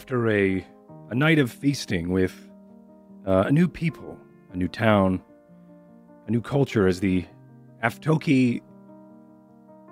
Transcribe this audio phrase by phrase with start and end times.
[0.00, 0.66] after a,
[1.10, 2.32] a night of feasting with
[3.26, 4.16] uh, a new people,
[4.50, 5.22] a new town,
[6.26, 7.22] a new culture, as the
[7.84, 8.62] Aftoki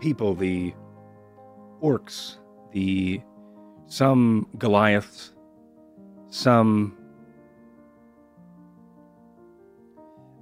[0.00, 0.72] people, the
[1.82, 2.38] orcs,
[2.72, 3.20] the
[3.86, 5.34] some Goliaths,
[6.30, 6.96] some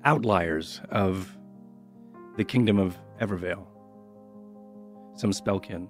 [0.04, 1.36] outliers of
[2.36, 3.66] the kingdom of Evervale,
[5.16, 5.88] some spellkin.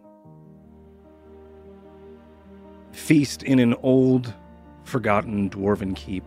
[2.96, 4.32] Feast in an old,
[4.84, 6.24] forgotten dwarven keep.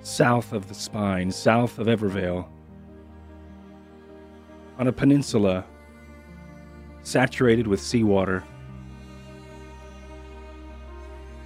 [0.00, 2.48] South of the spine, south of Evervale,
[4.78, 5.64] on a peninsula
[7.02, 8.42] saturated with seawater.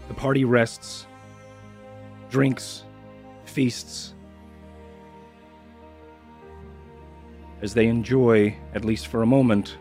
[0.07, 1.07] The party rests,
[2.31, 2.85] drinks,
[3.45, 4.15] feasts,
[7.61, 9.79] as they enjoy, at least for a moment,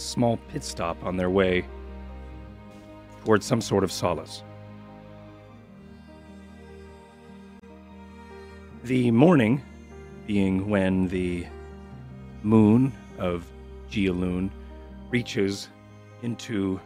[0.00, 1.64] small pit stop on their way
[3.24, 4.42] towards some sort of solace.
[8.84, 9.62] The morning
[10.26, 11.46] being when the
[12.42, 13.46] moon of
[13.90, 14.50] Geoloon
[15.10, 15.68] reaches
[16.22, 16.80] into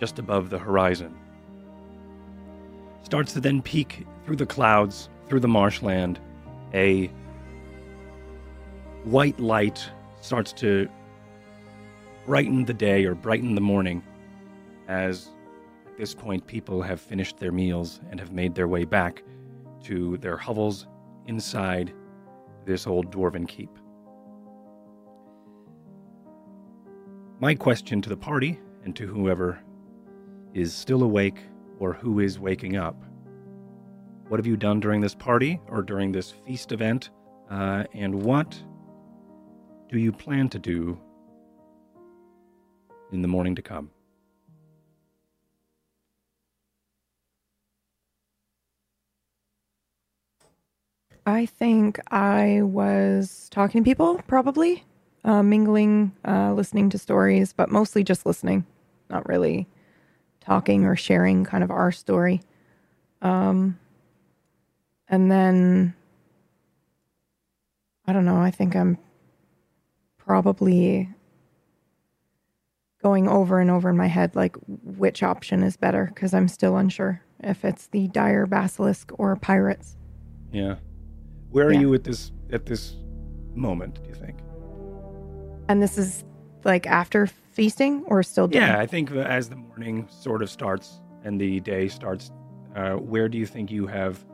[0.00, 1.16] just above the horizon.
[3.02, 6.18] Starts to then peek through the clouds, through the marshland.
[6.74, 7.10] A
[9.04, 9.88] white light
[10.20, 10.88] starts to
[12.26, 14.02] brighten the day or brighten the morning
[14.88, 15.30] as
[15.86, 19.22] at this point people have finished their meals and have made their way back
[19.84, 20.86] to their hovels
[21.26, 21.94] inside
[22.64, 23.70] this old dwarven keep.
[27.38, 29.58] My question to the party and to whoever
[30.52, 31.38] is still awake
[31.78, 32.96] or who is waking up
[34.28, 37.10] what have you done during this party or during this feast event?
[37.48, 38.60] Uh, and what
[39.88, 40.98] do you plan to do
[43.12, 43.90] in the morning to come?
[51.26, 54.84] I think I was talking to people, probably
[55.24, 58.64] uh, mingling, uh, listening to stories, but mostly just listening,
[59.10, 59.66] not really
[60.40, 62.42] talking or sharing kind of our story.
[63.22, 63.78] Um,
[65.08, 65.94] and then
[68.06, 68.98] I don't know, I think I'm
[70.16, 71.08] probably
[73.06, 76.76] going over and over in my head like which option is better because I'm still
[76.76, 79.96] unsure if it's the dire basilisk or pirates.
[80.52, 80.76] Yeah.
[81.50, 81.80] Where are Yeah.
[81.82, 82.96] you at this at this
[83.54, 84.38] moment, do you think?
[85.68, 86.24] And this is
[86.64, 88.48] like after feasting or still?
[88.50, 92.32] Yeah, I think as the morning sort of starts and the day starts,
[92.74, 94.24] uh, where do you think you have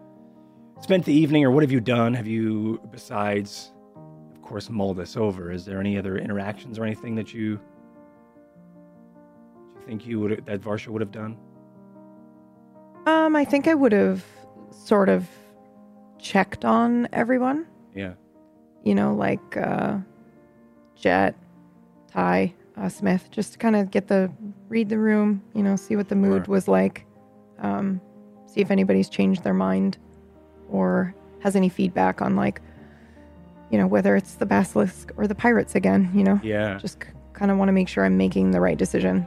[0.81, 2.15] spent the evening, or what have you done?
[2.15, 3.73] Have you, besides,
[4.35, 5.53] of course, mull this over?
[5.53, 7.61] Is there any other interactions or anything that you
[9.87, 11.37] think you would that Varsha would have done?
[13.07, 14.25] Um, I think I would have
[14.71, 15.29] sort of
[16.19, 17.67] checked on everyone.
[17.95, 18.15] Yeah,
[18.85, 19.99] You know, like uh,
[20.97, 21.35] Jet,
[22.11, 24.31] Ty, uh, Smith, just to kind of get the
[24.69, 25.43] read the room.
[25.55, 26.53] You know, see what the mood Sure.
[26.55, 27.05] was like.
[27.59, 28.01] Um,
[28.47, 29.99] see if anybody's changed their mind
[30.71, 32.61] or has any feedback on like,
[33.71, 36.11] you know, whether it's the basilisk or the pirates again.
[36.15, 36.99] You know, yeah, just
[37.35, 39.27] kind of want to make sure I'm making the right decision.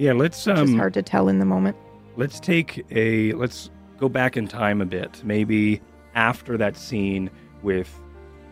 [0.00, 0.12] Yeah.
[0.12, 1.76] Let's It's um, hard to tell in the moment.
[2.16, 5.22] Let's take a let's go back in time a bit.
[5.24, 5.80] Maybe
[6.14, 7.30] after that scene
[7.62, 7.88] with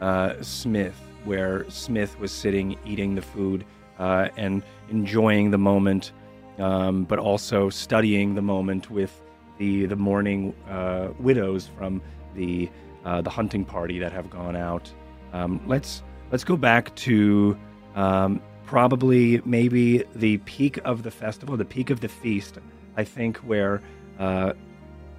[0.00, 3.64] uh, Smith, where Smith was sitting eating the food
[3.98, 6.12] uh, and enjoying the moment,
[6.58, 9.22] um, but also studying the moment with
[9.58, 12.02] the the mourning uh, widows from
[12.34, 12.68] the
[13.04, 14.92] uh, the hunting party that have gone out.
[15.32, 17.58] Um, let's let's go back to
[17.94, 22.58] um, probably maybe the peak of the festival, the peak of the feast.
[22.98, 23.80] I think where
[24.18, 24.52] uh,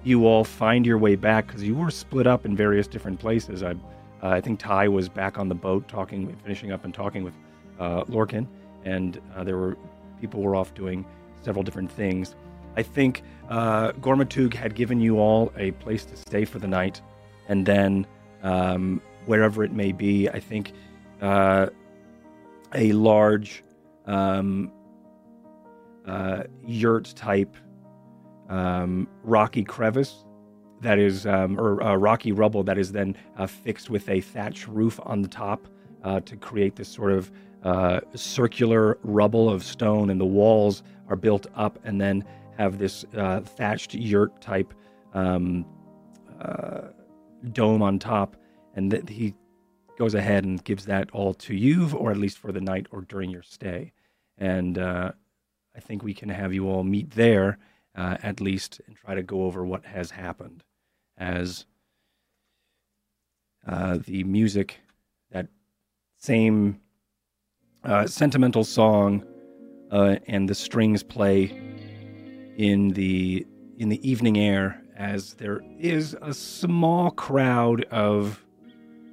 [0.04, 3.64] you all find your way back because you were split up in various different places.
[3.64, 3.74] I, uh,
[4.22, 7.34] I think Ty was back on the boat talking, finishing up and talking with
[7.80, 8.46] uh, Lorcan,
[8.84, 9.76] and uh, there were
[10.20, 11.04] people were off doing
[11.42, 12.36] several different things.
[12.76, 17.00] I think uh, Gormatug had given you all a place to stay for the night,
[17.48, 18.06] and then
[18.44, 20.72] um, wherever it may be, I think
[21.20, 21.66] uh,
[22.74, 23.64] a large
[24.06, 24.72] um,
[26.06, 27.56] uh, yurt type
[28.48, 30.24] um, rocky crevice
[30.80, 34.66] that is, um, or uh, rocky rubble that is then uh, fixed with a thatch
[34.66, 35.68] roof on the top
[36.02, 37.30] uh, to create this sort of
[37.64, 42.24] uh, circular rubble of stone, and the walls are built up and then
[42.56, 44.72] have this uh, thatched yurt type
[45.12, 45.66] um,
[46.40, 46.88] uh,
[47.52, 48.36] dome on top.
[48.74, 49.34] And th- he
[50.00, 53.02] goes ahead and gives that all to you, or at least for the night or
[53.02, 53.92] during your stay.
[54.38, 55.12] and uh,
[55.76, 57.58] I think we can have you all meet there
[57.94, 60.64] uh, at least and try to go over what has happened
[61.18, 61.66] as
[63.68, 64.80] uh, the music,
[65.32, 65.48] that
[66.16, 66.80] same
[67.84, 69.22] uh, sentimental song,
[69.90, 71.44] uh, and the strings play
[72.56, 78.42] in the in the evening air as there is a small crowd of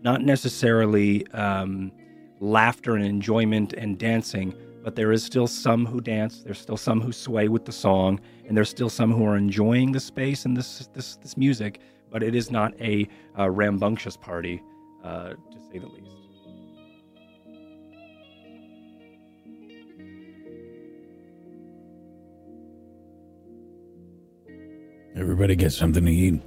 [0.02, 1.92] not necessarily um,
[2.40, 4.54] laughter and enjoyment and dancing,
[4.84, 6.44] but there is still some who dance.
[6.44, 9.92] There's still some who sway with the song, and there's still some who are enjoying
[9.92, 11.82] the space and this this this music.
[12.10, 13.08] But it is not a,
[13.38, 14.64] uh rambunctious party,
[15.04, 16.16] uh, to say the least.
[25.18, 26.42] Everybody get something to eat.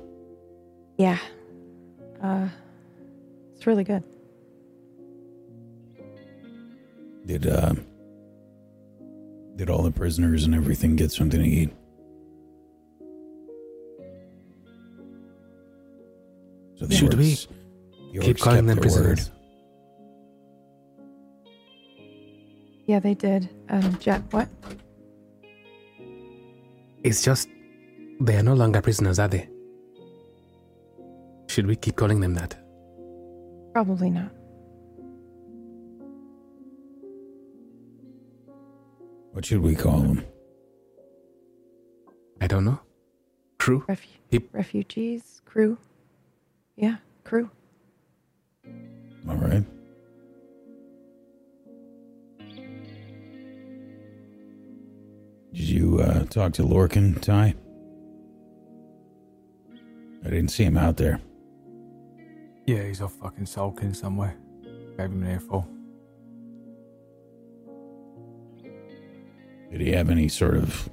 [0.96, 1.18] Yeah.
[2.22, 2.48] Uh,
[3.60, 4.02] it's really good.
[7.26, 7.74] Did uh
[9.56, 11.70] did all the prisoners and everything get something to eat?
[16.76, 17.36] So the Should we
[18.14, 19.28] the Keep calling them prisoners.
[19.28, 19.36] word.
[22.86, 23.50] Yeah, they did.
[23.68, 24.48] Um, Jet, what?
[27.04, 27.46] It's just
[28.20, 29.50] they are no longer prisoners, are they?
[31.48, 32.59] Should we keep calling them that?
[33.72, 34.30] Probably not.
[39.32, 40.24] What should we call them?
[42.40, 42.80] I don't know.
[43.58, 43.84] Crew?
[43.88, 44.42] Refu- Yep.
[44.52, 45.76] Refugees, crew.
[46.76, 47.50] Yeah, crew.
[49.28, 49.64] All right.
[55.52, 57.54] Did you uh, talk to Lorcan, Ty?
[60.24, 61.20] I didn't see him out there.
[62.66, 64.36] Yeah, he's off fucking sulking somewhere.
[64.96, 65.66] Gave him an earful.
[69.70, 70.88] Did he have any sort of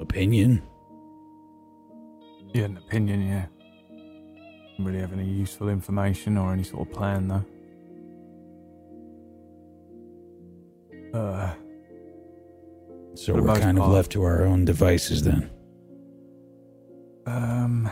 [0.00, 0.62] opinion?
[2.52, 3.46] He had an opinion, yeah.
[4.72, 7.44] Didn't really have any useful information or any sort of plan, though.
[11.18, 11.54] Uh,
[13.14, 15.48] So we're kind of left to our own devices then.
[17.26, 17.88] um.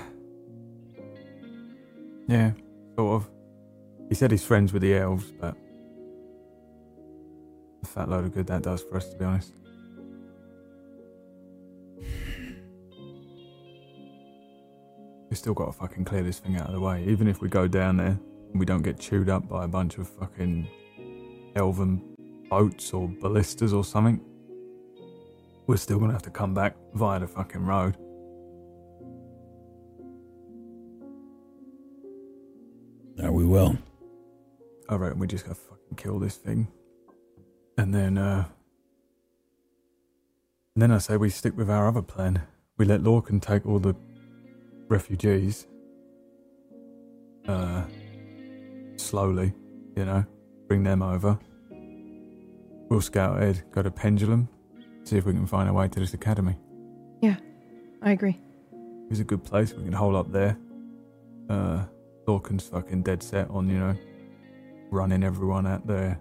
[2.28, 2.52] Yeah,
[2.96, 3.30] sort of.
[4.08, 5.56] He said he's friends with the elves, but.
[7.82, 9.52] A fat load of good that does for us, to be honest.
[15.28, 17.04] We've still got to fucking clear this thing out of the way.
[17.04, 18.18] Even if we go down there
[18.50, 20.68] and we don't get chewed up by a bunch of fucking
[21.56, 22.02] elven
[22.50, 24.20] boats or ballistas or something,
[25.66, 27.96] we're still gonna have to come back via the fucking road.
[33.42, 33.76] We will.
[34.88, 36.68] I reckon we just gotta fucking kill this thing.
[37.76, 38.44] And then, uh.
[40.74, 42.42] And then I say we stick with our other plan.
[42.78, 43.96] We let Lorcan take all the
[44.88, 45.66] refugees.
[47.48, 47.82] Uh.
[48.96, 49.54] Slowly,
[49.96, 50.24] you know.
[50.68, 51.36] Bring them over.
[52.88, 54.48] We'll scout ahead, go to Pendulum,
[55.02, 56.58] see if we can find a way to this academy.
[57.22, 57.36] Yeah,
[58.02, 58.38] I agree.
[59.10, 59.72] It's a good place.
[59.72, 60.56] We can hold up there.
[61.48, 61.84] Uh,
[62.26, 63.96] Lorcan's fucking dead set on, you know,
[64.90, 66.20] running everyone out there.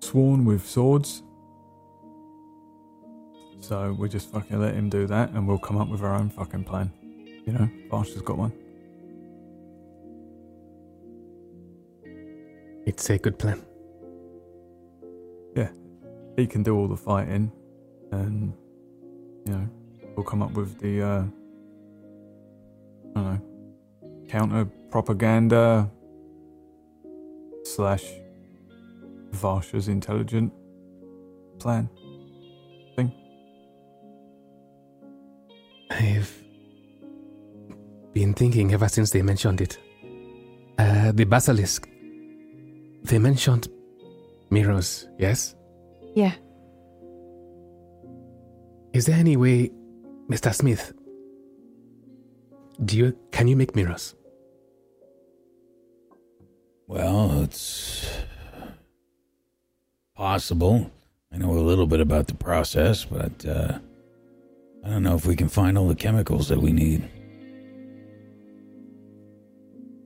[0.00, 1.22] Sworn with swords.
[3.60, 6.28] So we just fucking let him do that and we'll come up with our own
[6.28, 6.92] fucking plan.
[7.46, 8.52] You know, Varsha's got one.
[12.86, 13.64] It's a good plan.
[15.56, 15.70] Yeah.
[16.36, 17.50] He can do all the fighting
[18.12, 18.52] and,
[19.46, 19.68] you know,
[20.14, 21.22] we'll come up with the, uh,
[23.16, 23.40] I don't know,
[24.34, 25.88] counter propaganda
[27.62, 28.02] slash
[29.30, 30.52] Varsha's intelligent
[31.60, 31.88] plan.
[32.96, 33.12] Thing.
[35.88, 36.32] I've
[38.12, 39.78] been thinking ever since they mentioned it.
[40.78, 41.88] Uh, the basilisk.
[43.04, 43.68] They mentioned
[44.50, 45.54] mirrors, yes?
[46.16, 46.32] Yeah.
[48.92, 49.70] Is there any way,
[50.28, 50.52] Mr.
[50.52, 50.92] Smith?
[52.84, 54.16] Do you can you make mirrors?
[56.86, 58.06] Well, it's
[60.14, 60.90] possible.
[61.32, 63.78] I know a little bit about the process, but uh,
[64.84, 67.08] I don't know if we can find all the chemicals that we need.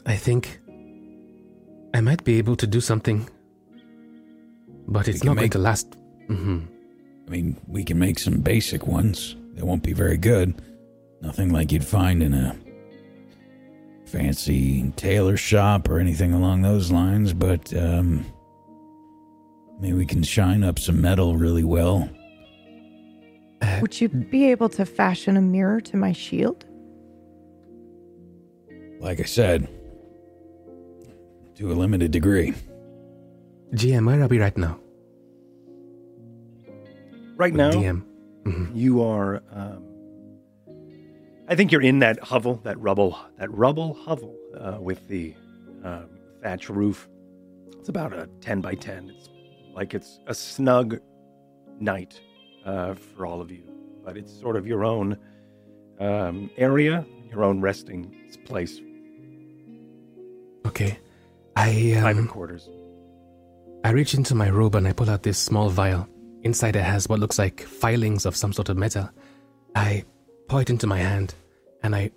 [0.07, 0.61] I think
[1.95, 3.29] I might be able to do something,
[4.87, 5.97] but it's not going to last.
[6.29, 6.61] hmm
[7.27, 9.37] I mean, we can make some basic ones.
[9.53, 10.63] They won't be very good.
[11.21, 12.57] Nothing like you'd find in a
[14.09, 18.25] fancy tailor shop or anything along those lines, but um,
[19.81, 22.09] Maybe we can shine up some metal really well.
[23.81, 26.65] Would you be able to fashion a mirror to my shield?
[28.99, 29.69] Like I said,
[31.57, 32.55] to a limited degree.
[33.75, 34.81] GM, where are we right now?
[37.37, 38.03] Right now, DM.
[38.45, 38.75] Mhm.
[38.75, 39.43] you are.
[39.53, 39.85] Um,
[41.49, 45.35] I think you're in that hovel, that rubble, that rubble hovel uh, with the
[45.83, 46.09] um,
[46.43, 47.09] thatch roof.
[47.79, 49.11] It's about a ten by ten.
[49.17, 49.29] It's
[49.73, 50.99] like it's a snug
[51.81, 52.21] night
[52.65, 53.63] uh, for all of you,
[54.05, 55.17] but it's sort of your own
[55.99, 58.15] um, area, your own resting
[58.45, 58.81] place,
[60.69, 60.99] Okay.
[61.57, 62.69] I private um, quarters.
[63.85, 66.07] I reach into my robe and I pull out this small vial.
[66.43, 69.09] Inside it has what looks like filings of some sort of metal.
[69.75, 70.05] I
[70.49, 71.35] pour it into my hand
[71.83, 72.11] and I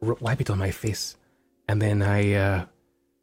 [0.00, 1.16] r- wipe it on my face.
[1.68, 2.64] And then I, uh,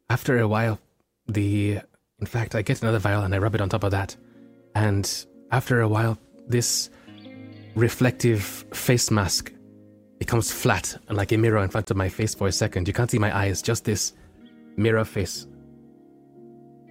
[0.10, 0.80] after a while,
[1.28, 1.80] the.
[2.20, 4.16] In fact, I get another vial and I rub it on top of that.
[4.76, 5.10] And
[5.52, 6.90] after a while, this
[7.76, 9.52] reflective face mask
[10.20, 12.88] becomes flat and like a mirror in front of my face for a second.
[12.88, 14.14] You can't see my eyes, just this
[14.78, 15.48] mirror face.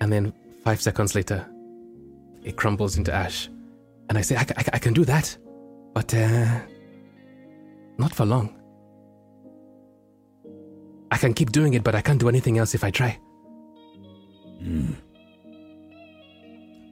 [0.01, 1.47] And then five seconds later,
[2.43, 3.49] it crumbles into ash.
[4.09, 5.35] And I say, I can do that,
[5.95, 6.59] but uh,
[8.03, 8.51] not for long.
[11.13, 13.19] I can keep doing it, but I can't do anything else if I try.
[14.61, 14.95] Hmm.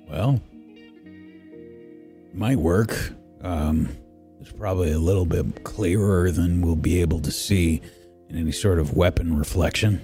[0.09, 0.40] Well,
[2.33, 3.12] might work.
[3.43, 3.88] Um,
[4.40, 7.83] it's probably a little bit clearer than we'll be able to see
[8.29, 10.00] in any sort of weapon reflection.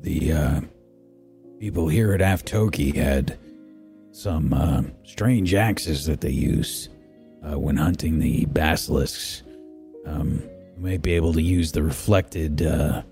[0.00, 0.60] The uh,
[1.60, 3.38] people here at Aftoki had
[4.10, 6.88] some uh, strange axes that they used
[7.48, 9.42] uh, when hunting the basilisks.
[10.06, 10.42] Um,
[10.76, 13.02] we might be able to use the reflected, uh,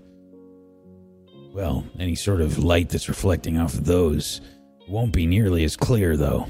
[1.53, 4.41] well, any sort of light that's reflecting off of those.
[4.87, 6.47] Won't be nearly as clear, though.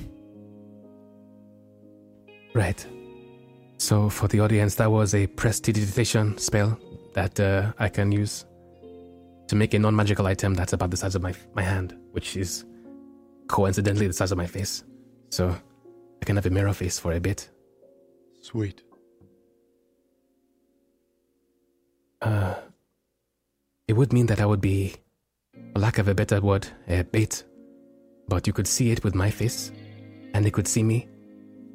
[2.53, 2.85] Right.
[3.77, 6.77] So, for the audience, that was a prestidigitation spell
[7.13, 8.45] that uh, I can use
[9.47, 12.37] to make a non magical item that's about the size of my, my hand, which
[12.37, 12.65] is
[13.47, 14.83] coincidentally the size of my face.
[15.29, 15.55] So,
[16.21, 17.49] I can have a mirror face for a bit.
[18.41, 18.83] Sweet.
[22.21, 22.55] Uh,
[23.87, 24.93] it would mean that I would be,
[25.73, 27.43] for lack of a better word, a bait.
[28.27, 29.71] But you could see it with my face,
[30.33, 31.07] and they could see me.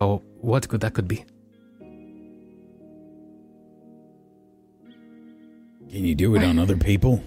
[0.01, 1.25] Oh, what could that could be?
[5.91, 7.23] Can you do it on other people?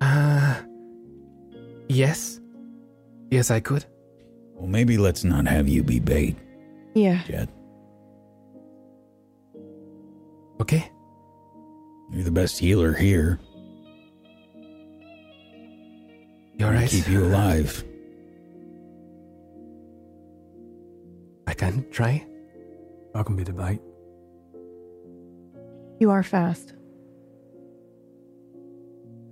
[0.00, 0.54] Uh,
[1.88, 2.40] yes.
[3.30, 3.84] Yes, I could.
[4.54, 6.36] Well, maybe let's not have you be bait,
[6.94, 7.22] Yeah.
[7.24, 7.48] Jet.
[10.60, 10.90] Okay.
[12.12, 13.38] You're the best healer here.
[16.58, 16.88] You're We'll right.
[16.90, 17.84] Keep you alive.
[21.46, 22.26] I can try.
[23.14, 23.80] I can be the bait.
[25.98, 26.74] You are fast.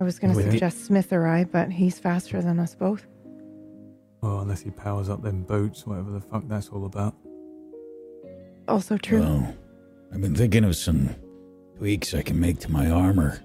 [0.01, 2.75] I was going to With the- suggest Smith or I, but he's faster than us
[2.75, 3.05] both.
[4.21, 7.15] Well, unless he powers up them boats, whatever the fuck that's all about.
[8.67, 9.19] Also true.
[9.21, 9.55] Well,
[10.13, 11.09] I've been thinking of some
[11.79, 13.41] tweaks I can make to my armor.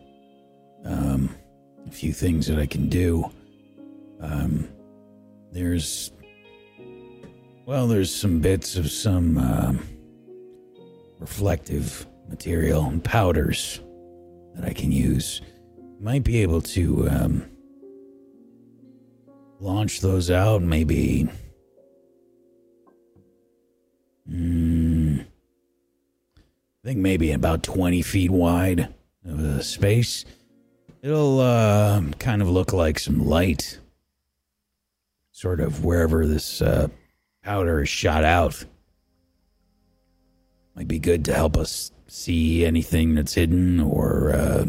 [0.84, 1.36] Um,
[1.86, 3.30] a few things that I can do.
[4.20, 4.68] Um,
[5.52, 6.10] there's,
[7.64, 9.86] well, there's some bits of some um,
[11.20, 13.80] reflective material and powders
[14.56, 15.40] that I can use.
[16.00, 17.48] Might be able to um,
[19.60, 21.28] launch those out, maybe.
[24.28, 25.03] Hmm.
[26.84, 28.92] I think maybe about 20 feet wide
[29.24, 30.26] of a space.
[31.00, 33.78] It'll uh, kind of look like some light,
[35.32, 36.88] sort of wherever this uh,
[37.42, 38.66] powder is shot out.
[40.76, 44.66] Might be good to help us see anything that's hidden or, uh,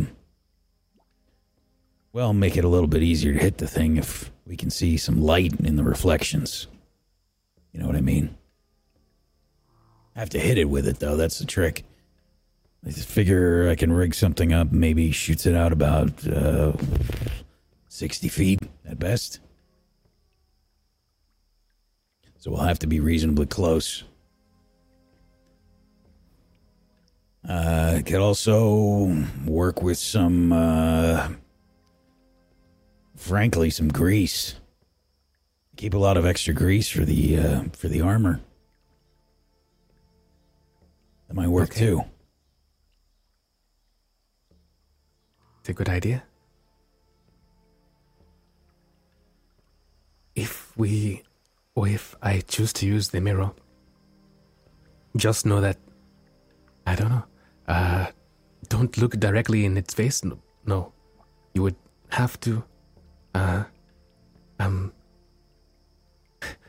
[2.13, 4.95] well, make it a little bit easier to hit the thing if we can see
[4.95, 6.67] some light in the reflections.
[7.73, 8.37] You know what I mean?
[10.15, 11.17] I have to hit it with it, though.
[11.17, 11.83] That's the trick.
[12.85, 16.73] I just figure I can rig something up, maybe shoots it out about uh,
[17.89, 19.39] 60 feet at best.
[22.37, 24.03] So we'll have to be reasonably close.
[27.47, 31.29] Uh, could also work with some, uh,
[33.15, 34.55] frankly, some grease.
[35.75, 38.41] Keep a lot of extra grease for the uh, for the armor.
[41.27, 41.85] That might work Okay.
[41.87, 42.03] too.
[45.65, 46.21] It's a good idea.
[50.35, 51.23] If we
[51.73, 53.49] or if I choose to use the mirror,
[55.17, 55.77] just know that
[56.85, 57.23] I don't know.
[57.67, 58.05] Uh,
[58.69, 60.23] don't look directly in its face.
[60.23, 60.93] No, no.
[61.55, 61.75] you would
[62.09, 62.63] have to.
[63.33, 63.63] Uh,
[64.59, 64.93] um.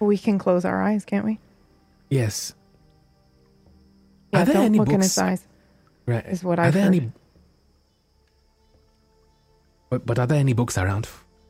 [0.00, 1.38] We can close our eyes, can't we?
[2.08, 2.54] Yes.
[4.32, 5.46] Yeah, Are there don't any look in books- his eyes.
[6.06, 6.24] Right.
[6.24, 6.94] Is what are I've there heard.
[6.94, 7.12] any?
[9.90, 11.08] But, but are there any books around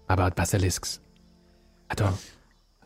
[0.09, 1.01] about basilisks?
[1.91, 2.17] at don't.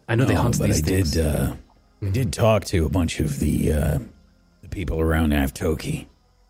[0.09, 1.11] I know they No, hunt but these I things.
[1.13, 1.27] did.
[1.27, 1.55] Uh,
[2.03, 3.99] I did talk to a bunch of the uh,
[4.63, 6.07] the people around Aftoki.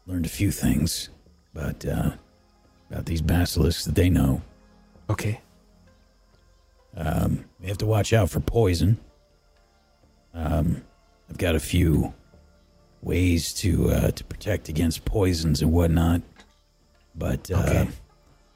[0.06, 1.10] Learned a few things,
[1.54, 2.10] but uh,
[2.90, 4.42] about these basilisks that they know.
[5.08, 5.40] Okay.
[6.96, 8.98] Um, we have to watch out for poison.
[10.34, 10.82] Um,
[11.28, 12.12] I've got a few
[13.02, 16.22] ways to uh, to protect against poisons and whatnot,
[17.14, 17.88] but uh, Okay.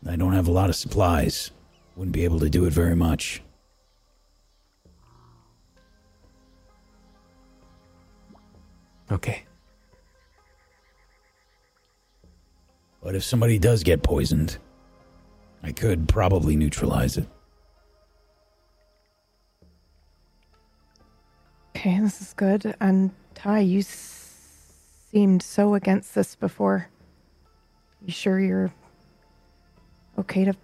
[0.06, 1.50] I don't have a lot of supplies.
[1.96, 3.42] Wouldn't be able to do it very much.
[9.10, 9.44] Okay.
[13.02, 14.58] But if somebody does get poisoned,
[15.62, 17.28] I could probably neutralize it.
[21.76, 22.74] Okay, this is good.
[22.80, 24.72] And Ty, you s-
[25.10, 26.88] seemed so against this before.
[28.04, 28.72] You sure you're
[30.18, 30.54] okay to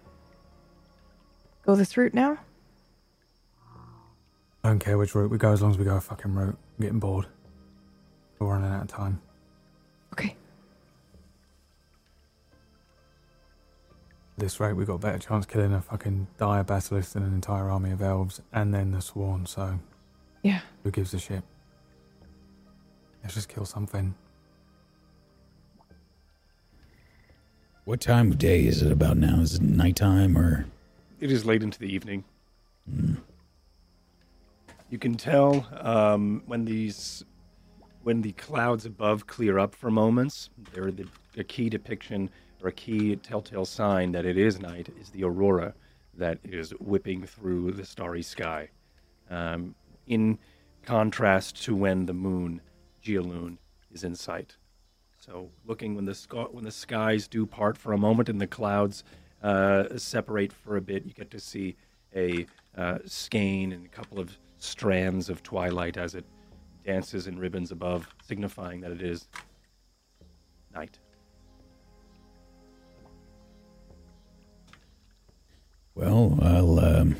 [1.65, 2.37] go this route now?
[4.63, 6.57] I don't care which route we go as long as we go a fucking route.
[6.77, 7.25] I'm getting bored.
[8.39, 9.21] We're running out of time.
[10.13, 10.35] Okay.
[14.37, 17.33] At this rate, we got a better chance killing a fucking dire basilisk than an
[17.33, 19.79] entire army of elves and then the sworn, so
[20.43, 20.61] Yeah.
[20.83, 21.43] who gives a shit?
[23.23, 24.15] Let's just kill something.
[27.83, 29.39] What time of day is it about now?
[29.39, 30.67] Is it nighttime or?
[31.19, 32.23] It is late into the evening.
[34.89, 37.25] You can tell um, when these,
[38.03, 40.51] when the clouds above clear up for moments.
[40.73, 42.29] They're the a key depiction
[42.61, 45.73] or a key telltale sign that it is night is the aurora
[46.13, 48.69] that is whipping through the starry sky.
[49.29, 49.73] Um,
[50.05, 50.37] in
[50.83, 52.61] contrast to when the moon,
[53.03, 53.57] Geoloon,
[53.91, 54.57] is in sight.
[55.23, 58.47] So, looking when the sky, when the skies do part for a moment and the
[58.47, 59.03] clouds
[59.43, 61.75] uh, separate for a bit, you get to see
[62.15, 66.25] a uh, skein and a couple of strands of twilight as it
[66.83, 69.27] dances in ribbons above, signifying that it is
[70.73, 70.97] night.
[75.93, 76.79] Well, I'll.
[76.79, 77.17] Um,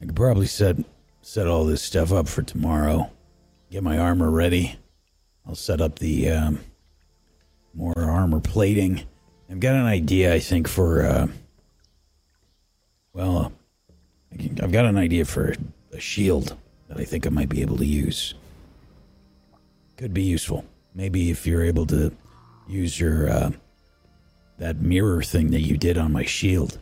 [0.00, 0.76] I could probably set
[1.20, 3.10] set all this stuff up for tomorrow.
[3.70, 4.78] Get my armor ready.
[5.46, 6.60] I'll set up the um,
[7.74, 9.02] more armor plating.
[9.50, 10.32] I've got an idea.
[10.34, 11.04] I think for.
[11.04, 11.26] Uh,
[13.12, 13.52] well,
[14.32, 15.54] I can, I've got an idea for
[15.92, 16.56] a shield
[16.88, 18.34] that I think I might be able to use.
[19.96, 20.64] Could be useful.
[20.94, 22.12] Maybe if you're able to
[22.68, 23.50] use your uh,
[24.58, 26.78] that mirror thing that you did on my shield.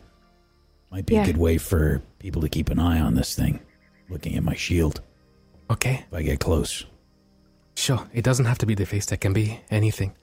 [0.91, 1.23] Might be Yeah.
[1.23, 3.59] a good way for people to keep an eye on this thing,
[4.09, 5.01] looking at my shield
[5.69, 6.03] Okay.
[6.07, 6.85] if I get close.
[7.81, 8.07] Sure.
[8.13, 9.07] It doesn't have to be the face.
[9.07, 10.13] That can be anything.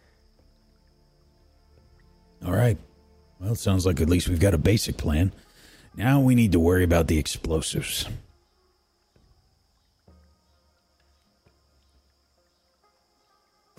[2.47, 2.79] All right.
[3.40, 5.33] Well, it sounds like at least we've got a basic plan.
[5.97, 8.07] Now we need to worry about the explosives.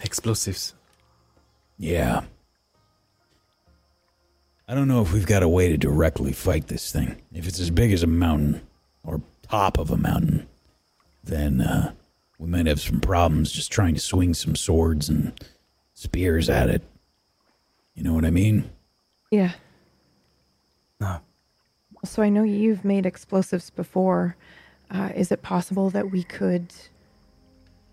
[0.04, 0.74] Explosives.
[1.78, 2.24] Yeah.
[4.68, 7.22] I don't know if we've got a way to directly fight this thing.
[7.34, 8.60] If it's as big as a mountain,
[9.06, 10.50] or top of a mountain,
[11.24, 11.94] then uh,
[12.40, 15.34] we might have some problems just trying to swing some swords and
[15.94, 16.82] spears at it.
[17.94, 18.70] You know what I mean?
[19.30, 19.52] Yeah.
[21.02, 21.20] No.
[22.06, 24.38] So I know you've made explosives before.
[24.90, 26.74] Uh, is it possible that we could?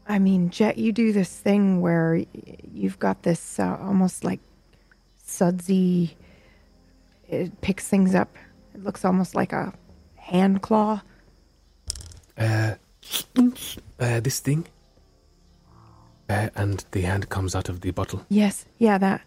[0.09, 2.25] I mean, Jet, you do this thing where
[2.73, 4.39] you've got this uh, almost like
[5.25, 6.17] sudsy.
[7.29, 8.37] It picks things up.
[8.75, 9.75] It looks almost like a
[10.15, 11.03] hand claw.
[12.39, 12.75] Uh,
[14.01, 14.67] uh, this thing.
[16.29, 18.25] Uh, and the hand comes out of the bottle.
[18.29, 19.23] Yes, yeah, that.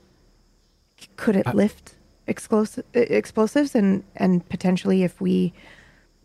[1.16, 1.96] Could it Uh, lift
[2.28, 5.54] explosive explosives and and potentially if we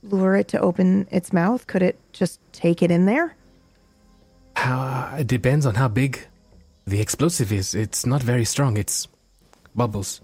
[0.02, 3.36] lure it to open its mouth, could it just take it in there?
[4.56, 6.26] How, it depends on how big
[6.86, 7.74] the explosive is.
[7.74, 8.76] It's not very strong.
[8.76, 9.08] It's
[9.74, 10.20] bubbles.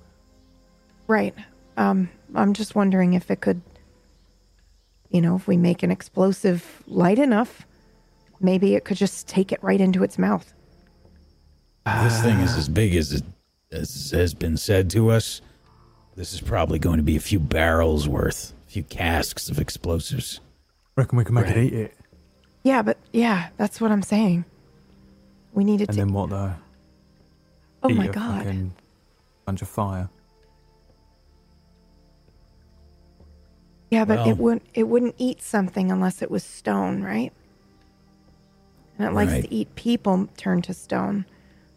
[1.07, 1.35] Right.
[1.77, 3.63] Um, I'm just wondering if it could,
[5.11, 7.67] you know, if we make an explosive light enough,
[8.41, 10.53] maybe it could just take it right into its mouth.
[12.03, 13.25] This thing is as big as it
[13.73, 15.41] as has been said to us.
[16.17, 20.41] This is probably going to be a few barrels worth, a few casks of explosives.
[20.97, 21.57] Reckon we can make Right.
[21.57, 21.95] it eat it,
[22.63, 24.45] Yeah, but yeah, that's what I'm saying.
[25.53, 26.03] We needed and to.
[26.03, 26.55] And then what though?
[27.83, 28.45] oh eat my a god.
[28.45, 28.73] fucking
[29.47, 30.09] bunch of fire.
[33.91, 37.33] Yeah, but Well- it wouldn't it wouldn't eat something unless it was stone, right?
[38.99, 39.45] And it likes Right.
[39.45, 41.25] to eat people turned to stone.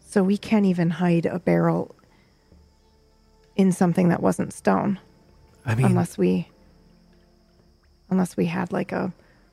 [0.06, 1.94] So we can't even hide a barrel
[3.56, 4.98] in something that wasn't stone
[5.66, 6.48] I mean, unless we
[8.10, 9.12] unless we had like a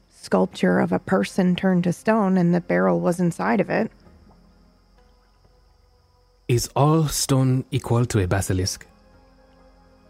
[0.10, 3.92] sculpture of a person turned to stone and the barrel was inside of it.
[6.48, 8.86] is all stone equal to a basilisk?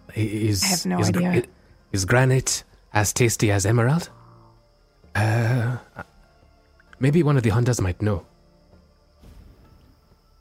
[0.10, 1.44] I- Is, I have no is, idea.
[1.92, 4.10] Is granite as tasty as emerald?
[5.14, 5.78] Uh,
[7.00, 8.26] maybe one of the hunters might know.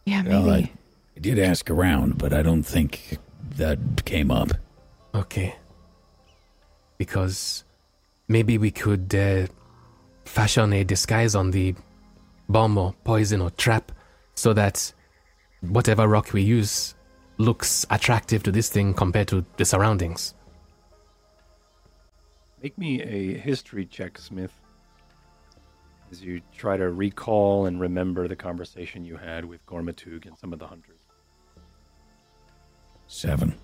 [0.04, 0.64] Yeah, Well, maybe.
[0.64, 0.72] I,
[1.16, 3.18] I did ask around, but I don't think
[3.56, 4.52] that came up.
[5.14, 5.56] Okay.
[6.98, 7.64] Because
[8.28, 9.46] maybe we could uh,
[10.24, 11.74] fashion a disguise on the
[12.48, 13.92] bomb or poison or trap
[14.34, 14.92] so that
[15.60, 16.94] whatever rock we use
[17.38, 20.34] looks attractive to this thing compared to the surroundings.
[22.62, 24.52] Make me a history check, Smith,
[26.10, 30.52] as you try to recall and remember the conversation you had with Gormatug and some
[30.52, 31.00] of the hunters.
[33.06, 33.54] Seven.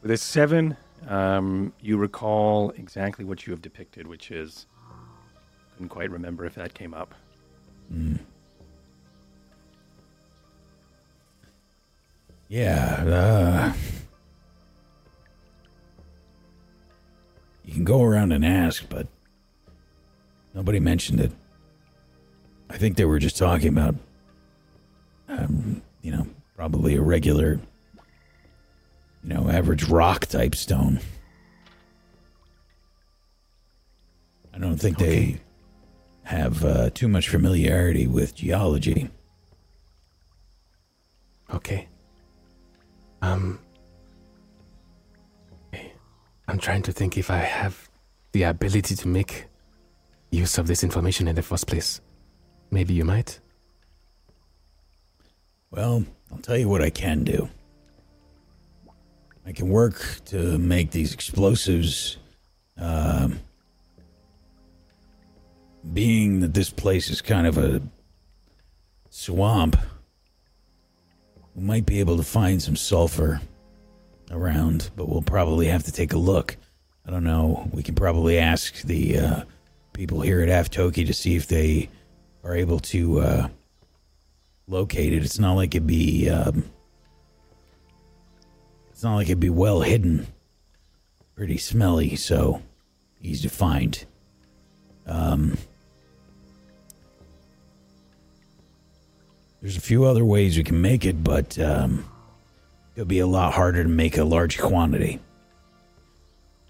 [0.00, 4.66] With a seven, um, you recall exactly what you have depicted, which is
[5.74, 7.14] couldn't quite remember if that came up.
[7.92, 8.18] Mm.
[12.48, 13.72] Yeah, uh,
[17.86, 19.06] go around and ask, but
[20.52, 21.32] nobody mentioned it.
[22.68, 23.94] I think they were just talking about,
[25.28, 27.60] um, you know, probably a regular,
[29.22, 31.00] you know, average rock type stone.
[34.52, 35.40] I don't think they
[36.24, 39.10] have uh, too much familiarity with geology.
[41.54, 41.88] Okay.
[43.22, 43.60] Um.
[46.48, 47.88] I'm trying to think if I have
[48.32, 49.46] the ability to make
[50.30, 52.00] use of this information in the first place.
[52.70, 53.40] Maybe you might.
[55.70, 57.48] Well, I'll tell you what I can do.
[59.44, 62.18] I can work to make these explosives.
[62.76, 63.40] Um,
[65.92, 67.80] being that this place is kind of a
[69.10, 69.76] swamp,
[71.54, 73.40] we might be able to find some sulfur
[74.30, 76.56] around, but we'll probably have to take a look.
[77.06, 77.68] I don't know.
[77.72, 79.44] We can probably ask the uh,
[79.92, 81.88] people here at Aftoki to see if they
[82.42, 83.20] are able to.
[83.20, 83.48] Uh,
[84.68, 85.24] located.
[85.24, 86.28] It's not like it'd be.
[86.28, 86.64] Um,
[88.90, 90.26] it's not like it'd be well hidden.
[91.34, 92.62] Pretty smelly, so
[93.20, 94.04] easy to find.
[95.06, 95.58] Um,
[99.60, 102.06] there's a few other ways we can make it, but um,
[102.96, 105.20] it'll be a lot harder to make a large quantity.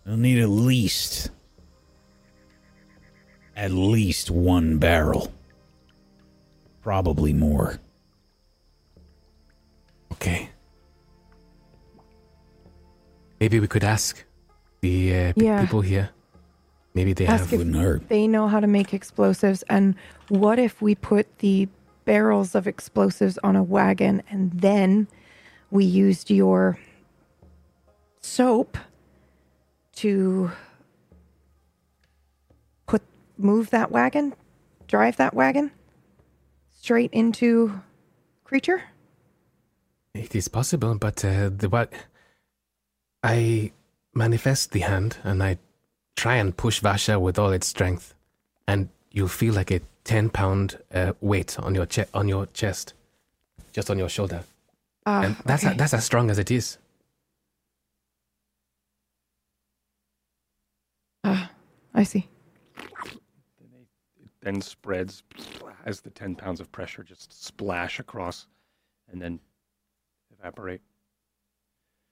[0.05, 1.31] We'll need at least,
[3.57, 5.33] at least one barrel.
[6.83, 7.79] Probably more.
[10.13, 10.49] Okay.
[13.41, 14.25] Maybe we could ask
[14.81, 15.61] the uh, p- Yeah.
[15.61, 16.11] people here.
[16.95, 17.53] Maybe they Ask have.
[17.53, 18.09] if- Wouldn't hurt.
[18.09, 19.95] they know how to make explosives and
[20.29, 21.69] what if we put the
[22.05, 25.07] barrels of explosives on a wagon and then
[25.71, 26.79] we used your
[28.21, 28.79] soap
[29.97, 30.51] to
[32.87, 33.03] put
[33.39, 34.35] move that wagon
[34.87, 35.71] drive that wagon
[36.73, 37.81] straight into
[38.45, 38.83] creature?
[40.15, 41.93] It is possible, but uh, the what
[43.23, 43.73] I
[44.15, 45.59] manifest the hand and I
[46.15, 48.15] try and push Varsha with all its strength,
[48.67, 52.95] and you'll feel like a ten pound uh, weight on your che- on your chest,
[53.73, 54.45] just on your shoulder,
[55.07, 55.77] Ah, and that's okay.
[55.77, 56.79] that's as strong as it is.
[61.25, 61.51] Ah,
[61.95, 62.29] i see
[64.23, 65.23] It then spreads
[65.85, 68.47] as the 10 pounds of pressure just splash across
[69.11, 69.41] and then
[70.39, 70.83] evaporate.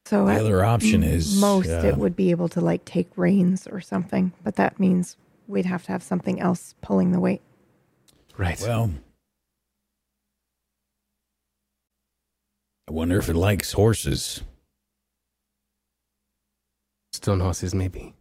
[0.06, 3.08] so The other option m- is most uh, it would be able to like take
[3.16, 7.42] reins or something but that means we'd have to have something else pulling the weight
[8.36, 8.60] Right.
[8.60, 8.90] Well,
[12.88, 14.42] I wonder if it likes horses.
[17.12, 18.14] Stone horses, maybe.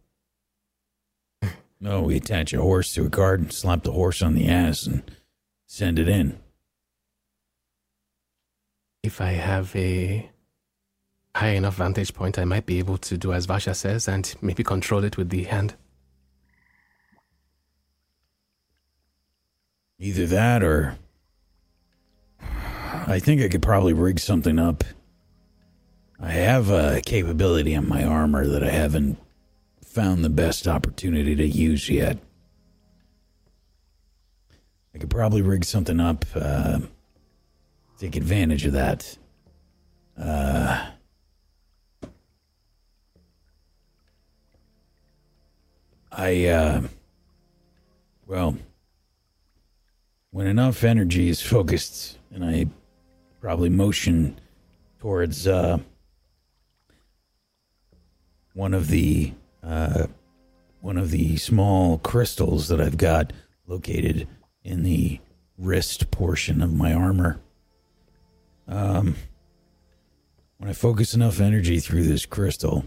[1.80, 4.86] No, we attach a horse to a cart and slap the horse on the ass
[4.86, 5.02] and
[5.66, 6.38] send it in.
[9.02, 10.30] If I have a
[11.36, 14.64] high enough vantage point, I might be able to do as Varsha says and maybe
[14.64, 15.74] control it with the hand.
[19.98, 20.96] Either that or.
[23.06, 24.84] I think I could probably rig something up.
[26.20, 29.18] I have a capability in my armor that I haven't
[29.84, 32.18] found the best opportunity to use yet.
[34.94, 36.80] I could probably rig something up, uh,
[37.98, 39.18] take advantage of that.
[40.16, 40.90] Uh,
[46.12, 46.82] I, uh,
[48.26, 48.56] well,
[50.30, 52.66] when enough energy is focused and I
[53.44, 54.40] probably motion
[55.00, 55.76] towards, uh,
[58.54, 60.06] one of the, uh,
[60.80, 63.34] one of the small crystals that I've got
[63.66, 64.26] located
[64.62, 65.20] in the
[65.58, 67.38] wrist portion of my armor.
[68.66, 69.14] Um,
[70.56, 72.86] when I focus enough energy through this crystal,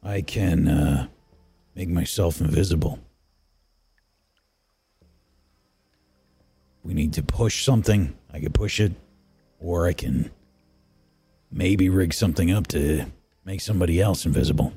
[0.00, 1.08] I can uh,
[1.74, 3.00] make myself invisible.
[6.84, 8.14] We need to push something.
[8.32, 8.92] I can push it,
[9.58, 10.30] or I can
[11.50, 13.06] maybe rig something up to
[13.44, 14.72] make somebody else invisible.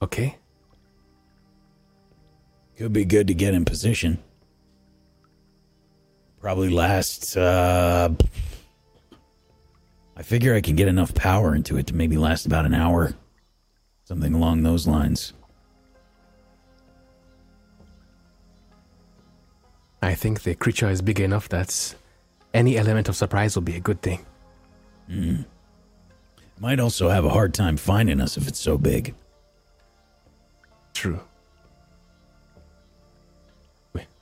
[0.00, 0.36] Okay.
[2.76, 4.18] Could be good to get in position.
[6.40, 8.10] Probably last, uh.
[10.16, 13.14] I figure I can get enough power into it to maybe last about an hour.
[14.04, 15.32] Something along those lines.
[20.04, 21.94] I think the creature is big enough that
[22.52, 24.24] any element of surprise will be a good thing.
[25.10, 25.44] Mm.
[26.60, 29.14] Might also have a hard time finding us if it's so big.
[30.92, 31.20] True.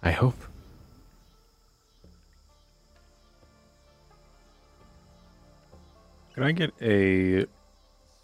[0.04, 0.34] I hope.
[6.34, 7.46] Could I get a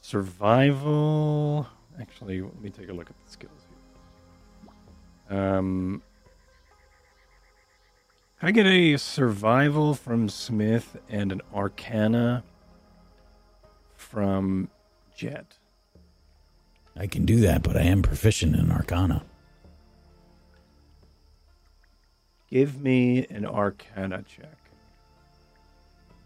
[0.01, 1.69] survival?
[2.01, 3.67] Actually, let me take a look at the skills
[5.29, 5.39] here.
[5.39, 6.03] Um,
[8.39, 12.45] can I get a survival from Smith and an arcana
[13.97, 14.71] from
[15.17, 15.57] Jet?
[16.97, 19.25] I can do that, but I am proficient in arcana.
[22.51, 24.57] Give me an arcana check.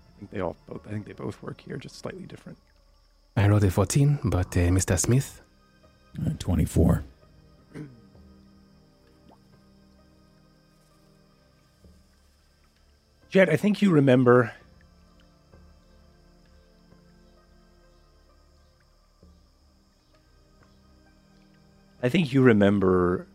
[0.04, 2.58] I think they all both I think they both work here, just slightly different.
[3.36, 4.98] I rolled a 14, but uh, Mr.
[4.98, 5.40] Smith?
[6.24, 7.04] Uh, 24.
[13.32, 14.52] Jet, I think you remember
[22.02, 23.26] I think you remember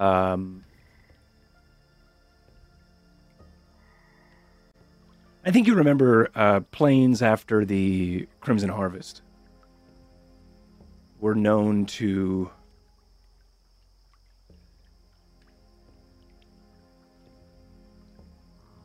[0.00, 0.64] um
[5.44, 9.22] I think you remember uh, plains after the Crimson Harvest
[11.20, 12.50] were known to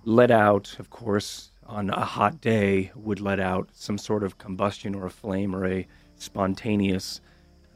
[0.07, 4.95] let out, of course, on a hot day, would let out some sort of combustion
[4.95, 7.19] or a flame or a spontaneous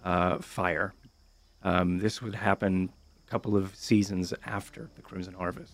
[0.05, 0.93] uh, fire.
[1.61, 2.89] Um, this would happen
[3.27, 5.73] a couple of seasons after the Crimson Harvest.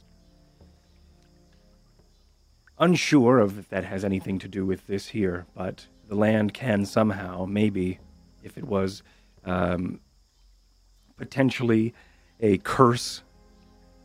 [2.79, 6.87] Unsure of if that has anything to do with this here, but the land can
[6.87, 7.99] somehow, maybe,
[8.41, 9.03] if it was
[9.45, 9.99] um,
[11.17, 11.93] potentially
[12.39, 13.21] a curse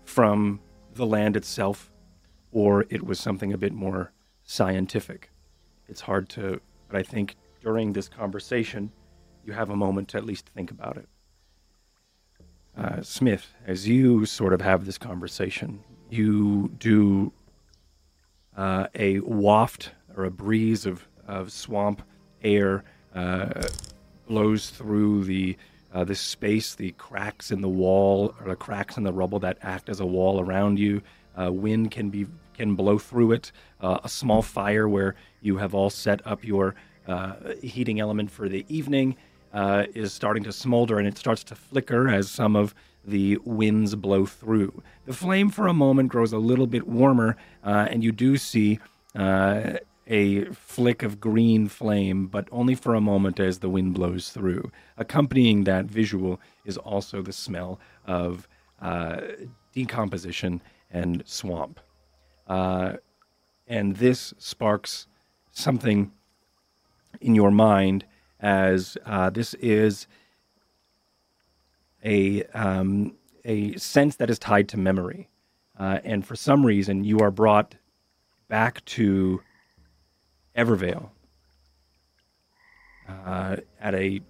[0.04, 0.60] from
[0.92, 1.91] the land itself,
[2.52, 4.12] or it was something a bit more
[4.44, 5.30] scientific.
[5.88, 8.92] It's hard to, but I think during this conversation,
[9.44, 11.08] you have a moment to at least think about it.
[12.76, 17.32] Uh, Smith, as you sort of have this conversation, you do
[18.56, 22.02] uh, a waft or a breeze of, of swamp
[22.42, 22.84] air
[23.14, 23.66] uh,
[24.26, 25.56] blows through the
[25.92, 29.88] uh, space, the cracks in the wall or the cracks in the rubble that act
[29.88, 31.02] as a wall around you.
[31.38, 33.50] Uh, wind can be can blow through it.
[33.80, 36.74] Uh, a small fire where you have all set up your
[37.08, 39.16] uh, heating element for the evening
[39.54, 43.94] uh, is starting to smolder and it starts to flicker as some of the winds
[43.94, 44.82] blow through.
[45.06, 48.78] The flame for a moment grows a little bit warmer, uh, and you do see
[50.06, 54.70] a flick of green flame, but only for a moment as the wind blows through.
[54.96, 58.48] Accompanying that visual is also the smell of
[58.80, 59.20] uh,
[59.72, 60.60] decomposition
[60.92, 61.80] and swamp.
[62.46, 62.94] Uh,
[63.66, 65.06] and this sparks
[65.52, 66.12] something
[67.20, 68.04] in your mind
[68.40, 70.06] as uh, this is
[72.04, 75.28] a um, a sense that is tied to memory,
[75.78, 77.76] uh, and for some reason you are brought
[78.48, 79.40] back to
[80.56, 81.10] Evervale,
[83.08, 84.20] uh, at a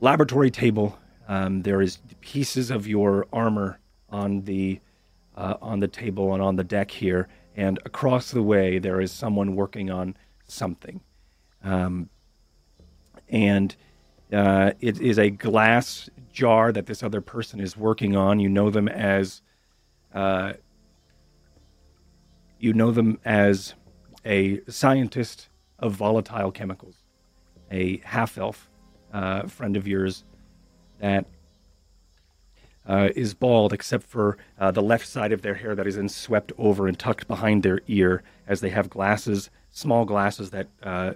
[0.00, 0.98] laboratory table.
[1.28, 4.80] Um, there is pieces of your armor on the
[5.38, 9.12] uh, on the table and on the deck here, and across the way there is
[9.12, 11.00] someone working on something,
[11.62, 12.10] um,
[13.28, 13.76] and
[14.32, 18.40] uh, it is a glass jar that this other person is working on.
[18.40, 19.42] You know them as
[20.12, 20.54] uh,
[22.58, 23.74] you know them as
[24.24, 25.48] a scientist
[25.78, 26.96] of volatile chemicals,
[27.70, 28.68] a half elf
[29.12, 30.24] uh, friend of yours
[30.98, 31.26] that
[32.88, 36.08] uh, is bald except for uh, the left side of their hair that is then
[36.08, 41.12] swept over and tucked behind their ear as they have glasses, small glasses that uh,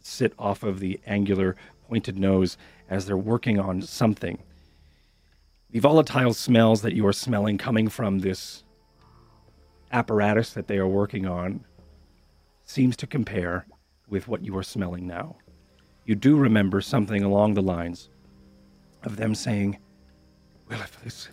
[0.00, 1.56] sit off of the angular
[1.88, 2.56] pointed nose
[2.88, 4.38] as they're working on something.
[5.70, 8.62] The volatile smells that you are smelling coming from this
[9.92, 11.64] apparatus that they are working on
[12.64, 13.66] seems to compare
[14.08, 15.36] with what you are smelling now.
[16.04, 18.08] You do remember something along the lines
[19.02, 19.78] of them saying,
[20.68, 21.28] Well, if this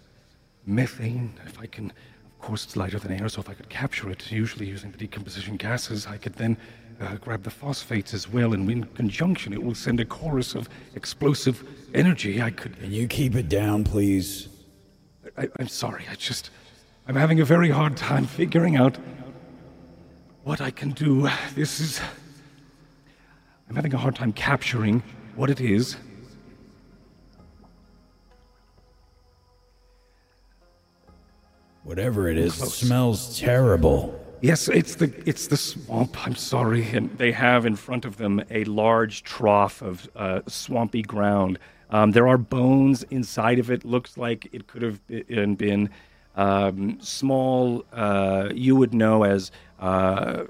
[0.65, 4.10] methane, if I can, of course, it's lighter than air, so if I could capture
[4.10, 6.58] it, usually using the decomposition gases, I could then
[7.02, 10.69] uh, grab the phosphates as well, and in conjunction, it will send a chorus of
[10.96, 12.41] explosive energy.
[12.41, 12.80] I could.
[12.80, 14.50] Can you keep it down, please?
[15.38, 16.52] I, I'm sorry, I just.
[17.08, 18.98] I'm having a very hard time figuring out
[20.43, 21.28] what I can do.
[21.56, 22.02] This is.
[23.69, 25.02] I'm having a hard time capturing
[25.36, 25.98] what it is.
[31.84, 34.19] Whatever it is, it smells terrible.
[34.41, 36.26] Yes, it's the it's the swamp.
[36.26, 41.02] I'm sorry, and they have in front of them a large trough of uh, swampy
[41.02, 41.60] ground.
[41.89, 43.86] Um, there are bones inside of it.
[43.86, 45.89] Looks like it could have been, been
[46.36, 47.86] um, small.
[47.91, 50.46] Uh, you would know as uh,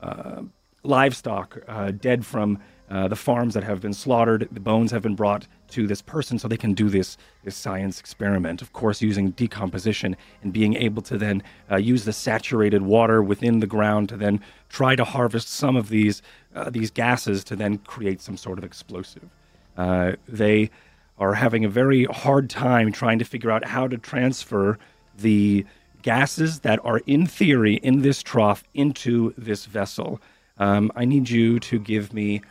[0.00, 0.42] uh,
[0.82, 2.58] livestock uh, dead from
[2.90, 4.48] uh, the farms that have been slaughtered.
[4.50, 8.00] The bones have been brought to this person so they can do this this science
[8.00, 8.62] experiment.
[8.62, 13.60] Of course, using decomposition and being able to then uh, use the saturated water within
[13.60, 16.22] the ground to then try to harvest some of these
[16.54, 19.28] uh, these gases to then create some sort of explosive.
[19.76, 20.70] Uh, they
[21.18, 24.78] are having a very hard time trying to figure out how to transfer
[25.18, 25.64] the
[26.02, 30.20] gases that are in theory in this trough into this vessel.
[30.58, 32.42] Um, I need you to give me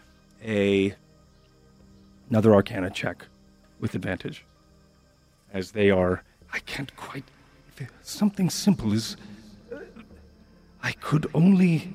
[0.44, 0.96] a
[2.30, 3.26] another Arcana check
[3.80, 4.46] with advantage,
[5.54, 6.24] as they are.
[6.54, 7.24] I can't quite.
[8.02, 9.16] Something simple is.
[10.82, 11.94] I could only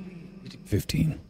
[0.65, 1.21] 15.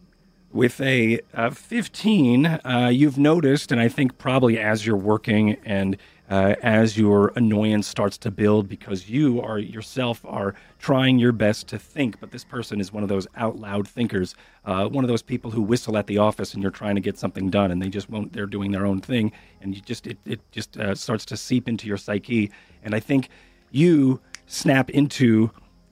[0.52, 5.96] with a uh, 15, uh, you've noticed, and I think probably as you're working and
[6.30, 11.68] uh, as your annoyance starts to build because you are yourself are trying your best
[11.68, 14.34] to think, but this person is one of those out loud thinkers,
[14.64, 17.18] uh, one of those people who whistle at the office and you're trying to get
[17.18, 19.32] something done and they just won't, they're doing their own thing.
[19.60, 22.50] And you just, it, it just uh, starts to seep into your psyche.
[22.82, 23.28] And I think
[23.70, 25.50] you snap into,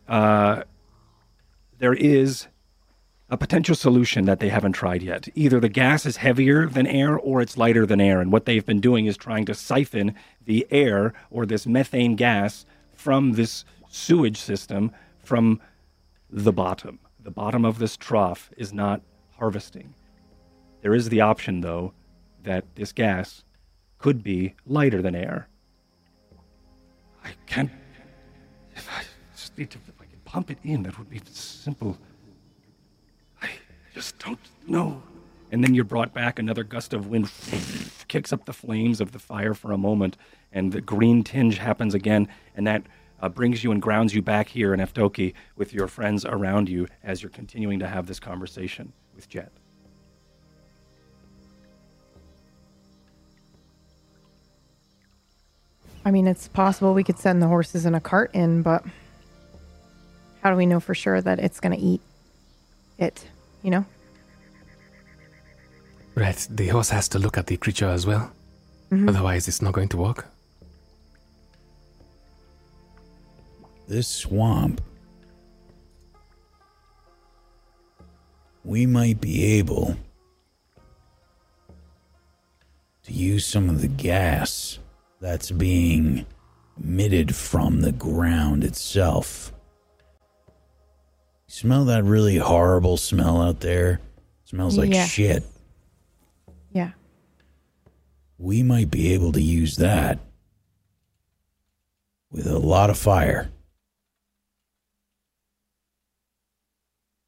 [0.08, 0.62] uh,
[1.78, 2.46] there is
[3.32, 5.26] a potential solution that they haven't tried yet.
[5.34, 8.20] Either the gas is heavier than air or it's lighter than air.
[8.20, 10.14] And what they've been doing is trying to siphon
[10.44, 15.62] the air or this methane gas from this sewage system from
[16.28, 16.98] the bottom.
[17.18, 19.00] The bottom of this trough is not
[19.38, 19.94] harvesting.
[20.82, 21.94] There is the option, though,
[22.42, 23.44] that this gas
[23.96, 25.48] could be lighter than air.
[27.24, 27.70] I can't.
[28.76, 31.96] If I just need to, if I could pump it in, that would be simple.
[33.94, 35.02] Just don't know.
[35.50, 37.30] And then you're brought back, another gust of wind
[38.08, 40.16] kicks up the flames of the fire for a moment,
[40.50, 42.26] and the green tinge happens again,
[42.56, 42.84] and that
[43.20, 46.88] uh, brings you and grounds you back here in Aftoki with your friends around you
[47.04, 49.52] as you're continuing to have this conversation with Jet.
[56.04, 58.84] I mean, it's possible we could send the horses in a cart in, but
[60.42, 62.00] how do we know for sure that it's going to eat
[62.98, 63.24] it?
[63.62, 63.84] You know?
[66.14, 68.30] Right, the horse has to look at the creature as well.
[68.90, 69.08] Mm-hmm.
[69.08, 70.26] Otherwise, it's not going to work.
[73.88, 74.80] This swamp.
[78.64, 79.96] We might be able
[83.04, 84.78] to use some of the gas
[85.20, 86.26] that's being
[86.78, 89.52] emitted from the ground itself.
[91.52, 94.00] Smell that really horrible smell out there?
[94.46, 95.04] Smells like yeah.
[95.04, 95.44] shit.
[96.70, 96.92] Yeah.
[98.38, 100.18] We might be able to use that
[102.30, 103.50] with a lot of fire.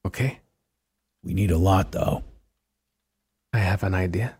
[0.06, 0.40] Okay.
[1.22, 2.24] We need a lot, though.
[3.52, 4.36] I have an idea.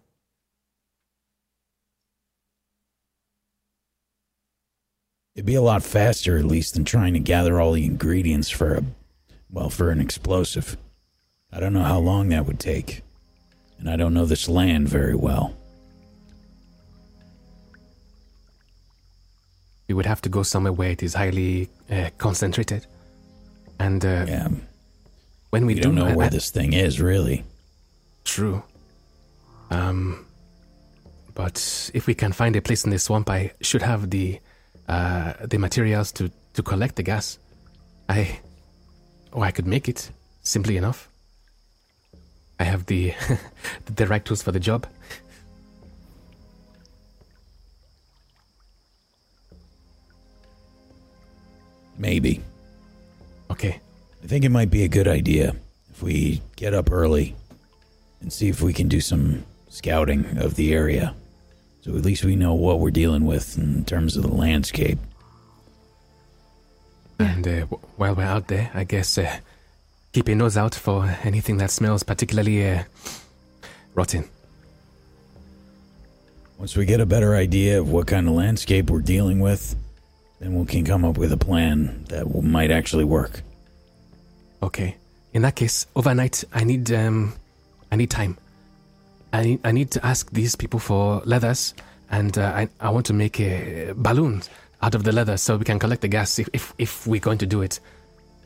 [5.34, 8.76] It'd be a lot faster, at least, than trying to gather all the ingredients for
[8.76, 8.82] a
[9.54, 10.76] well, for an explosive.
[11.52, 13.02] I don't know how long that would take,
[13.78, 15.54] and I don't know this land very well.
[19.88, 22.86] We would have to go somewhere where it is highly uh, concentrated.
[23.78, 24.48] And uh, Yeah,
[25.50, 27.44] when we we do don't know I- where I- this thing is, really.
[28.24, 28.62] True.
[29.70, 30.24] Um,
[31.34, 34.40] but if we can find a place in the swamp, I should have the
[34.88, 37.38] uh, the materials to, to collect the gas.
[38.08, 38.38] I,
[39.34, 40.10] oh, I could make it
[40.42, 41.08] simply enough.
[42.58, 43.12] I have the
[43.86, 44.86] the right tools for the job.
[51.98, 52.40] Maybe.
[53.50, 53.80] Okay,
[54.22, 55.54] I think it might be a good idea
[55.90, 57.36] if we get up early
[58.20, 61.14] and see if we can do some scouting of the area.
[61.82, 64.98] So at least we know what we're dealing with in terms of the landscape.
[67.24, 69.38] And uh, w- while we're out there, I guess uh,
[70.12, 72.82] keep your nose out for anything that smells particularly uh,
[73.94, 74.24] rotten.
[76.58, 79.74] Once we get a better idea of what kind of landscape we're dealing with,
[80.40, 83.42] then we can come up with a plan that will, might actually work.
[84.62, 84.96] Okay.
[85.32, 87.34] In that case, overnight, I need um,
[87.90, 88.38] I need time.
[89.32, 91.74] I need I need to ask these people for leathers,
[92.08, 94.42] and uh, I I want to make a balloon
[94.84, 97.38] out of the leather so we can collect the gas if if, if we're going
[97.38, 97.80] to do it.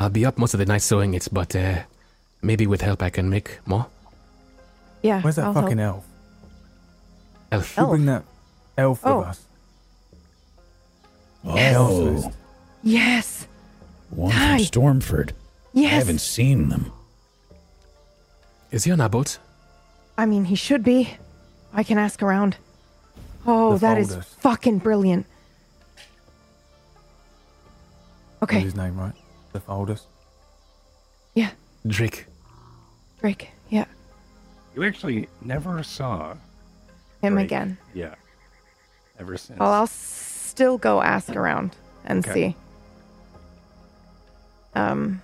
[0.00, 1.80] I'll be up most of the night sewing it, but uh,
[2.42, 3.86] maybe with help I can make more.
[5.02, 5.20] Yeah.
[5.22, 5.64] Where's that I'll help.
[5.66, 6.04] fucking elf?
[7.50, 7.74] Elf.
[7.76, 8.22] Who bring that
[8.76, 9.18] elf Oh.
[9.20, 9.40] with us?
[11.44, 11.76] Yes.
[11.76, 11.90] Oh,
[12.22, 12.34] Elfist.
[12.82, 13.46] Yes.
[14.10, 14.58] one Hi.
[14.58, 15.30] from Stormford.
[15.72, 15.92] Yes.
[15.92, 16.92] I haven't seen them.
[18.70, 19.38] Is he on our boat?
[20.16, 21.16] I mean, he should be.
[21.72, 22.56] I can ask around.
[23.46, 24.34] Oh, The that is folders.
[24.40, 25.26] fucking brilliant.
[28.42, 28.60] Okay.
[28.60, 29.14] his name, right?
[29.52, 30.06] The oldest.
[31.34, 31.50] Yeah.
[31.86, 32.26] Drake.
[33.20, 33.50] Drake.
[33.70, 33.84] Yeah.
[34.74, 36.34] You actually never saw
[37.22, 37.46] Him Drake.
[37.46, 37.78] again.
[37.94, 38.14] Yeah.
[39.18, 39.58] Ever since.
[39.58, 41.74] Well, I'll still go ask around
[42.04, 42.32] and Okay.
[42.52, 42.56] see.
[44.74, 45.22] Um.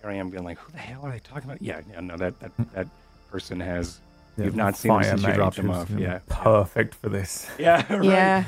[0.00, 1.60] Here I am being like, who the hell are they talking about?
[1.62, 2.86] Yeah, yeah, no, that that that
[3.30, 4.00] person has.
[4.36, 5.90] Yeah, You've not seen him since you dropped him off.
[5.90, 6.20] Yeah.
[6.28, 7.48] Perfect for this.
[7.58, 7.84] Yeah.
[7.90, 8.04] Right.
[8.04, 8.44] Yeah.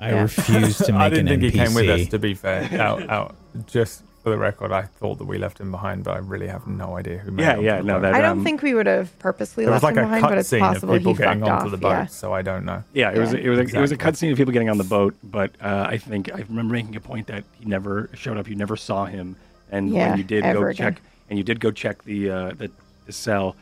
[0.00, 0.22] I Yeah.
[0.22, 1.50] refuse to make I didn't think NPC.
[1.52, 2.80] he came with us, to be fair.
[2.80, 3.34] Out, out.
[3.66, 6.66] Just for the record, I thought that we left him behind, but I really have
[6.66, 8.62] no idea who made Yeah, it onto yeah, the no, that- I don't um, think
[8.62, 11.14] we would have purposely left like him behind, but cut it's scene possible of people
[11.14, 11.70] he getting fucked onto off.
[11.70, 12.06] the boat, Yeah.
[12.06, 12.82] so I don't know.
[12.92, 13.40] Yeah, it was Yeah.
[13.40, 15.86] it was a, it was a cutscene of people getting on the boat, but uh,
[15.88, 18.48] I think I remember making a point that he never showed up.
[18.48, 19.36] You never saw him,
[19.70, 20.74] and Yeah, when you did go again.
[20.74, 22.70] check, and you did go check the uh, the,
[23.06, 23.56] the cell,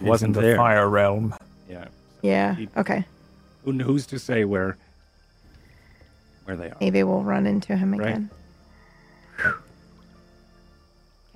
[0.00, 0.56] he wasn't in the there.
[0.56, 1.34] fire realm.
[1.70, 1.86] Yeah,
[2.22, 2.54] Yeah.
[2.56, 3.04] He- Okay.
[3.64, 4.76] Who, who's to say where
[6.44, 6.76] where they are?
[6.80, 8.08] Maybe we'll run into him Right.
[8.08, 8.30] again.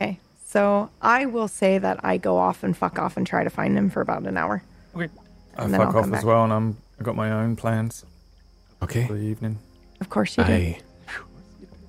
[0.01, 0.19] Okay.
[0.45, 3.77] So I will say that I go off and fuck off and try to find
[3.77, 4.63] him for about an hour.
[4.95, 5.09] Okay,
[5.57, 6.25] I And then fuck I'll off as back.
[6.25, 8.05] well, and I'm I got my own plans
[8.83, 9.07] Okay.
[9.07, 9.59] for the evening.
[10.01, 10.53] Of course you do.
[10.53, 10.79] I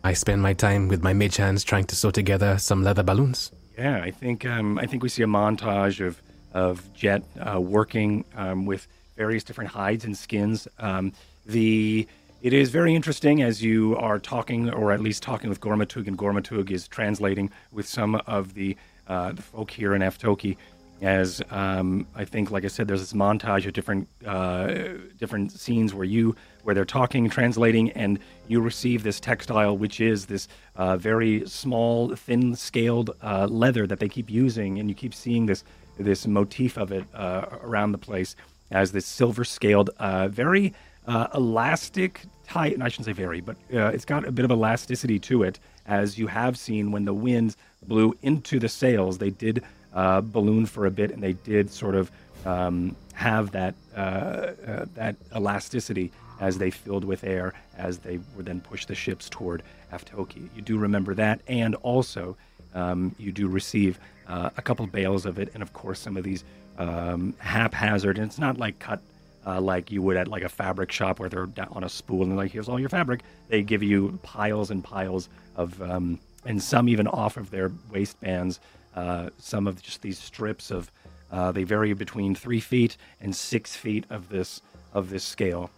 [0.03, 3.51] I spend my time with my mage hands trying to sew together some leather balloons.
[3.77, 6.21] Yeah, I think um, I think we see a montage of
[6.53, 8.87] of Jet uh, working um, with
[9.17, 10.67] various different hides and skins.
[10.79, 11.11] Um,
[11.45, 12.07] the
[12.41, 16.17] it is very interesting as you are talking, or at least talking with Gormatug, and
[16.17, 18.77] Gormatug is translating with some of the
[19.07, 20.57] uh, the folk here in Aftoki.
[21.01, 24.73] As um, I think, like I said, there's this montage of different uh,
[25.17, 30.25] different scenes where you where they're talking, translating, and you receive this textile, which is
[30.25, 35.45] this uh, very small, thin-scaled uh, leather that they keep using, and you keep seeing
[35.45, 35.63] this
[35.97, 38.35] this motif of it uh, around the place
[38.69, 40.73] as this silver-scaled, uh, very
[41.07, 42.73] uh, elastic tight.
[42.73, 45.59] And I shouldn't say very, but uh, it's got a bit of elasticity to it,
[45.85, 49.17] as you have seen when the winds blew into the sails.
[49.17, 52.11] They did uh, balloon for a bit, and they did sort of
[52.45, 58.43] um, have that uh, uh, that elasticity as they filled with air as they were
[58.43, 60.49] then pushed the ships toward Aftoki.
[60.55, 62.37] You do remember that, and also
[62.75, 66.23] um, you do receive uh, a couple bales of it, and of course some of
[66.23, 66.43] these
[66.77, 68.17] um, haphazard.
[68.17, 69.01] And it's not like cut
[69.47, 72.31] uh, like you would at like a fabric shop where they're on a spool and
[72.31, 76.61] they're like, "Here's all your fabric." They give you piles and piles of, um, and
[76.61, 78.59] some even off of their waistbands.
[78.95, 80.91] Uh, some of just these strips of,
[81.31, 84.61] uh, they vary between three feet and six feet of this
[84.93, 85.71] of this scale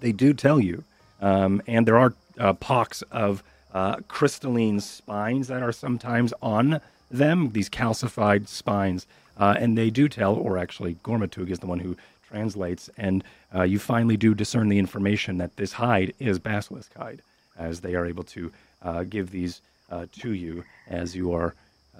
[0.00, 0.84] they do tell you,
[1.20, 3.42] um, and there are uh, pocks of
[3.72, 6.80] uh, crystalline spines that are sometimes on
[7.10, 9.06] them, these calcified spines,
[9.38, 11.96] uh, and they do tell, or actually, Gormatug is the one who
[12.40, 13.24] translates, and
[13.54, 17.20] uh, you finally do discern the information that this hide is basilisk hide.
[17.70, 18.42] as they are able to
[18.88, 19.54] uh, give these
[19.94, 20.54] uh, to you
[21.00, 21.50] as you are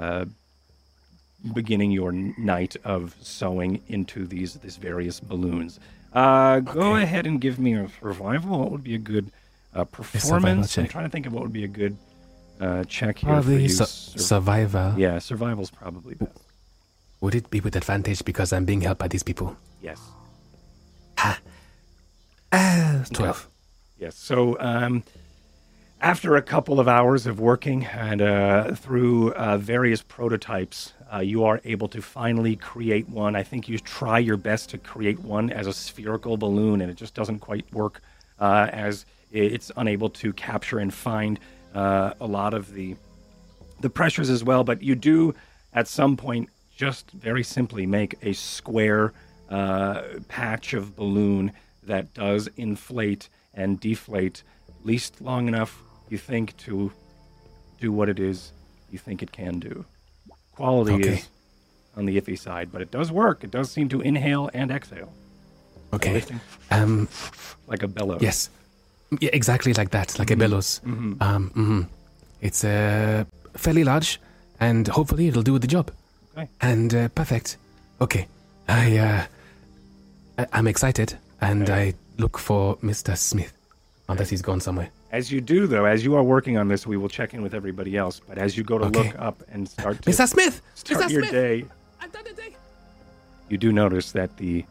[0.05, 0.25] uh,
[1.59, 2.13] beginning your
[2.53, 5.73] night of sewing into these these various balloons.
[6.13, 7.03] Uh, Go Okay.
[7.07, 8.53] ahead and give me a survival.
[8.61, 9.27] What would be a good
[9.75, 10.77] uh, performance?
[10.79, 11.95] I'm trying to think of what would be a good
[12.61, 13.69] uh, check here for Probably you.
[13.81, 14.87] su- Sur- survivor.
[15.05, 16.41] yeah, survival's probably best.
[17.23, 19.49] Would it be with advantage because I'm being helped by these people?
[19.89, 20.01] Yes.
[21.19, 23.49] Ah, 12.
[23.99, 24.17] Yes.
[24.17, 25.03] So um,
[26.01, 31.45] after a couple of hours of working and uh, through uh, various prototypes, uh, you
[31.45, 33.35] are able to finally create one.
[33.37, 36.97] I think you try your best to create one as a spherical balloon, and it
[36.97, 38.03] just doesn't quite work
[38.39, 41.39] uh, as it's unable to capture and find
[41.75, 42.97] uh, a lot of the
[43.81, 44.65] the pressures as well.
[44.65, 45.35] But you do,
[45.73, 49.13] at some point, just very simply make a square
[49.51, 56.57] uh, patch of balloon that does inflate and deflate, at least long enough you think
[56.59, 56.93] to
[57.81, 58.53] do what it is
[58.91, 59.85] you think it can do.
[60.53, 61.15] Quality Okay.
[61.15, 61.29] is
[61.97, 63.45] on the iffy side, but it does work.
[63.45, 65.13] It does seem to inhale and exhale,
[65.93, 66.23] Okay.
[66.71, 67.09] Um,
[67.67, 68.23] like a bellows.
[68.23, 68.51] yes.
[69.21, 70.81] Yeah, exactly like that, like a bellows.
[70.85, 71.23] Mhm.
[71.23, 71.87] Um, mhm.
[72.41, 73.25] It's uh,
[73.55, 74.21] fairly large,
[74.61, 75.91] and hopefully it'll do the job.
[76.37, 76.49] Okay.
[76.61, 77.57] And uh, perfect.
[78.01, 78.27] Okay.
[78.69, 79.27] I, uh,
[80.39, 81.89] I, I'm excited, and Okay.
[81.89, 83.17] I look for Mr.
[83.17, 83.53] Smith,
[84.09, 84.91] unless he's gone somewhere.
[85.13, 87.55] As you do, though, as you are working on this, we will check in with
[87.55, 88.21] everybody else.
[88.27, 89.09] But as you go to Okay.
[89.09, 90.29] look up and start to Mr.
[90.29, 90.61] Smith!
[90.75, 91.11] start Mr.
[91.11, 91.33] your Smith!
[91.33, 91.65] day,
[92.01, 92.55] I've done day!
[93.49, 94.65] you do notice that the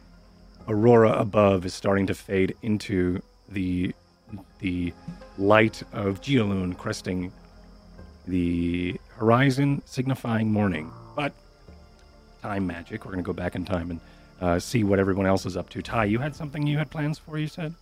[0.67, 3.93] aurora above is starting to fade into the
[4.59, 4.91] the
[5.37, 7.31] light of Geoloon cresting
[8.27, 10.91] the horizon, signifying morning.
[11.15, 11.33] But
[12.41, 13.05] time magic.
[13.05, 13.99] We're going to go back in time and
[14.41, 15.81] uh, see what everyone else is up to.
[15.81, 17.37] Ty, you had something you had plans for.
[17.37, 17.73] You said.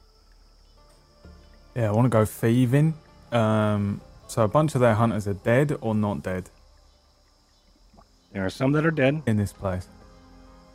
[1.75, 2.93] Yeah, I want to go thieving.
[3.31, 6.49] Um, so a bunch of their hunters are dead or not dead
[8.31, 9.23] There are some that are dead.
[9.25, 9.87] in this place.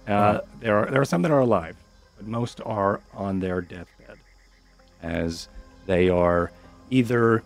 [0.06, 1.76] Uh, there are there are some that are alive,
[2.16, 4.16] but most are on their deathbed,
[5.02, 5.48] as
[5.86, 6.50] they are
[6.90, 7.42] either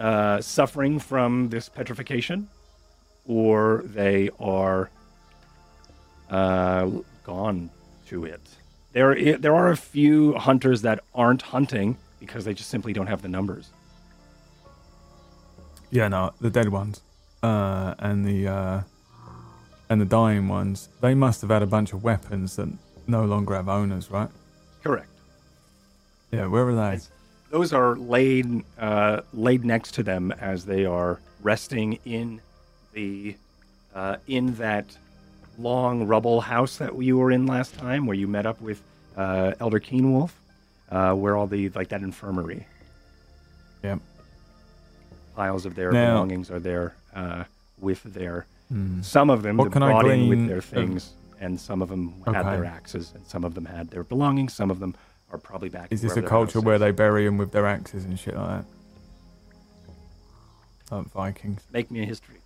[0.00, 2.48] uh, suffering from this petrification,
[3.26, 4.90] or they are
[6.30, 6.90] uh,
[7.24, 7.70] gone
[8.06, 8.40] to it.
[8.92, 13.22] There there are a few hunters that aren't hunting because they just simply don't have
[13.22, 13.70] the numbers.
[15.90, 17.02] Yeah, no, the dead ones,
[17.42, 18.80] uh, and the uh,
[19.88, 20.88] and the dying ones.
[21.00, 22.68] They must have had a bunch of weapons that
[23.06, 24.28] no longer have owners, right?
[24.82, 25.08] Correct.
[26.32, 26.94] Yeah, where are they?
[26.96, 27.10] It's-
[27.50, 32.40] Those are laid uh, laid next to them as they are resting in
[32.92, 33.36] the
[33.94, 34.86] uh, in that
[35.58, 38.82] long rubble house that you were in last time, where you met up with
[39.16, 40.30] uh, Elder Keenwolf,
[40.90, 42.66] uh, where all the like that infirmary
[43.82, 44.00] Yep.
[45.36, 47.44] piles of their Now- belongings are there uh,
[47.78, 49.02] with their Hmm.
[49.02, 51.90] some of them What that can I brought in with their things, and some of
[51.90, 54.54] them had their axes, and some of them had their belongings.
[54.54, 54.94] Some of them
[55.30, 55.88] are probably back.
[55.92, 58.64] Is this a culture where they bury them with their axes and shit like
[60.88, 60.94] that?
[60.96, 61.60] Like Vikings.
[61.72, 62.36] make me a history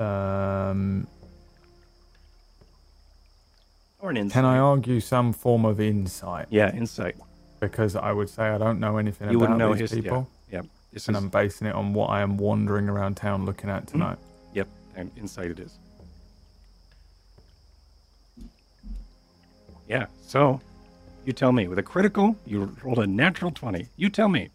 [0.00, 1.06] Um,
[4.00, 4.32] Or an insight.
[4.32, 6.46] can I argue some form of insight?
[6.50, 7.16] Yeah, insight.
[7.60, 10.26] Because I would say I don't know anything You about wouldn't know these his people,
[10.50, 10.62] yeah.
[10.92, 13.82] This and is I'm basing it on what I am wandering around town looking at
[13.82, 13.86] Hmm?
[13.98, 14.18] tonight.
[14.54, 15.78] yep, and insight it is.
[19.88, 20.06] Yeah.
[20.26, 20.60] So,
[21.26, 21.68] you tell me.
[21.68, 23.88] With a critical, you rolled a natural twenty.
[23.96, 24.48] You tell me.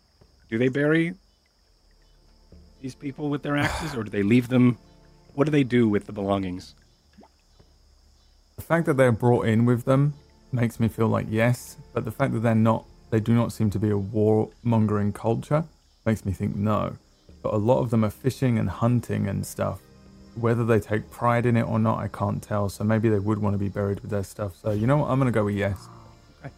[0.49, 1.13] Do they bury
[2.81, 4.77] these people with their axes, or do they leave them?
[5.35, 6.75] What do they do with the belongings?
[8.55, 10.13] The fact that they're brought in with them
[10.53, 13.69] makes me feel like yes, but the fact that they're not, they do not seem
[13.71, 15.65] to be a warmongering culture,
[16.05, 16.95] makes me think no.
[17.43, 19.81] But a lot of them are fishing and hunting and stuff.
[20.35, 22.69] Whether they take pride in it or not, I can't tell.
[22.69, 24.55] So maybe they would want to be buried with their stuff.
[24.55, 25.09] So you know what?
[25.09, 25.77] I'm going to go with yes.
[26.39, 26.53] Okay.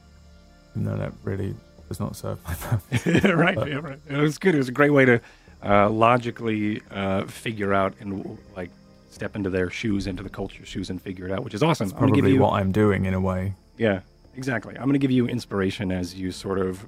[0.75, 1.55] Even though that really
[1.87, 3.05] does not serve my purpose.
[3.25, 3.99] right, yeah, right.
[4.07, 4.53] It was good.
[4.53, 5.19] It was a great way to
[5.63, 8.69] uh, logically uh, figure out and like
[9.09, 11.87] step into their shoes, into the culture shoes, and figure it out, which is awesome.
[11.89, 13.53] I'm give Probably you, what I'm doing in a way.
[13.77, 14.01] yeah,
[14.35, 14.75] exactly.
[14.75, 16.85] I'm going to give you inspiration as you sort of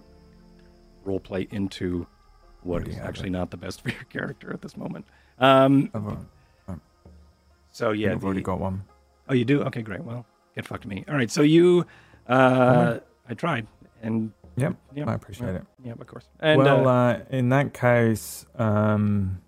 [1.06, 2.06] role play into
[2.62, 3.32] what is actually it.
[3.32, 5.06] not the best for your character at this moment.
[5.40, 6.08] Um, I've,
[6.70, 6.76] uh,
[7.72, 8.84] so yeah, I've already got one.
[9.30, 9.62] Oh, you do?
[9.64, 10.04] Okay, great.
[10.04, 11.06] Well, get fucked me.
[11.08, 11.86] All right, so you,
[12.28, 13.68] uh, I tried,
[14.02, 15.64] and Yep, yeah, I appreciate it.
[15.84, 16.28] yeah, of course.
[16.39, 19.41] And well, uh, uh, in that case, um,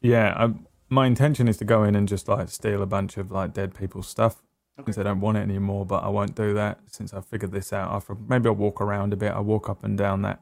[0.00, 0.54] yeah, I,
[0.88, 3.74] my intention is to go in and just like steal a bunch of like dead
[3.74, 4.42] people's stuff
[4.84, 5.86] since I don't want it anymore.
[5.86, 7.90] But I won't do that since I figured this out.
[7.92, 9.32] After maybe I'll walk around a bit.
[9.32, 10.40] I walk up and down that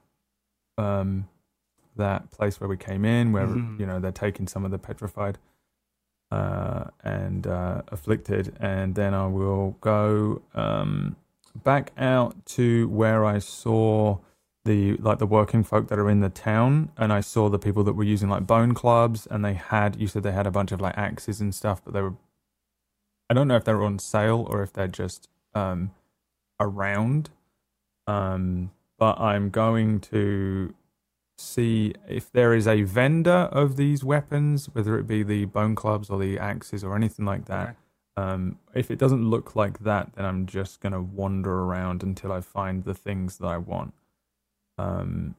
[0.76, 1.28] um
[1.96, 3.78] that place where we came in, where Mhm.
[3.78, 5.38] you know they're taking some of the petrified
[6.32, 11.14] uh, and uh, afflicted, and then I will go um,
[11.62, 14.18] back out to where I saw
[14.64, 17.84] the like the working folk that are in the town, and I saw the people
[17.84, 20.72] that were using like bone clubs, and they had you said they had a bunch
[20.72, 22.14] of like axes and stuff, but they were
[23.30, 25.92] I don't know if they were on sale or if they're just um,
[26.60, 27.30] around.
[28.06, 30.74] Um, but I'm going to
[31.38, 36.10] see if there is a vendor of these weapons, whether it be the bone clubs
[36.10, 37.76] or the axes or anything like that.
[38.16, 42.40] Um, if it doesn't look like that, then I'm just gonna wander around until I
[42.40, 43.92] find the things that I want.
[44.78, 45.34] Um,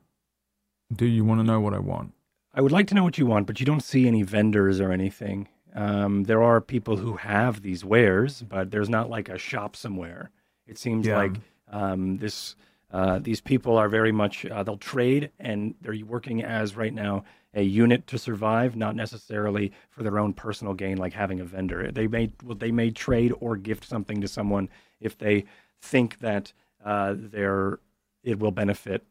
[0.94, 2.14] do you want to know what I want?
[2.54, 4.92] I would like to know what you want, but you don't see any vendors or
[4.92, 5.48] anything.
[5.74, 10.32] Um, there are people who have these wares, but there's not like a shop somewhere.
[10.68, 11.18] It seems Yeah.
[11.18, 11.34] like
[11.70, 12.56] um, this
[12.92, 17.26] uh, these people are very much uh, they'll trade, and they're working as right now
[17.56, 21.92] a unit to survive, not necessarily for their own personal gain, like having a vendor.
[21.92, 25.46] They may well, they may trade or gift something to someone if they
[25.82, 26.54] think that
[26.84, 27.80] uh, their
[28.24, 29.06] it will benefit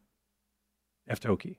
[1.11, 1.57] Aftoki.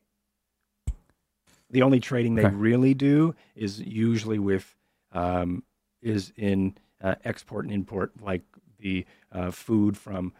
[1.71, 2.55] The only trading they Okay.
[2.55, 4.75] really do is usually with
[5.11, 5.63] um,
[6.01, 8.43] is in uh, export and import, like
[8.79, 10.33] the uh, food from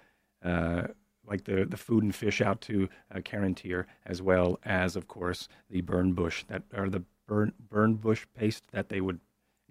[0.44, 0.84] uh,
[1.28, 5.48] like the, the food and fish out to uh, Carantir, as well as of course
[5.70, 9.20] the burn bush that or the burn burn bush paste that they would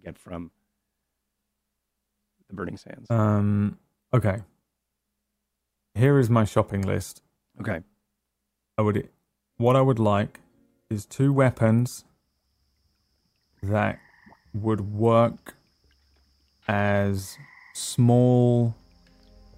[0.02, 0.50] get from
[2.48, 3.10] the burning sands.
[3.10, 3.78] Um,
[4.12, 4.38] okay.
[5.94, 7.22] Here is my shopping list.
[7.60, 7.80] okay,
[8.76, 9.08] I would,
[9.58, 10.40] what I would like
[10.90, 12.04] is two weapons
[13.62, 14.00] that
[14.52, 15.54] would work
[16.66, 17.38] as
[17.74, 18.74] small,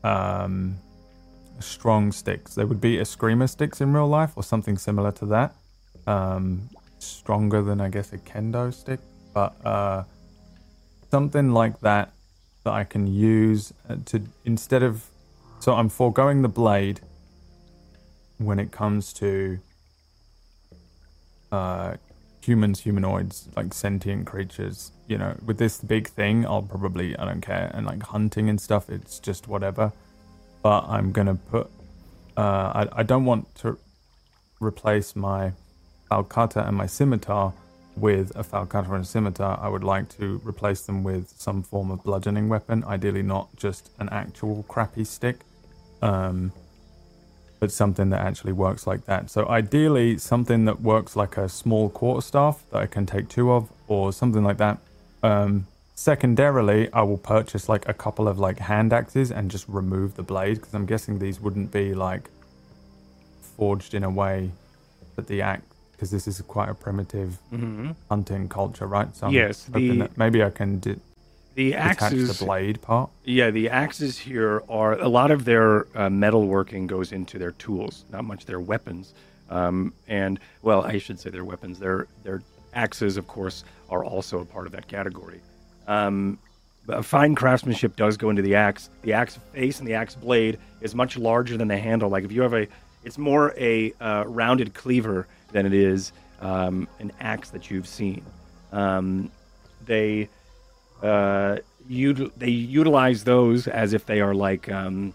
[0.04, 0.76] um,
[1.60, 2.54] strong sticks.
[2.54, 5.54] They would be escrima sticks in real life, or something similar to that.
[6.06, 9.00] Um, stronger than I guess a kendo stick,
[9.34, 10.04] but uh,
[11.10, 12.12] something like that
[12.64, 15.04] that I can use uh, to instead of.
[15.58, 17.00] So I'm foregoing the blade
[18.38, 19.58] when it comes to
[21.50, 21.96] uh,
[22.42, 24.92] humans, humanoids, like sentient creatures.
[25.08, 28.60] You know, with this big thing, I'll probably I don't care, and like hunting and
[28.60, 29.92] stuff, it's just whatever.
[30.66, 31.70] But I'm gonna put.
[32.36, 33.78] Uh, I I don't want to
[34.58, 35.52] replace my
[36.10, 37.52] falcata and my scimitar
[37.96, 39.60] with a falcata and a scimitar.
[39.62, 43.90] I would like to replace them with some form of bludgeoning weapon, ideally not just
[44.00, 45.36] an actual crappy stick.
[46.02, 46.50] Um,
[47.60, 49.30] but something that actually works like that.
[49.30, 53.70] So ideally, something that works like a small quarterstaff that I can take two of,
[53.86, 54.78] or something like that.
[55.22, 60.14] Um, secondarily, I will purchase like a couple of like hand axes and just remove
[60.14, 62.30] the blade because I'm guessing these wouldn't be like
[63.56, 64.50] forged in a way
[65.16, 67.92] that the axe, because this is quite a primitive mm-hmm.
[68.10, 69.14] hunting culture, right?
[69.16, 71.00] So I'm Yes, the- maybe I can d-
[71.54, 72.38] the axes.
[72.38, 73.08] the blade part.
[73.24, 77.52] Yeah, the axes here are a lot of their uh, metal working goes into their
[77.52, 79.14] tools, not much their weapons.
[79.48, 81.78] Um, and well, I should say their weapons.
[81.78, 82.42] Their their
[82.74, 85.40] axes, of course, are also a part of that category.
[85.86, 86.38] Um,
[87.02, 88.90] fine craftsmanship does go into the axe.
[89.02, 92.08] The axe face and the axe blade is much larger than the handle.
[92.08, 92.66] Like if you have a,
[93.04, 98.24] it's more a uh, rounded cleaver than it is um, an axe that you've seen.
[98.72, 99.30] Um,
[99.84, 100.28] they
[101.02, 101.58] uh,
[101.88, 105.14] util- they utilize those as if they are like um,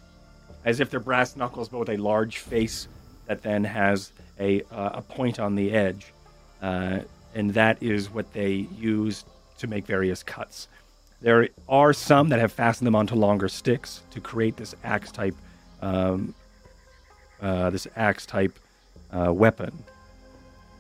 [0.66, 2.88] as if they're brass knuckles, but with a large face
[3.28, 6.14] that then has a uh, a point on the edge,
[6.62, 7.00] uh,
[7.36, 9.26] and that is what they use
[9.62, 10.68] to make various cuts.
[11.22, 15.36] There are some that have fastened them onto longer sticks to create this axe type,
[15.82, 16.34] um,
[17.42, 18.58] uh, this axe type
[19.12, 19.72] uh, weapon.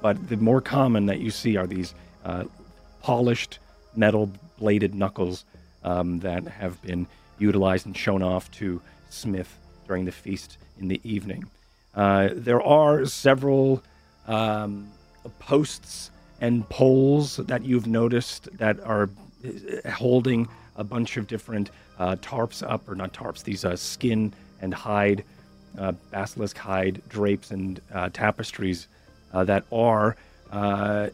[0.01, 1.93] But the more common that you see are these
[2.25, 2.45] uh,
[3.01, 3.59] polished
[3.95, 5.45] metal bladed knuckles
[5.83, 7.05] um, that have been
[7.37, 9.57] utilized and shown off to Smith
[9.87, 11.45] during the feast in the evening.
[11.93, 13.83] Uh, there are several
[14.27, 14.87] um,
[15.39, 16.09] posts
[16.41, 19.09] and poles that you've noticed that are
[19.45, 21.69] uh, holding a bunch of different
[21.99, 25.23] uh, tarps up, or not tarps, these uh, skin and hide,
[25.77, 28.87] uh, basilisk hide drapes and uh, tapestries
[29.33, 30.17] uh, that are
[30.51, 31.09] uh,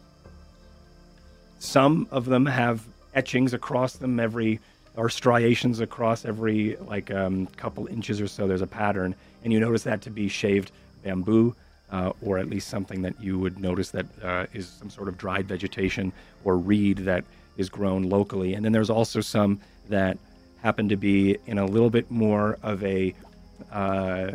[1.58, 4.60] some of them have etchings across them every
[4.96, 9.14] or striations across every like um, couple inches or so there's a pattern.
[9.44, 10.72] And you notice that to be shaved
[11.04, 11.54] bamboo
[11.90, 15.16] uh, or at least something that you would notice that uh, is some sort of
[15.16, 16.12] dried vegetation
[16.44, 17.24] or reed that
[17.56, 20.18] is grown locally and then there's also some that
[20.62, 23.14] happen to be in a little bit more of a
[23.70, 24.32] uh,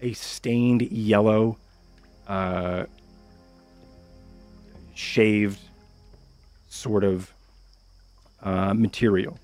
[0.00, 1.56] a stained yellow,
[2.28, 2.84] uh,
[4.94, 5.58] shaved
[6.68, 7.32] sort of
[8.42, 9.38] uh, material.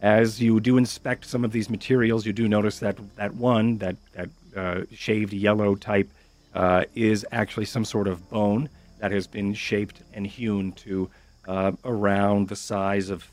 [0.00, 3.96] As you do inspect some of these materials, you do notice that that one, that
[4.14, 6.08] that uh, shaved yellow type,
[6.54, 11.10] uh, is actually some sort of bone that has been shaped and hewn to
[11.48, 13.30] uh, around the size of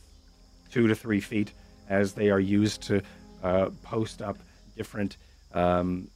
[0.71, 1.51] two to three feet,
[1.89, 3.01] as they are used to
[3.43, 4.37] uh, post up
[4.75, 5.17] different
[5.53, 6.07] um,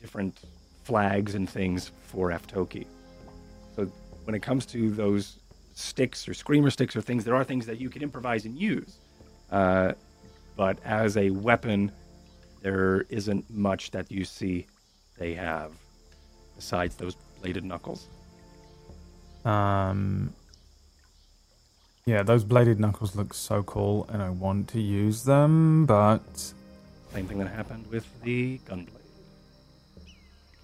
[0.00, 0.38] different
[0.84, 2.86] flags and things for Aftoki.
[3.76, 3.90] So
[4.24, 5.38] when it comes to those
[5.74, 8.96] sticks or escrima sticks or things, there are things that you can improvise and use.
[9.50, 9.92] Uh,
[10.56, 11.92] but as a weapon,
[12.62, 14.66] there isn't much that you see
[15.18, 15.72] they have
[16.58, 18.06] besides those bladed knuckles.
[19.46, 20.34] Um,
[22.04, 26.52] yeah, those bladed knuckles look so cool, and I want to use them, but
[27.14, 28.88] Same thing that happened with the gunblade.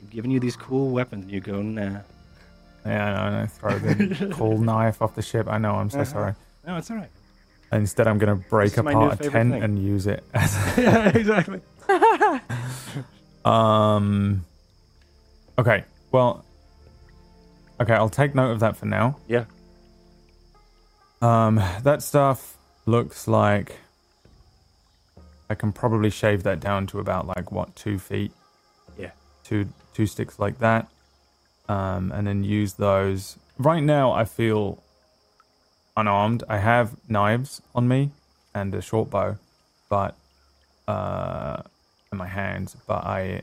[0.02, 2.00] I've given you these cool weapons, and you go, nah.
[2.84, 5.46] yeah, I know, and I throw the cool knife off the ship.
[5.48, 6.12] I know, I'm so Uh-huh.
[6.12, 6.34] sorry.
[6.66, 7.10] No, it's all right.
[7.72, 9.62] Instead, I'm going to break This is my new apart a tent thing.
[9.62, 11.60] and use it as yeah, exactly.
[13.44, 14.46] Um.
[15.58, 15.84] Okay.
[16.10, 16.44] Well.
[17.80, 19.16] Okay, I'll take note of that for now.
[19.26, 19.44] Yeah.
[21.20, 23.78] Um, that stuff looks like
[25.48, 28.32] I can probably shave that down to about like what two feet.
[28.98, 29.10] Yeah.
[29.42, 30.88] Two two sticks like that,
[31.68, 33.38] um, and then use those.
[33.58, 34.82] Right now, I feel
[35.96, 36.42] unarmed.
[36.48, 38.10] I have knives on me
[38.54, 39.36] and a short bow,
[39.88, 40.16] but
[40.88, 41.62] uh,
[42.12, 43.42] in my hands, but I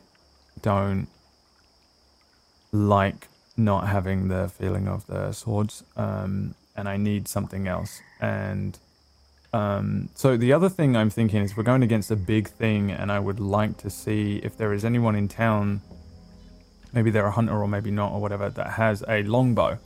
[0.62, 1.08] don't
[2.72, 8.02] like not having the feeling of the swords, um, and I need something else.
[8.20, 8.78] And
[9.54, 13.12] um, so the other thing I'm thinking is we're going against a big thing, and
[13.12, 15.82] I would like to see if there is anyone in town,
[16.94, 19.78] maybe they're a hunter or maybe not or whatever, that has a longbow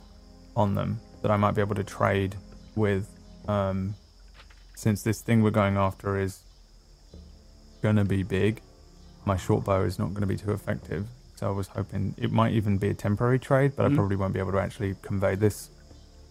[0.54, 2.36] on them that I might be able to trade
[2.74, 3.08] with.
[3.48, 3.94] Um,
[4.74, 6.42] since this thing we're going after is
[7.82, 8.60] gonna be big,
[9.24, 11.06] my short bow is not gonna be too effective.
[11.36, 13.92] So I was hoping it might even be a temporary trade, but Mhm.
[13.92, 15.70] I probably won't be able to actually convey this.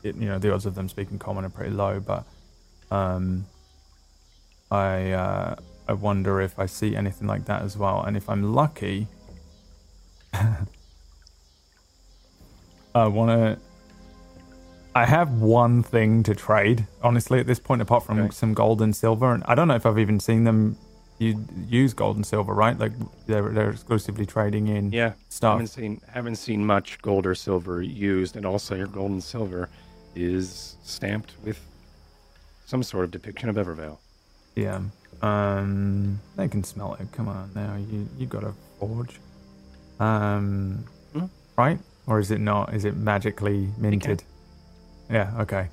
[0.04, 2.26] It, you know, the odds of them speaking common are pretty low, but
[2.92, 3.46] um,
[4.72, 5.56] I uh,
[5.88, 9.08] I wonder if I see anything like that as well, and if I'm lucky,
[12.96, 13.58] I want to.
[14.96, 18.30] I have one thing to trade, honestly, at this point, apart from Okay.
[18.32, 20.78] some gold and silver, and I don't know if I've even seen them
[21.18, 22.78] you use gold and silver, right?
[22.78, 22.92] Like
[23.28, 25.14] they're they're exclusively trading in Yeah.
[25.30, 25.54] stuff.
[25.54, 29.70] Haven't seen haven't seen much gold or silver used, and also your gold and silver
[30.16, 31.60] is stamped with
[32.66, 33.98] some sort of depiction of Evervale.
[34.56, 34.82] Yeah.
[35.22, 37.08] Um, they can smell it.
[37.14, 39.20] Come on, now you you got a forge.
[40.00, 41.26] Um, Hmm?
[41.58, 41.80] right?
[42.08, 42.74] Or is it not?
[42.74, 44.24] Is it magically minted?
[45.10, 45.32] Yeah.
[45.40, 45.70] Okay.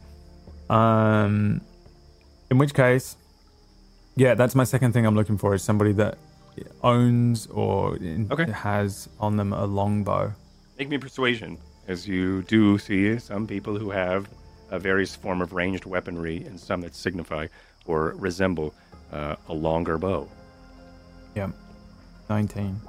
[0.70, 1.60] Um,
[2.50, 3.16] in which case,
[4.16, 6.18] yeah, that's my second thing I'm looking for is somebody that
[6.82, 8.50] owns or in- Okay.
[8.50, 10.32] has on them a longbow.
[10.78, 11.58] Make me persuasion,
[11.88, 14.28] as you do see some people who have
[14.70, 17.46] a various form of ranged weaponry, and some that signify
[17.86, 18.74] or resemble
[19.12, 20.28] uh, a longer bow.
[21.34, 21.50] Yeah.
[22.30, 22.80] Nineteen.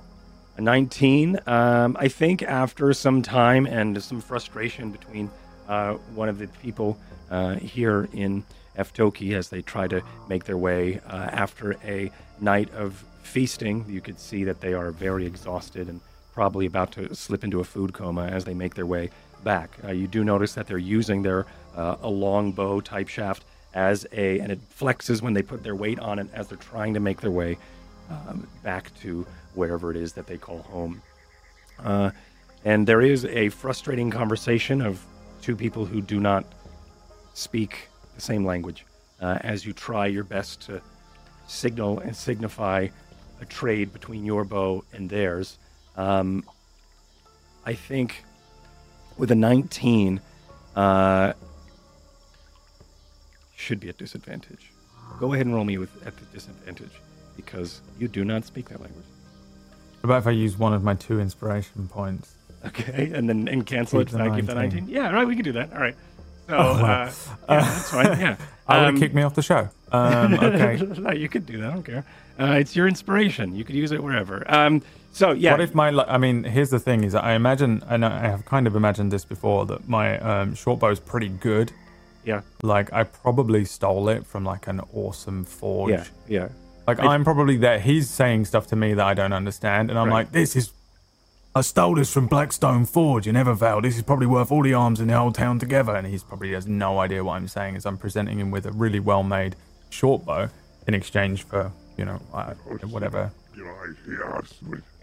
[0.57, 5.29] A 19, um, I think after some time and some frustration between
[5.67, 6.97] uh, one of the people
[7.31, 8.43] uh, here in
[8.77, 14.01] Aftoki as they try to make their way uh, after a night of feasting, you
[14.01, 16.01] could see that they are very exhausted and
[16.33, 19.09] probably about to slip into a food coma as they make their way
[19.43, 19.77] back.
[19.83, 21.45] Uh, you do notice that they're using their
[21.75, 23.43] uh, a long bow type shaft
[23.73, 26.93] as a, and it flexes when they put their weight on it as they're trying
[26.93, 27.57] to make their way
[28.09, 31.01] um, back to wherever it is that they call home.
[31.79, 32.11] Uh,
[32.65, 35.03] and there is a frustrating conversation of
[35.41, 36.45] two people who do not
[37.33, 37.89] speak
[38.23, 38.85] same language
[39.21, 40.81] uh, as you try your best to
[41.47, 42.87] signal and signify
[43.41, 45.59] a trade between your bow and theirs.
[45.97, 46.43] Um,
[47.65, 48.23] I think
[49.17, 50.21] with a 19,
[50.75, 51.33] uh,
[53.55, 54.71] should be at disadvantage.
[55.19, 56.91] Go ahead and roll me with at the disadvantage
[57.35, 59.05] because you do not speak that language.
[60.01, 62.35] What about if I use one of my two inspiration points?
[62.65, 64.21] Okay, and then and cancel Keep it.
[64.21, 64.85] I keep the 19.
[64.85, 64.89] 19.
[64.93, 65.27] Yeah, right.
[65.27, 65.73] We can do that.
[65.73, 65.95] All right.
[66.47, 67.03] So Oh, wow.
[67.03, 67.11] uh,
[67.49, 68.05] yeah, that's fine.
[68.19, 68.35] Yeah.
[68.67, 69.69] I would Um, have kicked me off the show.
[69.91, 70.77] Um, okay.
[70.99, 71.69] no, you could do that.
[71.69, 72.05] I don't care.
[72.39, 73.55] Uh, it's your inspiration.
[73.55, 74.43] You could use it wherever.
[74.51, 74.81] Um,
[75.11, 75.51] so yeah.
[75.51, 75.89] What if my?
[75.89, 79.25] I mean, here's the thing: is I imagine, and I have kind of imagined this
[79.25, 81.71] before, that my um, short bow is pretty good,
[82.25, 82.41] Yeah.
[82.63, 85.91] Like I probably stole it from like an awesome forge.
[85.91, 86.47] Yeah, yeah.
[86.87, 87.79] Like I- I'm probably there.
[87.79, 90.13] He's saying stuff to me that I don't understand, and I'm Right.
[90.25, 90.71] like, "This is,
[91.55, 93.81] I stole this from Blackstone Forge in Evervale.
[93.83, 96.51] This is probably worth all the arms in the whole town together." And he's probably
[96.53, 99.55] has no idea what I'm saying as I'm presenting him with a really well-made
[99.91, 100.49] short bow
[100.87, 102.53] in exchange for you know uh,
[102.89, 103.31] whatever.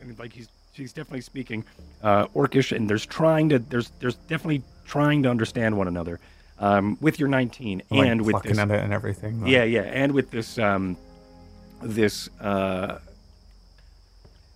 [0.00, 1.64] and like he's she's definitely speaking
[2.02, 6.18] uh, Orcish, and there's trying to there's there's definitely trying to understand one another
[6.58, 9.42] um, with your 19 Like, and with this at it and everything.
[9.42, 10.96] like- yeah yeah and with this um,
[11.80, 12.98] this uh,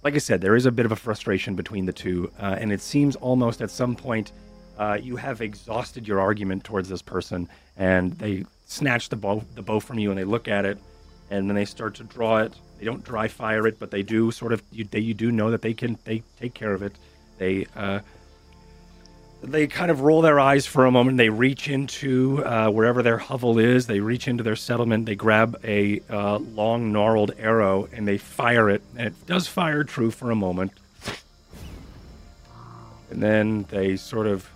[0.05, 2.71] like I said, there is a bit of a frustration between the two, uh, and
[2.71, 4.33] it seems almost at some point
[4.79, 7.49] uh, you have exhausted your argument towards this person,
[7.79, 10.79] and they snatch the bow the bow from you, and they look at it,
[11.31, 12.53] and then they start to draw it.
[12.79, 15.51] They don't dry fire it, but they do sort of you, they, you do know
[15.51, 16.95] that they can they take care of it.
[17.39, 18.01] They uh,
[19.47, 21.19] they kind of roll their eyes for a moment.
[21.19, 23.87] They reach into uh, wherever their hovel is.
[23.87, 25.07] They reach into their settlement.
[25.07, 28.83] They grab a uh, long, gnarled arrow and they fire it.
[28.97, 30.73] And it does fire true for a moment.
[33.11, 34.49] And then they sort of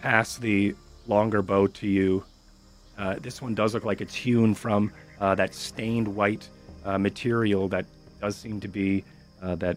[0.00, 0.74] pass the
[1.06, 2.24] longer bow to you.
[2.98, 6.48] Uh, this one does look like it's hewn from uh, that stained white
[6.84, 7.86] uh, material that
[8.20, 9.04] does seem to be
[9.40, 9.76] uh, that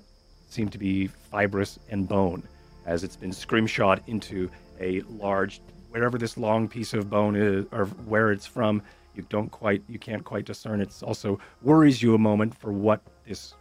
[0.49, 2.43] seem to be fibrous and bone,
[2.85, 7.85] as it's been scrimshot into a large wherever this long piece of bone is or
[7.85, 8.81] where it's from.
[9.15, 10.81] You don't quite you can't quite discern.
[10.81, 13.53] It's also worries you a moment for what this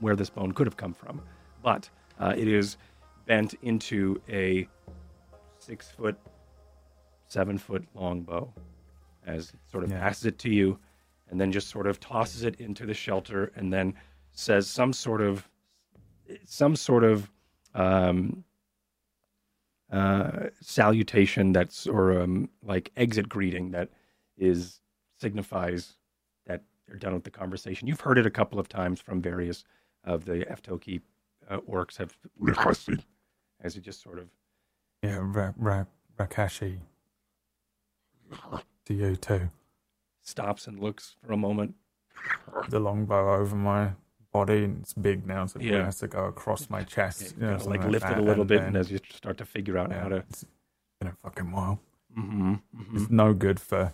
[0.00, 1.20] where this bone could have come from,
[1.62, 1.88] but
[2.18, 2.76] uh, it is
[3.26, 4.66] bent into a
[5.58, 6.16] six foot,
[7.28, 8.52] seven foot long bow,
[9.26, 10.00] as it sort of Yeah.
[10.00, 10.78] passes it to you,
[11.30, 13.94] and then just sort of tosses it into the shelter, and then
[14.32, 15.48] says some sort of,
[16.44, 17.30] some sort of
[17.74, 18.44] um,
[19.92, 23.90] uh, salutation that's or um, like exit greeting that
[24.36, 24.80] is
[25.20, 25.96] signifies
[26.46, 27.86] that they're done with the conversation.
[27.88, 29.64] You've heard it a couple of times from various
[30.04, 31.00] of the Aftoki
[31.48, 32.16] uh, orcs have
[33.62, 34.28] as he just sort of
[35.02, 35.84] Yeah, Ra- Ra-
[36.18, 36.78] Rakashi.
[38.86, 39.48] To you too.
[40.22, 41.74] stops and looks for a moment.
[42.68, 43.92] The longbow over my
[44.38, 47.22] body, and it's big now, so it has to go across my chest.
[47.22, 49.36] Yeah, you know, kinda, like lift it a little and bit, and as you start
[49.38, 50.16] to figure out yeah, how to.
[50.30, 50.44] It's
[51.00, 51.76] been a fucking while.
[52.18, 52.54] Mm-hmm,
[52.96, 53.92] It's no good for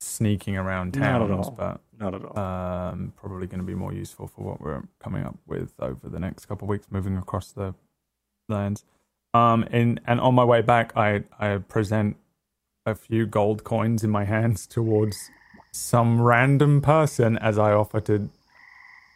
[0.00, 2.38] sneaking around towns, but Not at all.
[2.38, 6.20] um, probably going to be more useful for what we're coming up with over the
[6.20, 7.74] next couple of weeks, moving across the
[8.48, 8.84] lands.
[9.32, 12.16] Um, and and on my way back, I I present
[12.86, 15.16] a few gold coins in my hands towards
[15.72, 18.28] some random person as I offer to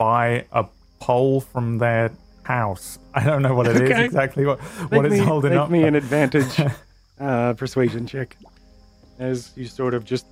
[0.03, 0.65] buy a
[1.01, 2.11] pole from their
[2.45, 2.99] house.
[3.15, 4.05] I don't know what it is Okay.
[4.05, 5.71] exactly what Make what it's me, holding make up.
[5.71, 6.61] me an advantage
[7.21, 8.37] uh, persuasion check
[9.19, 10.25] as you sort of just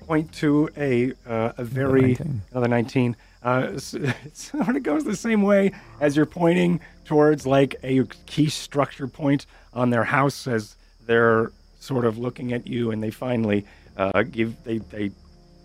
[0.00, 2.42] point to a uh, a very 19.
[2.52, 7.76] another 19 uh, it sort of goes the same way as you're pointing towards like
[7.84, 13.02] a key structure point on their house as they're sort of looking at you and
[13.02, 13.64] they finally
[13.96, 15.10] uh, give they they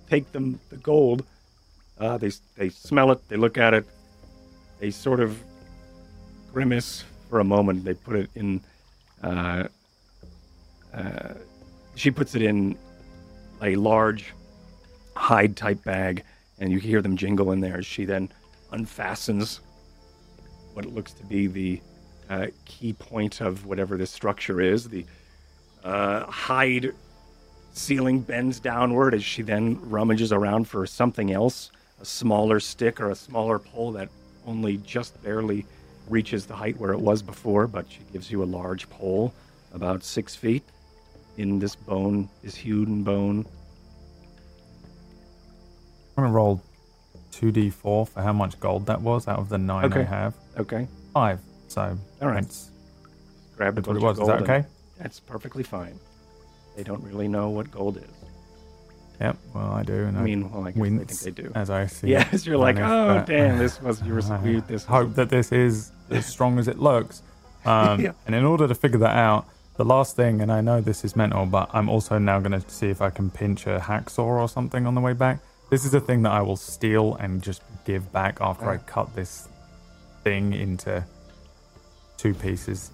[0.10, 1.24] take them the gold
[2.02, 3.86] uh, they they smell it they look at it
[4.80, 5.42] they sort of
[6.52, 8.62] grimace for a moment they put it in
[9.24, 9.68] uh,
[10.94, 11.34] uh,
[11.96, 12.78] she puts it in
[13.62, 14.34] a large
[15.16, 16.24] hide type bag,
[16.60, 18.30] and you hear them jingle in there she then
[18.74, 19.60] unfastens
[20.74, 21.82] what looks to be the
[22.30, 24.88] uh, key point of whatever this structure is.
[24.88, 25.06] The
[25.84, 26.94] uh, hide
[27.74, 31.72] ceiling bends downward as she then rummages around for something else
[32.02, 34.10] a smaller stick or a smaller pole that
[34.48, 35.66] only just barely
[36.10, 39.34] reaches the height where it was before, but she gives you a large pole
[39.74, 40.64] about six feet
[41.38, 43.46] in this bone, this hewn bone.
[46.18, 46.62] I'm gonna roll
[47.32, 50.34] two d four for how much gold that was out of the nine I have.
[50.58, 51.40] Okay, Five.
[51.68, 52.44] So All right.
[52.44, 52.72] that's,
[53.56, 54.20] grab that's what it was.
[54.20, 54.66] Is that okay?
[54.98, 55.98] That's perfectly fine.
[56.76, 58.21] They don't really know what gold is.
[59.22, 59.38] Yep.
[59.54, 61.52] Well, I do, and I mean, well, I wince think they do.
[61.56, 62.08] as I see.
[62.10, 65.14] Yes, you're like, oh but damn, this was you were I we, this was hope
[65.16, 67.22] that this is as strong as it looks.
[67.64, 68.14] Um, Yeah.
[68.26, 69.46] And in order to figure that out,
[69.78, 72.68] the last thing, and I know this is mental, but I'm also now going to
[72.68, 75.40] see if I can pinch a hacksaw or something on the way back.
[75.70, 78.80] This is a thing that I will steal and just give back after I Oh.
[78.88, 79.48] cut this
[80.24, 81.06] thing into
[82.18, 82.90] two pieces.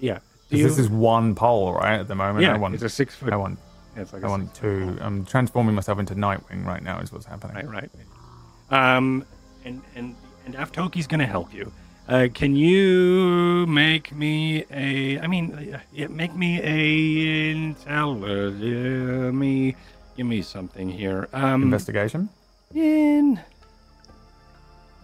[0.00, 0.14] yeah.
[0.14, 0.20] Do
[0.56, 2.00] 'Cause you- this is one pole, right?
[2.00, 3.32] At the moment, yeah, I want, it's a six foot.
[3.32, 3.60] I want,
[3.96, 4.96] it's like I want to.
[5.00, 6.98] I'm transforming myself into Nightwing right now.
[7.00, 7.66] Is what's happening.
[7.66, 7.90] Right,
[8.70, 8.96] right.
[8.96, 9.24] Um,
[9.64, 10.14] and and
[10.46, 11.70] and Aftoki's going to help you.
[12.08, 15.18] Uh, can you make me a?
[15.20, 18.22] I mean, yeah, make me a intel.
[18.24, 19.76] Uh, me,
[20.16, 21.28] give me something here.
[21.32, 22.28] Um, Investigation.
[22.74, 23.40] in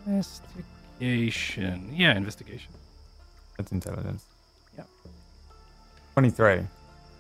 [0.07, 1.91] investigation.
[1.93, 2.73] Yeah, investigation.
[3.57, 4.25] That's intelligence.
[4.77, 4.85] Yeah.
[6.15, 6.67] 23.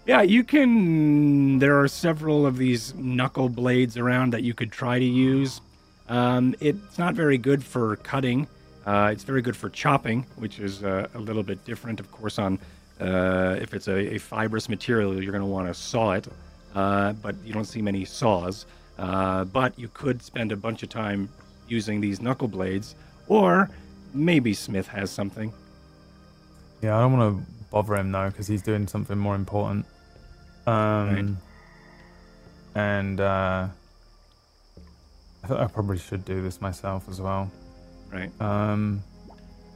[0.06, 1.58] Yeah, you can.
[1.58, 5.60] There are several of these knuckle blades around that you could try to use.
[6.08, 8.46] Um, it's not very good for cutting.
[8.86, 12.38] Uh, it's very good for chopping, which is uh, a little bit different, of course.
[12.38, 12.56] On
[13.00, 16.28] uh, if it's a, a fibrous material, you're going to want to saw it,
[16.76, 18.64] uh, but you don't see many saws.
[19.00, 21.28] Uh, but you could spend a bunch of time
[21.66, 22.94] using these knuckle blades,
[23.26, 23.68] or
[24.14, 25.52] maybe Smith has something.
[26.80, 29.84] Yeah, I don't want to bother him though because he's doing something more important.
[30.66, 31.34] Um, Right.
[32.74, 33.68] and uh,
[35.42, 37.50] I thought I probably should do this myself as well.
[38.12, 38.30] Right.
[38.40, 39.02] Um,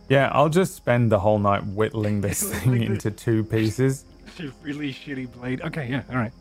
[0.08, 4.04] yeah, I'll just spend the whole night whittling this thing into two pieces.
[4.40, 5.60] A really shitty blade.
[5.62, 6.32] Okay, yeah, all right.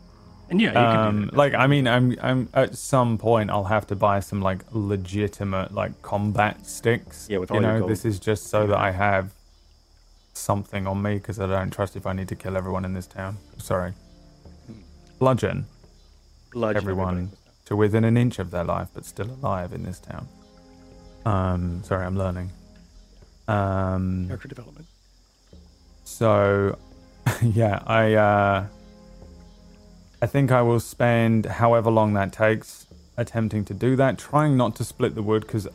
[0.48, 3.64] And yeah, you can do Um, like I mean, I'm I'm at some point I'll
[3.64, 7.26] have to buy some like legitimate like combat sticks.
[7.30, 7.90] Yeah, with you all your know, gold.
[7.90, 9.32] this is just so that I have
[10.32, 13.06] something on me because I don't trust if I need to kill everyone in this
[13.06, 13.36] town.
[13.58, 13.92] Sorry,
[15.20, 15.66] bludgeon
[16.50, 17.36] Bludgeon everyone everybody.
[17.66, 20.26] to within an inch of their life, but still alive in this town.
[21.24, 22.50] Um, sorry, I'm learning.
[23.46, 24.86] Um, Character development.
[26.04, 26.76] so,
[27.42, 28.66] yeah, I uh,
[30.22, 34.74] I think I will spend however long that takes attempting to do that, trying not
[34.76, 35.68] to split the wood because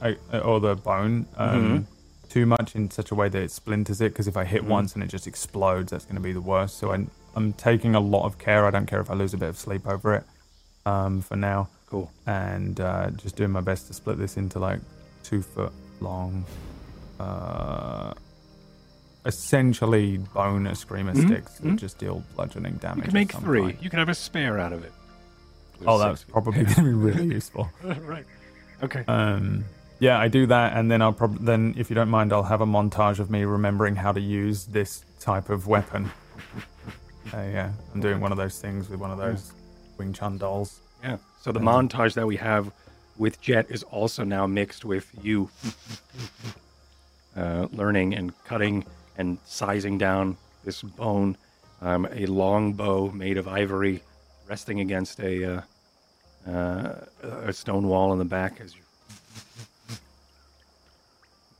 [0.44, 1.88] or the bone um,
[2.30, 4.12] too much in such a way that it splinters it.
[4.12, 4.68] Because if I hit Mhm.
[4.70, 6.78] once and it just explodes, that's going to be the worst.
[6.80, 7.06] So I,
[7.36, 8.66] I'm taking a lot of care.
[8.66, 10.24] I don't care if I lose a bit of sleep over it
[10.86, 12.12] um, for now, Cool.
[12.26, 14.80] and uh, just doing my best to split this into like
[15.24, 16.46] two foot long.
[17.20, 18.14] Uh,
[19.26, 21.78] essentially bone escrima Mhm, sticks that mhm.
[21.78, 23.06] just deal bludgeoning damage.
[23.06, 23.62] could of make three.
[23.62, 23.78] kind.
[23.82, 24.94] You can have a spare out of it.
[25.86, 26.32] Oh, Six that's feet.
[26.32, 27.70] probably going to be really useful.
[27.84, 28.26] right.
[28.84, 29.04] Okay.
[29.08, 29.66] Um,
[30.00, 32.62] yeah, I do that, and then I'll probably then, if you don't mind, I'll have
[32.62, 36.12] a montage of me remembering how to use this type of weapon.
[37.34, 39.52] Uh, yeah, I'm doing one of those things with one of those
[39.98, 40.80] Wing Chun dolls.
[41.04, 41.18] Yeah.
[41.42, 42.72] So the montage that we have
[43.18, 45.50] with Jet is also now mixed with you
[47.36, 48.86] uh, learning and cutting
[49.18, 51.38] and sizing down this bone,
[51.82, 54.02] um, a long bow made of ivory,
[54.48, 55.62] resting against a uh,
[56.50, 58.62] uh, a stone wall in the back.
[58.62, 58.82] As you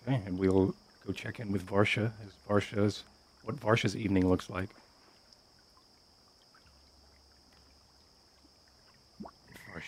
[0.08, 3.04] okay, and we'll go check in with Varsha as Varsha's
[3.44, 4.70] what Varsha's evening looks like.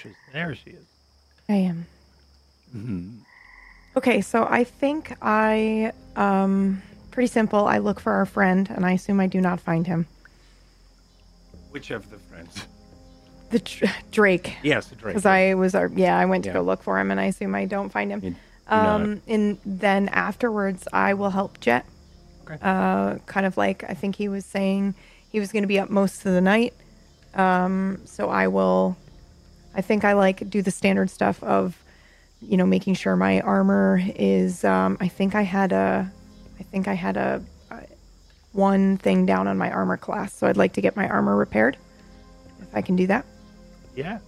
[0.04, 0.56] Varsha's there.
[0.56, 0.86] She is.
[1.50, 1.86] I am.
[2.76, 3.20] Mhm.
[3.96, 6.82] Okay, so I think I um
[7.12, 7.66] pretty simple.
[7.68, 10.06] I look for our friend and I assume I do not find him.
[11.72, 12.66] Which of the friends?
[13.50, 14.58] The Dr- Drake.
[14.62, 15.14] Yes, the Drake.
[15.16, 16.56] Because I was our yeah, I went to Yeah.
[16.56, 18.22] go look for him and I assume I don't find him.
[18.24, 18.36] You do
[18.70, 19.02] not.
[19.02, 21.86] Um and then afterwards I will help Jet.
[22.46, 22.58] Okay.
[22.62, 24.96] Uh kind of like I think he was saying
[25.30, 26.74] he was gonna be up most of the night.
[27.34, 28.98] Um so I will
[29.78, 31.82] I think I like do the standard stuff of
[32.42, 36.12] you know making sure my armor is um I think I had a
[36.60, 37.84] I think I had a, a
[38.54, 41.78] one thing down on my armor class so I'd like to get my armor repaired
[42.62, 43.26] if I can do that
[43.96, 44.20] yeah,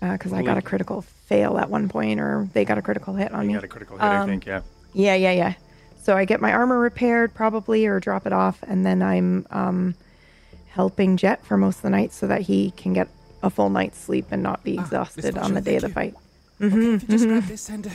[0.00, 3.32] because I got a critical fail at one point, or they got a critical hit
[3.32, 3.54] on you me.
[3.54, 4.44] got a critical hit, I Um, think.
[4.46, 4.62] Yeah.
[4.92, 5.54] Yeah, yeah, yeah.
[6.02, 9.94] So I get my armor repaired, probably, or drop it off, and then I'm um,
[10.68, 13.08] helping Jet for most of the night so that he can get
[13.46, 15.88] a full night's sleep and not be Ah, exhausted this on the day of the
[15.88, 16.22] thank fight.
[16.60, 17.90] Okay, hmm if you just grab this and uh,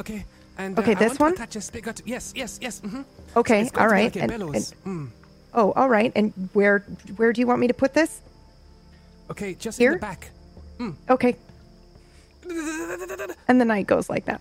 [0.00, 0.24] okay,
[0.58, 1.48] and uh, Okay, I this want to one?
[1.48, 2.02] attach.
[2.06, 2.80] Yes, yes, yes.
[2.80, 3.02] hmm
[3.36, 4.14] Okay, it's going all to be right.
[4.16, 5.08] Like and, and- Mm.
[5.54, 6.12] oh, all right.
[6.16, 6.80] And where
[7.16, 8.20] where do you want me to put this?
[9.30, 9.92] Okay, just Here?
[9.92, 10.30] in the back.
[11.10, 11.36] Okay.
[13.48, 14.40] And the night goes like that.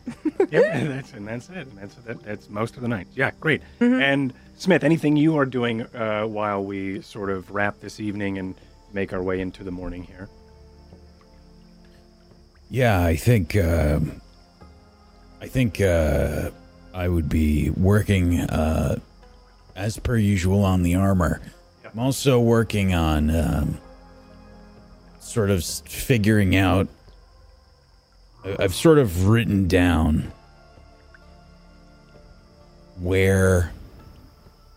[0.50, 1.68] yeah, that's and that's it.
[1.68, 3.08] And that's that, that's most of the night.
[3.16, 3.62] Yeah, great.
[3.80, 4.02] Mm-hmm.
[4.02, 8.56] And Smith, anything you are doing uh, while we sort of wrap this evening and
[8.94, 10.30] make our way into the morning here?
[12.74, 14.20] Yeah, I think um
[15.44, 16.52] I think uh,
[16.94, 18.98] I would be working uh,
[19.76, 21.42] as per usual on the armor.
[21.84, 23.78] I'm also working on um,
[25.20, 26.88] sort of figuring out.
[28.58, 30.32] I've sort of written down
[33.02, 33.74] where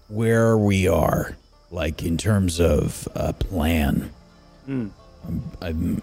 [0.09, 1.37] where we are,
[1.71, 4.11] like in terms of a plan.
[4.69, 4.91] Mm.
[5.63, 6.03] I'm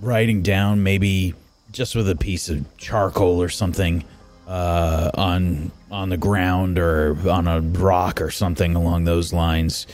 [0.00, 1.34] writing down maybe
[1.72, 4.04] just with a piece of charcoal or something
[4.48, 9.86] uh, on on the ground or on a rock or something along those lines.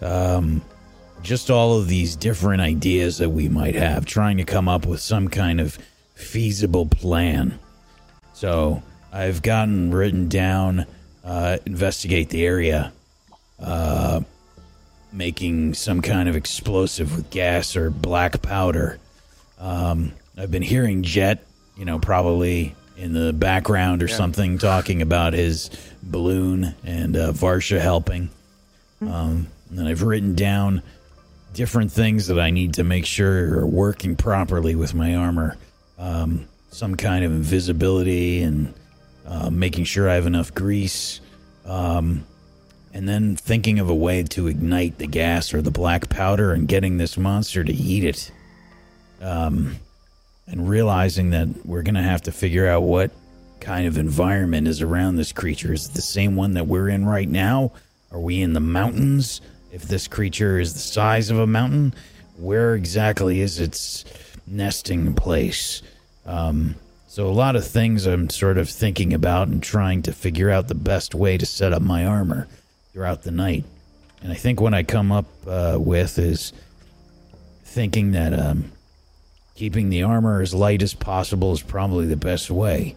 [0.00, 0.62] Um,
[1.22, 5.00] just all of these different ideas that we might have, trying to come up with
[5.00, 5.78] some kind of
[6.14, 7.58] feasible plan.
[8.34, 8.82] So
[9.12, 10.86] I've gotten written down,
[11.24, 12.92] uh, investigate the area,
[13.58, 14.20] uh,
[15.12, 18.98] making some kind of explosive with gas or black powder.
[19.58, 21.44] Um, I've been hearing Jet,
[21.76, 24.16] you know, probably in the background or Yeah.
[24.16, 25.70] something, talking about his
[26.02, 28.30] balloon and uh, Varsha helping.
[29.00, 30.82] Um, and I've written down
[31.54, 35.56] different things that I need to make sure are working properly with my armor.
[35.98, 38.74] Um, some kind of invisibility and
[39.26, 41.20] uh, making sure I have enough grease.
[41.64, 42.24] Um,
[42.92, 46.66] and then thinking of a way to ignite the gas or the black powder and
[46.66, 48.32] getting this monster to eat it.
[49.20, 49.76] Um,
[50.46, 53.10] and realizing that we're going to have to figure out what
[53.60, 55.72] kind of environment is around this creature.
[55.72, 57.72] Is it the same one that we're in right now?
[58.10, 59.40] Are we in the mountains?
[59.72, 61.94] If this creature is the size of a mountain,
[62.38, 64.04] where exactly is its
[64.46, 65.82] nesting place?
[66.24, 70.50] Um, so, a lot of things I'm sort of thinking about and trying to figure
[70.50, 72.46] out the best way to set up my armor
[72.92, 73.64] throughout the night.
[74.22, 76.52] And I think what I come up uh, with is
[77.64, 78.72] thinking that um,
[79.58, 82.94] keeping the armor as light as possible is probably the best way.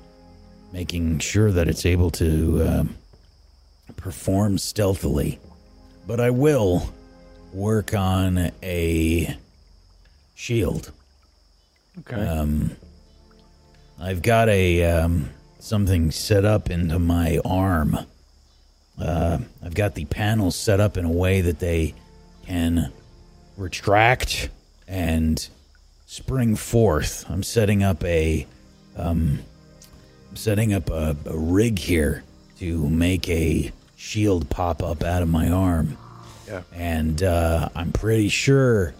[0.72, 2.95] Making sure that it's able to um,
[3.95, 5.39] perform stealthily.
[6.05, 6.88] But I will
[7.51, 9.36] work on a
[10.36, 10.91] shield.
[12.01, 12.16] Okay.
[12.16, 12.70] Um,
[13.99, 17.97] I've got a um, something set up into my arm.
[19.01, 21.95] Uh, I've got the panels set up in a way that they
[22.45, 22.93] can
[23.57, 24.49] retract
[24.88, 25.49] and
[26.12, 27.26] spring forth.
[27.30, 28.45] I'm setting up a
[28.97, 29.39] um,
[30.30, 32.26] I'm setting up a, a rig here
[32.59, 35.97] to make a shield pop up out of my arm.
[36.47, 36.64] Yeah.
[36.74, 38.93] And uh, I'm pretty sure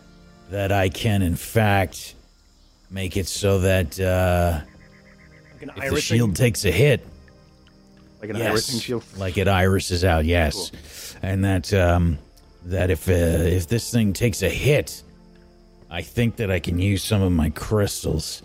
[0.52, 2.16] that I can, in fact,
[2.90, 4.62] make it so that uh,
[5.54, 7.06] like an if the shield takes a hit,
[8.22, 9.04] like an yes, irising shield.
[9.18, 10.72] like it irises out, yes,
[11.22, 12.20] and that um,
[12.66, 15.04] that if uh, if this thing takes a hit,
[15.92, 18.42] I think that I can use some of my crystals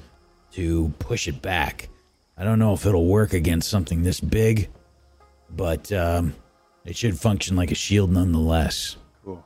[0.52, 1.88] to push it back.
[2.36, 4.68] I don't know if it'll work against something this big,
[5.48, 6.34] but um,
[6.84, 8.96] it should function like a shield nonetheless.
[9.24, 9.44] Cool.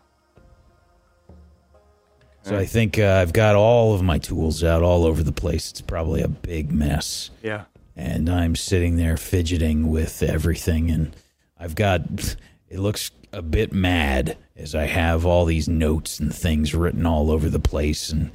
[2.43, 5.71] So I think uh, I've got all of my tools out all over the place.
[5.71, 7.31] It's probably a big mess.
[7.43, 7.65] Yeah.
[7.97, 11.15] and I'm sitting there fidgeting with everything, and
[11.59, 12.01] I've got
[12.71, 17.31] it looks a bit mad as I have all these notes and things written all
[17.31, 18.31] over the place, and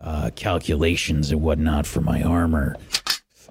[0.00, 2.76] uh, calculations and whatnot for my armor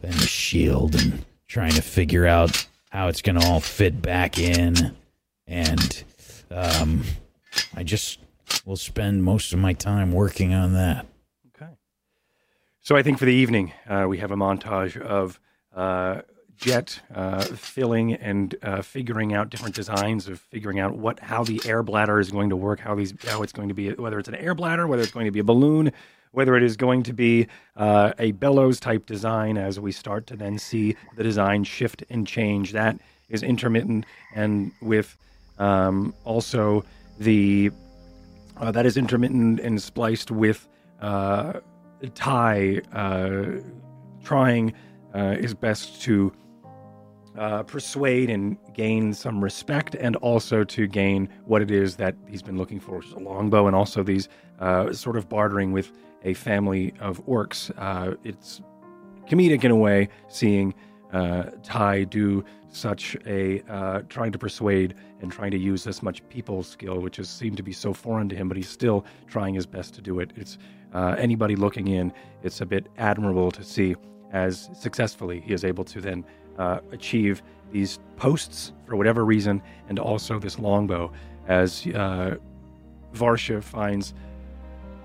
[0.02, 4.38] and the shield, and trying to figure out how it's going to all fit back
[4.38, 4.96] in,
[5.48, 6.04] and
[6.52, 7.04] um,
[7.76, 8.20] I just
[8.66, 11.06] will spend most of my time working on that.
[11.56, 11.72] Okay.
[12.82, 15.40] So I think for the evening, uh, we have a montage of
[15.76, 16.22] uh,
[16.58, 21.62] Jet uh, filling and uh, figuring out different designs of figuring out what how the
[21.66, 24.30] air bladder is going to work, how these how it's going to be, whether it's
[24.30, 25.92] an air bladder, whether it's going to be a balloon,
[26.32, 29.58] whether it is going to be uh, a bellows type design.
[29.58, 32.98] As we start to then see the design shift and change, that
[33.30, 34.06] is intermittent
[34.36, 35.18] and with
[35.60, 36.84] um, also
[37.20, 37.72] the
[38.58, 40.68] uh, that is intermittent and spliced with
[41.02, 41.54] uh,
[42.16, 43.44] Ty uh,
[44.24, 44.74] trying
[45.14, 46.32] uh, his best to
[47.38, 52.42] uh, persuade and gain some respect, and also to gain what it is that he's
[52.42, 54.30] been looking for, which is a longbow, and also these
[54.60, 55.92] uh, sort of bartering with
[56.24, 57.72] a family of orcs.
[57.78, 58.62] Uh, it's
[59.28, 60.74] comedic in a way, seeing
[61.12, 66.28] uh, Ty do such a uh, trying to persuade and trying to use this much
[66.30, 69.54] people skill, which has seemed to be so foreign to him, but he's still trying
[69.54, 70.32] his best to do it.
[70.36, 70.58] It's
[70.94, 73.96] anybody looking in, it's a bit admirable to see
[74.34, 76.26] as successfully he is able to then
[76.58, 81.12] uh, achieve these posts for whatever reason, and also this longbow
[81.48, 82.36] as uh,
[83.14, 84.14] Varsha finds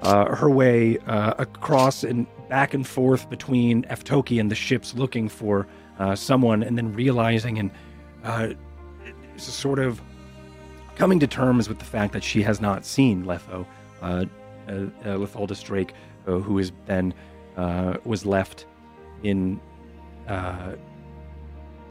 [0.03, 5.29] uh, her way uh, across and back and forth between Aftoki and the ships looking
[5.29, 5.67] for
[5.99, 7.71] uh, someone, and then realizing and
[8.25, 8.49] uh,
[9.37, 10.01] sort of
[10.97, 13.67] coming to terms with the fact that she has not seen Letho,
[14.03, 14.25] uh,
[14.69, 15.93] uh, Drake,
[16.25, 17.15] who then
[17.57, 18.67] uh, was left
[19.23, 19.61] in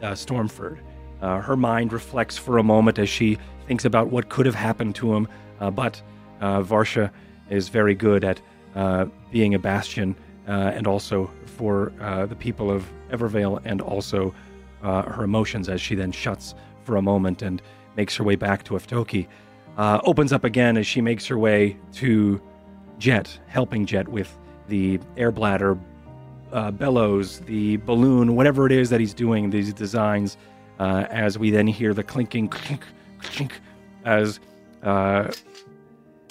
[0.01, 0.79] uh, Stormford.
[1.21, 3.37] Uh, her mind reflects for a moment as she
[3.67, 5.27] thinks about what could have happened to him,
[5.59, 6.01] uh, but
[6.41, 7.11] uh, Varsha
[7.49, 8.39] is very good at
[8.75, 10.15] uh, being a bastion
[10.45, 11.91] and also for
[12.29, 14.33] the people of Evervale and also
[14.81, 17.61] her emotions as she then shuts for a moment and
[17.97, 19.27] makes her way back to Aftoki.
[19.77, 22.41] Uh, opens up again as she makes her way to
[22.97, 24.35] Jet, helping Jet with
[24.67, 25.77] the air bladder,
[26.51, 30.37] uh, bellows, the balloon, whatever it is that he's doing, these designs,
[30.79, 32.83] uh, as we then hear the clinking clink,
[33.21, 33.59] clink,
[34.05, 34.39] as
[34.83, 35.31] uh,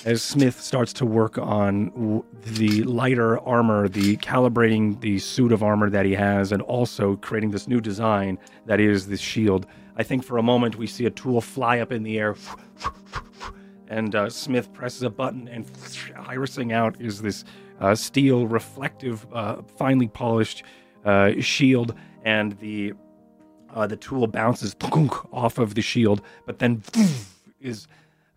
[0.05, 5.63] as Smith starts to work on w- the lighter armor, the calibrating the suit of
[5.63, 9.67] armor that he has, and also creating this new design that is this shield.
[9.97, 12.37] I think for a moment we see a tool fly up in the air,
[13.89, 17.45] and uh, Smith presses a button, and irising out is this
[17.95, 20.63] steel, reflective, uh, finely polished
[21.05, 21.95] uh, shield,
[22.25, 22.93] and the
[23.75, 24.75] uh, the tool bounces
[25.33, 26.83] off of the shield, but then
[27.61, 27.87] is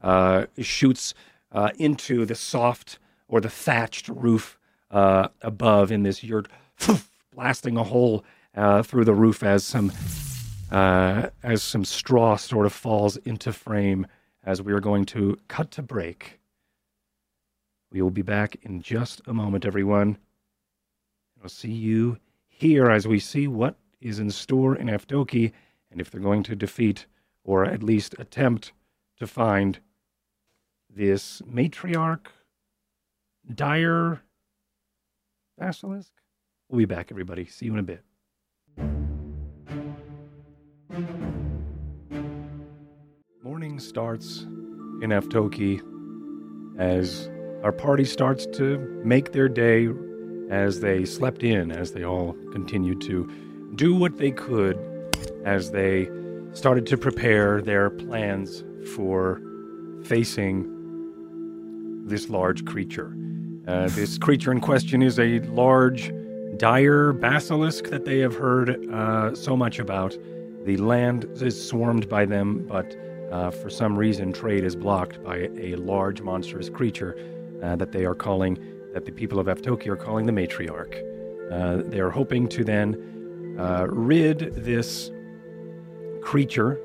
[0.02, 1.14] uh, shoots
[1.52, 4.57] uh, into the soft or the thatched roof
[4.91, 6.48] uh, above in this yurt,
[7.36, 8.24] blasting a hole
[8.56, 9.91] uh, through the roof as some
[10.72, 14.06] uh, as some straw sort of falls into frame.
[14.44, 16.40] As we are going to cut to break.
[17.91, 20.18] We will be back in just a moment, everyone.
[21.41, 22.18] I'll see you
[22.48, 25.52] here as we see what is in store in Aftoki
[25.91, 27.07] and if they're going to defeat
[27.44, 28.74] or at least attempt
[29.18, 29.80] to find
[30.90, 32.28] this matriarch,
[33.53, 34.22] dire
[35.57, 36.11] basilisk.
[36.70, 37.45] We'll be back, everybody.
[37.45, 38.03] See you in a bit.
[43.44, 44.41] Morning starts
[45.02, 45.82] in Aftoki
[46.78, 47.30] as
[47.64, 49.90] our party starts to make their day
[50.49, 53.30] as they slept in, as they all continued to
[53.76, 54.77] do what they could
[55.45, 56.10] as they
[56.53, 58.64] started to prepare their plans
[58.95, 59.41] for
[60.03, 60.65] facing
[62.06, 63.15] this large creature.
[63.68, 66.11] Uh, this creature in question is a large,
[66.57, 70.18] dire basilisk that they have heard uh, so much about.
[70.65, 72.95] The land is swarmed by them, but
[73.31, 77.15] uh, for some reason, trade is blocked by a large, monstrous creature
[77.64, 78.57] uh, that they are calling,
[78.94, 81.06] that the people of Aftoki are calling the matriarch.
[81.52, 85.11] Uh, they are hoping to then uh, rid this
[86.22, 86.80] creature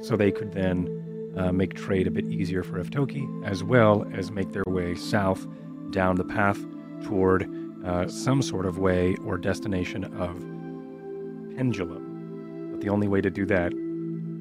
[0.00, 4.30] so they could then uh, make trade a bit easier for Aftoki, as well as
[4.30, 5.46] make their way south
[5.90, 6.58] down the path
[7.04, 7.48] toward
[7.84, 10.36] uh, some sort of way or destination of
[11.56, 12.70] Pendulum.
[12.72, 13.72] But the only way to do that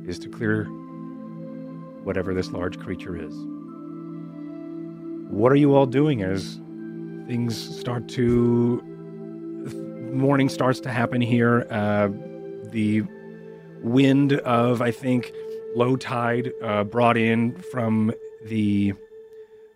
[0.08, 0.66] is to clear
[2.04, 3.34] whatever this large creature is.
[5.32, 6.62] What are you all doing as
[7.32, 8.82] things start to.
[10.14, 11.66] Morning starts to happen here.
[11.70, 12.10] Uh,
[12.72, 13.04] the
[13.82, 15.32] wind of, I think,
[15.74, 18.12] low tide uh, brought in from
[18.46, 18.94] the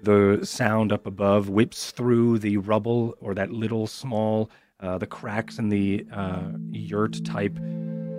[0.02, 4.52] the sound up above whips through the rubble or that little small
[4.82, 7.58] uh, the cracks in the uh, yurt type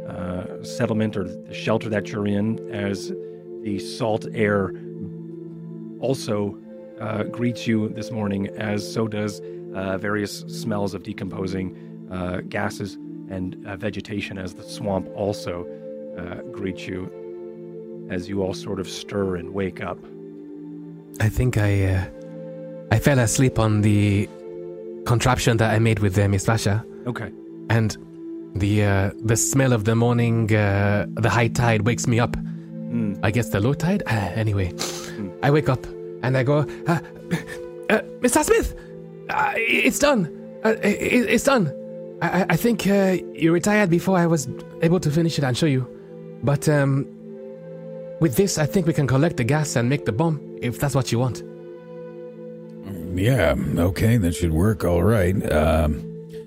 [0.09, 3.13] uh, settlement or the shelter that you're in as
[3.63, 4.73] the salt air
[6.01, 6.59] also
[7.01, 9.40] uh, greets you this morning as so does
[9.74, 11.74] uh, various smells of decomposing
[12.48, 12.94] gases
[13.28, 15.66] and vegetation as the swamp also
[16.52, 17.10] greets you
[18.10, 19.98] as you all sort of stir and wake up.
[21.20, 22.05] I think I uh,
[22.93, 24.28] I fell asleep on the
[25.06, 27.31] contraption that I made with uh, Miss Varsha, Okay.
[27.70, 27.97] and
[28.55, 32.36] the uh, the smell of the morning, uh, the high tide wakes me up.
[32.36, 33.18] Mm.
[33.23, 34.02] I guess the low tide.
[34.06, 34.73] Anyway,
[35.43, 35.85] I wake up
[36.27, 36.98] and I go, uh,
[37.90, 38.43] uh, Mr.
[38.44, 38.74] Smith,
[39.31, 40.27] uh, it's done.
[40.65, 41.73] Uh, it, it's done.
[42.23, 44.48] I, I- think uh, you retired before I was
[44.82, 45.86] able to finish it and show you.
[46.43, 47.07] But um,
[48.20, 50.94] with this, I think we can collect the gas and make the bomb, if that's
[50.94, 51.43] what you want.
[53.15, 55.35] Yeah, okay, that should work all right.
[55.53, 56.03] Um,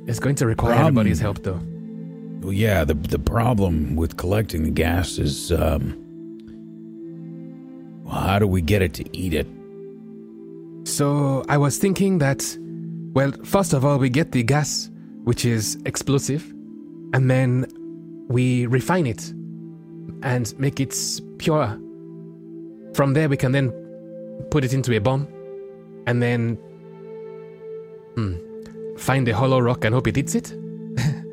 [0.07, 0.97] It's going to require Problem.
[0.97, 1.59] everybody's help, though.
[2.41, 5.93] well, yeah, the the problem with collecting the gas is, um,
[8.05, 9.47] well, how do we get it to eat it?
[10.89, 12.43] So I was thinking that,
[13.13, 14.89] well, first of all, we get the gas,
[15.23, 16.43] which is explosive,
[17.13, 17.67] and then
[18.27, 19.29] we refine it
[20.23, 20.95] and make it
[21.37, 21.79] pure.
[22.95, 23.71] From there, we can then
[24.49, 25.27] put it into a bomb,
[26.07, 26.55] and then
[28.15, 28.35] hmm,
[28.97, 30.53] find a hollow rock and hope it eats it.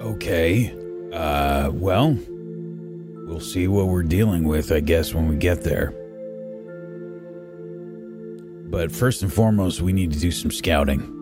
[0.00, 0.72] Okay,
[1.12, 2.16] uh, well,
[3.26, 5.92] we'll see what we're dealing with, I guess, when we get there.
[8.70, 11.12] But first and foremost, we need to do some scouting.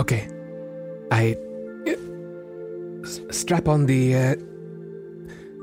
[0.00, 0.28] Okay,
[1.10, 1.36] I
[1.86, 4.34] uh, s- strap on the uh,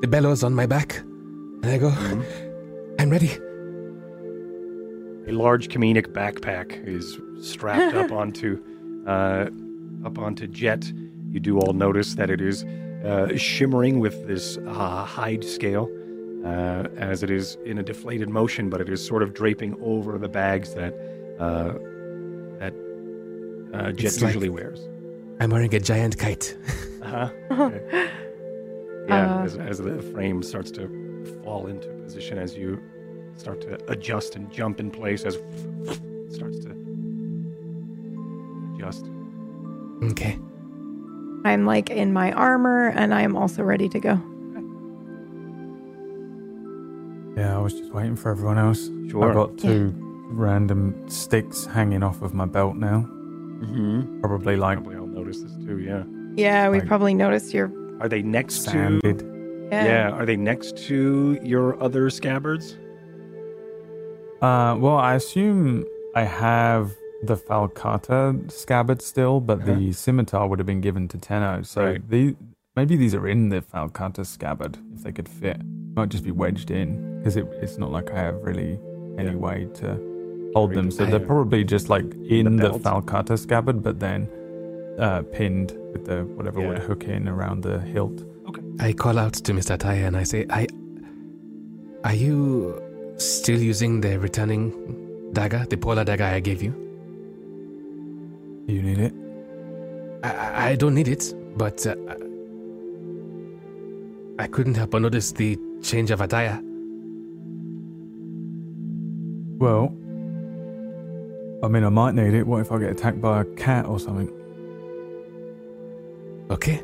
[0.01, 1.89] the bellows on my back, and I go.
[2.99, 3.31] I'm ready.
[5.27, 8.61] A large comedic backpack is strapped up onto
[9.07, 9.47] uh,
[10.05, 10.91] up onto Jet,
[11.29, 12.63] you do all notice that it is
[13.05, 15.89] uh, shimmering with this uh, hide scale,
[16.43, 20.17] uh, as it is in a deflated motion, but it is sort of draping over
[20.17, 20.93] the bags that
[21.39, 21.73] uh,
[22.59, 22.73] that
[23.73, 24.79] uh, Jet It's like- usually wears.
[25.39, 26.55] I'm wearing a giant kite.
[27.01, 27.29] Uh-huh.
[27.51, 28.09] Okay.
[29.07, 30.87] Yeah, as, as the frame starts to
[31.43, 32.81] fall into position, as you
[33.37, 36.71] start to adjust and jump in place, as it starts to
[38.75, 39.05] adjust.
[40.11, 40.39] okay.
[41.45, 44.19] I'm like in my armor and I am also ready to go.
[47.37, 48.89] Yeah, I was just waiting for everyone else.
[49.11, 49.27] Sure.
[49.29, 49.93] I've got two
[50.31, 53.01] random sticks hanging off of my belt now.
[53.61, 54.21] Mm-hmm.
[54.21, 55.77] Probably like Probably I'll notice this too.
[55.79, 56.03] Yeah.
[56.35, 57.71] Yeah, we Like- probably noticed your.
[58.01, 59.19] Are they next sanded.
[59.19, 59.67] to?
[59.71, 59.85] Yeah.
[59.85, 60.11] Yeah.
[60.11, 62.75] Are they next to your other scabbards?
[64.41, 65.85] Uh, well, I assume
[66.15, 66.95] I have
[67.27, 69.75] the Falcata scabbard still, but Uh-huh.
[69.75, 71.61] the scimitar would have been given to Tenno.
[71.63, 72.09] So Right.
[72.09, 72.35] the
[72.75, 75.57] maybe these are in the Falcata scabbard if they could fit.
[75.95, 78.79] Might just be wedged in because it, it's not like I have really
[79.17, 79.35] any Yeah.
[79.47, 80.91] way to hold them.
[80.91, 82.81] So they're probably just like in the, belt.
[82.83, 84.27] Falcata scabbard, but then
[84.99, 88.23] uh, pinned with the whatever would hook in around the hilt.
[88.49, 88.61] Okay.
[88.79, 89.77] I call out to Mr.
[89.77, 90.67] Taya and I say, I.
[92.03, 92.79] Are you
[93.17, 94.71] still using the returning
[95.33, 96.73] dagger, the polar dagger I gave you?
[98.67, 99.13] You need it.
[100.23, 101.95] I, I- I don't need it, but uh,
[104.39, 106.59] I couldn't help but notice the change of attire.
[109.59, 109.85] Well,
[111.63, 112.45] I mean, I might need it.
[112.47, 114.29] What if I get attacked by a cat or something?
[116.49, 116.77] Okay,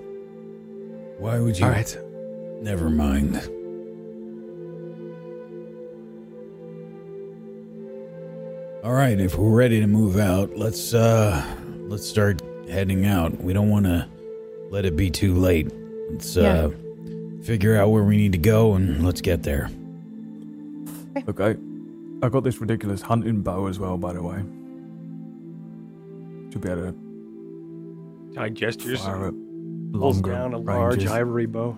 [1.20, 1.66] Why would you?
[1.66, 1.98] all right.
[2.62, 3.36] Never mind.
[8.84, 11.44] All right, if we're ready to move out, let's uh
[11.92, 13.38] let's start heading out.
[13.44, 14.08] We don't want to
[14.70, 15.70] let it be too late.
[16.10, 16.72] Let's uh
[17.44, 19.70] figure out where we need to go and let's get there.
[21.28, 21.58] Okay.
[22.24, 24.38] I, I got this ridiculous hunting bow as well, by the way.
[26.52, 29.02] Should be able to Tide gestures.
[29.02, 29.36] fire it
[29.92, 31.76] Pulls longer down a large ivory bow.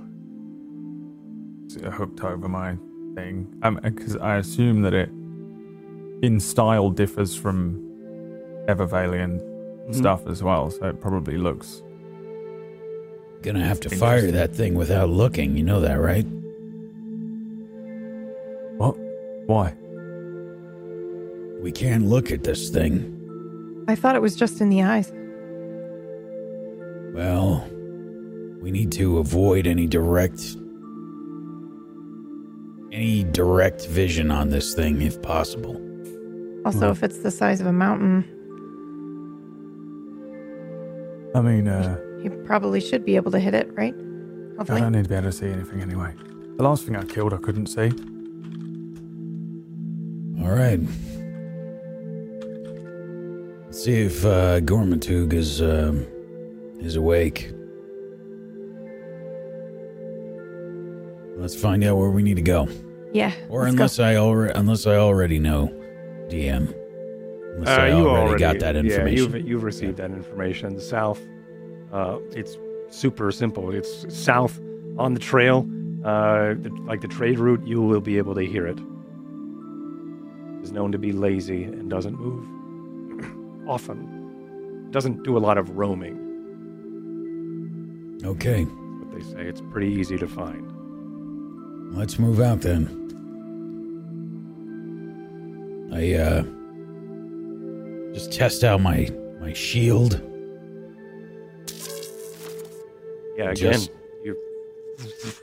[1.66, 2.78] It's hooked over my
[3.16, 3.48] thing.
[3.64, 5.10] Um, because I assume that it,
[6.24, 7.80] in style, differs from
[8.68, 9.53] Evervalian
[9.90, 9.96] Mhm.
[9.96, 10.70] stuff as well.
[10.70, 11.82] So it probably looks.
[13.42, 15.58] Gonna have to fire that thing without looking.
[15.58, 16.26] You know that, right?
[18.78, 18.98] What?
[19.48, 19.74] Why?
[21.62, 23.10] We can't look at this thing.
[23.88, 25.12] I thought it was just in the eyes.
[27.14, 27.66] Well,
[28.62, 30.56] we need to avoid any direct
[32.92, 35.82] any direct vision on this thing if possible.
[36.64, 38.24] Also, if it's the size of a mountain,
[41.36, 43.96] I mean, uh, you probably should be able to hit it, right?
[44.60, 46.14] I don't need to be able to see anything anyway.
[46.58, 47.90] The last thing I killed, I couldn't see.
[50.44, 50.80] All right.
[53.66, 56.06] Let's see if uh, Gormatug is um,
[56.80, 57.52] is awake.
[61.36, 62.68] Let's find out where we need to go.
[63.12, 63.34] Yeah.
[63.50, 63.84] Or let's go.
[63.84, 65.68] unless I already unless I already know,
[66.30, 66.74] DM.
[67.56, 69.34] Unless I Uh, you already, got that Yeah, information.
[69.36, 70.76] you've, you've received that information.
[70.76, 71.20] The south,
[71.92, 72.58] uh, it's
[72.90, 73.72] super simple.
[73.72, 74.60] It's south
[74.98, 75.68] on the trail,
[76.04, 77.66] uh, the, like the trade route.
[77.66, 78.80] You will be able to hear it.
[80.64, 82.44] Is known to be lazy and doesn't move
[83.70, 84.88] often.
[84.92, 86.20] Doesn't do a lot of roaming.
[88.24, 89.42] Okay, What they say.
[89.48, 90.64] It's pretty easy to find.
[91.94, 92.88] let's move out then.
[95.92, 96.44] I uh
[98.14, 99.10] just test out my
[99.40, 100.22] my shield.
[103.38, 103.92] Yeah, again, Just-
[104.24, 104.38] you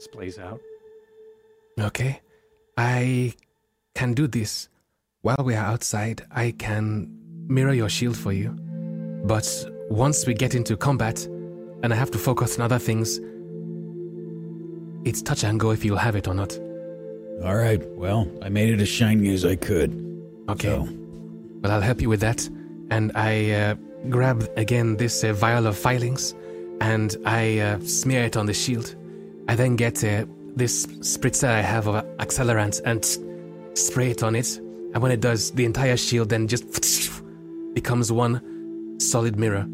[0.00, 0.60] splays out.
[1.80, 2.20] Okay.
[2.76, 3.34] I
[3.94, 4.68] can do this.
[5.22, 7.08] While we are outside, I can
[7.48, 8.50] mirror your shield for you.
[9.24, 9.46] But
[9.88, 11.24] once we get into combat
[11.82, 13.18] and I have to focus on other things,
[15.08, 16.58] it's touch and go if you'll have it or not.
[17.42, 17.82] All right.
[17.96, 19.90] Well, I made it as shiny as I could.
[20.48, 20.68] Okay.
[20.68, 20.88] So,
[21.66, 22.48] Well, I'll help you with that.
[22.92, 23.74] And I uh,
[24.08, 26.32] grab again this uh, vial of filings
[26.80, 28.94] and I uh, smear it on the shield.
[29.48, 33.04] I then get uh, this spritzer I have of accelerant and
[33.76, 34.58] spray it on it.
[34.58, 37.10] And when it does, the entire shield then just
[37.74, 39.66] becomes one solid mirror.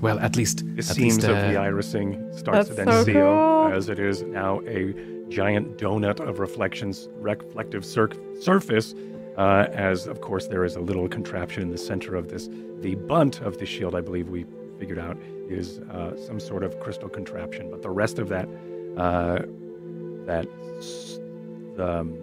[0.00, 0.66] Well, at least.
[0.74, 3.72] The at seams least, of uh, the irising starts to That's then so seal cool.
[3.72, 4.92] as it is now a
[5.28, 8.10] giant donut of reflections, reflective cir-
[8.40, 8.92] surface
[9.36, 12.48] Uh, as of course there is a little contraption in the center of this.
[12.80, 14.46] The bunt of the shield, I believe we
[14.78, 15.16] figured out,
[15.48, 17.70] is uh, some sort of crystal contraption.
[17.70, 18.48] But the rest of that
[18.96, 19.40] uh,
[20.26, 20.46] that
[20.78, 21.18] s-
[21.78, 22.16] um,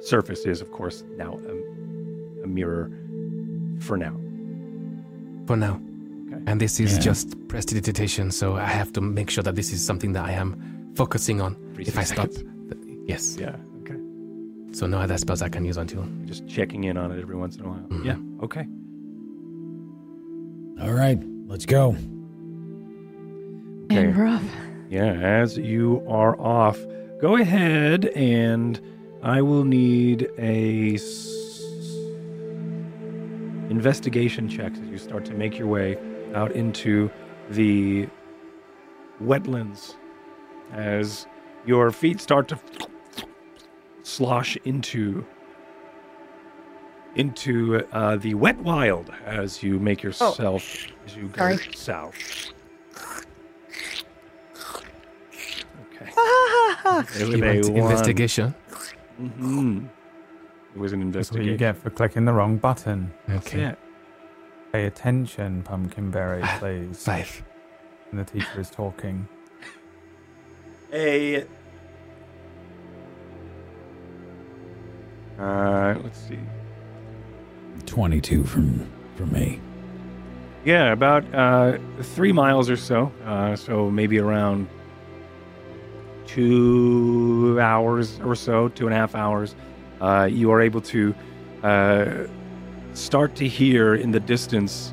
[0.00, 2.90] surface is, of course, now a, a mirror
[3.80, 4.14] for now.
[5.46, 5.80] For now.
[6.30, 6.42] Okay.
[6.46, 7.00] And this is Yeah.
[7.00, 10.92] just prestidigitation, so I have to make sure that this is something that I am
[10.94, 11.56] focusing on.
[11.72, 12.44] Every if I six stop.
[13.06, 13.36] Yes.
[13.40, 13.56] Yeah.
[14.68, 14.78] Okay.
[14.78, 16.04] So no other spells I can use on until.
[16.26, 17.86] Just checking in on it every once in a while.
[17.88, 18.04] Mhm.
[18.04, 18.16] Yeah.
[18.44, 18.66] Okay.
[20.80, 21.18] All right,
[21.48, 21.96] let's go.
[23.90, 24.04] Okay.
[24.06, 24.44] And rough.
[24.90, 26.78] Yeah, as you are off,
[27.20, 28.80] go ahead and
[29.22, 31.34] I will need a s-
[33.70, 35.98] investigation check as you start to make your way
[36.34, 37.10] out into
[37.50, 38.08] the
[39.22, 39.94] wetlands.
[40.72, 41.26] As
[41.66, 42.58] your feet start to
[44.08, 45.24] slosh into
[47.14, 50.38] into uh, the wet wild as you make yourself
[51.06, 51.58] as you go Sorry.
[51.74, 52.14] south.
[55.92, 56.10] Okay.
[57.20, 58.54] It You want investigation?
[59.16, 59.86] hmm
[60.74, 63.12] It was an That's what you get for clicking the wrong button.
[63.28, 63.60] Okay.
[63.60, 63.74] Yeah.
[64.72, 67.02] Pay attention, Pumpkinberry, Ah, please.
[67.02, 67.42] Five.
[68.10, 69.26] And the teacher is talking.
[70.92, 71.44] A.
[75.38, 76.38] Uh, let's see.
[77.86, 78.86] Twenty-two from
[79.16, 79.60] from me.
[80.64, 83.12] Yeah, about uh, three miles or so.
[83.24, 84.68] Uh, so maybe around
[86.26, 89.54] two hours or so, two and a half hours.
[90.00, 91.14] Uh, you are able to
[91.62, 92.26] uh,
[92.92, 94.92] start to hear in the distance.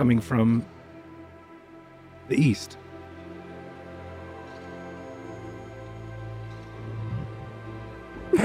[0.00, 0.64] Coming from
[2.28, 2.78] the east.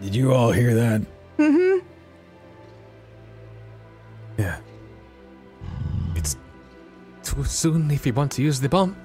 [0.00, 1.02] Did you all hear that?
[1.36, 1.86] Mm-hmm.
[4.38, 4.58] Yeah.
[6.14, 6.38] It's
[7.22, 8.96] too soon if you want to use the bomb.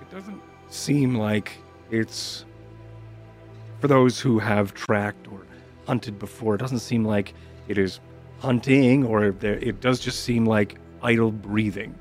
[0.00, 0.40] It doesn't
[0.70, 1.52] seem like
[1.90, 2.46] it's
[3.84, 5.42] for those who have tracked or
[5.86, 6.54] hunted before.
[6.54, 7.34] It doesn't seem like
[7.68, 8.00] it is
[8.38, 11.94] hunting, or there, it does just seem like idle breathing.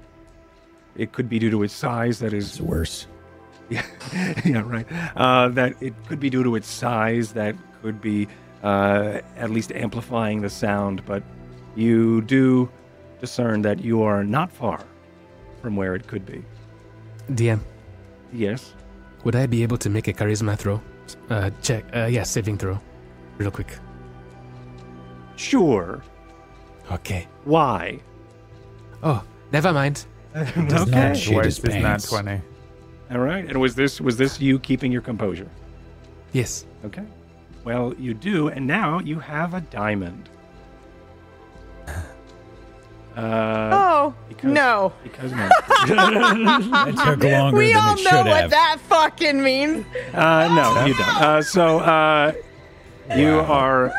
[0.95, 2.19] It could be due to its size.
[2.19, 3.07] That is It's worse.
[3.69, 3.85] yeah,
[4.45, 4.87] yeah, right.
[5.17, 7.33] Uh, that it could be due to its size.
[7.33, 8.29] That could be
[8.63, 11.03] uh, at least amplifying the sound.
[11.05, 11.21] But
[11.75, 12.69] you do
[13.19, 14.79] discern that you are not far
[15.61, 16.45] from where it could be.
[17.33, 17.59] DM,
[18.31, 18.73] Yes.
[19.25, 20.79] would I be able to make a charisma throw?
[21.29, 21.85] Uh, check.
[21.95, 22.79] Uh, yeah, saving throw.
[23.37, 23.77] Real quick.
[25.35, 26.01] Sure.
[26.91, 27.27] Okay.
[27.45, 27.99] Why?
[29.01, 30.05] Oh, never mind.
[30.35, 30.61] Okay.
[30.61, 32.09] not shit his Waste is nat pants.
[32.09, 32.41] 20.
[33.11, 33.45] All right.
[33.45, 35.47] And was this was this you keeping your composure?
[36.31, 36.65] Yes.
[36.85, 37.03] Okay.
[37.63, 40.29] Well, you do, and now you have a diamond.
[43.15, 44.93] Uh, Oh because, no!
[45.03, 45.37] Because no.
[45.87, 49.85] That took longer We than all it should know what that fucking means.
[50.13, 51.07] Uh, no, you don't.
[51.21, 52.33] Uh, so uh,
[53.15, 53.91] you are.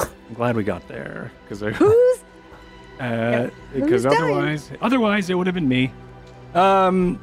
[0.00, 2.24] I'm glad we got there because Who's?
[2.98, 4.22] uh, because Who's dying?
[4.24, 5.92] otherwise, otherwise it would have been me.
[6.54, 7.20] Um,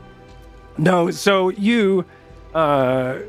[0.77, 1.09] no.
[1.11, 2.05] So you,
[2.53, 3.19] uh,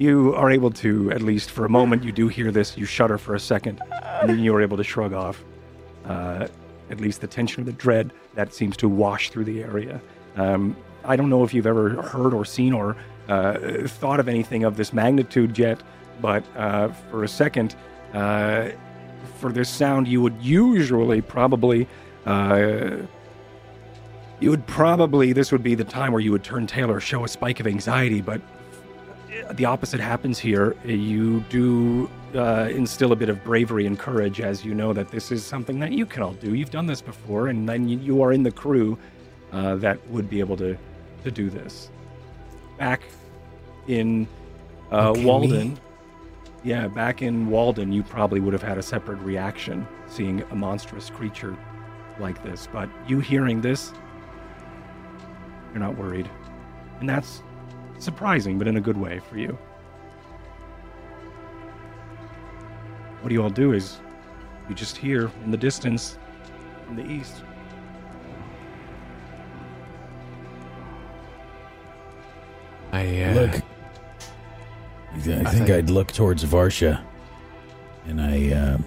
[0.00, 2.02] you are able to at least for a moment.
[2.02, 2.76] You do hear this.
[2.76, 5.44] You shudder for a second, and then you are able to shrug off.
[6.06, 6.48] Uh,
[6.88, 10.00] at least the tension of the dread that seems to wash through the area.
[10.36, 10.74] Um,
[11.04, 12.96] I don't know if you've ever heard or seen or
[13.28, 15.82] uh, thought of anything of this magnitude yet,
[16.20, 17.76] but uh, for a second,
[18.14, 18.70] uh,
[19.38, 21.86] for this sound, you would usually probably.
[22.24, 22.96] Uh,
[24.40, 27.24] you would probably, this would be the time where you would turn tail or show
[27.24, 28.40] a spike of anxiety, but
[29.52, 30.76] the opposite happens here.
[30.84, 35.32] You do uh, instill a bit of bravery and courage as you know that this
[35.32, 36.54] is something that you can all do.
[36.54, 38.98] You've done this before, and then you, are in the crew
[39.52, 40.76] uh, that would be able to,
[41.24, 41.90] to do this.
[42.78, 43.02] Back
[43.88, 44.26] in
[44.92, 45.80] uh, Okay, Walden,
[46.62, 51.10] yeah, back in Walden, you probably would have had a separate reaction seeing a monstrous
[51.10, 51.56] creature
[52.18, 52.68] like this.
[52.72, 53.92] But you hearing this,
[55.70, 56.28] you're not worried.
[57.00, 57.42] And that's
[58.00, 59.56] surprising, but in a good way for you.
[63.20, 63.98] What do you all do is
[64.68, 66.18] you just hear in the distance
[66.88, 67.42] in the east.
[72.92, 73.50] I uh, Look,
[75.12, 77.02] I, th- I I think think- I'd look towards Varsha,
[78.06, 78.78] and I, uh,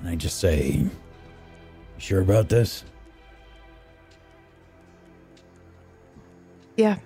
[0.00, 0.90] and I just say, "You
[1.98, 2.84] "Sure about this?"
[6.76, 6.96] Yeah.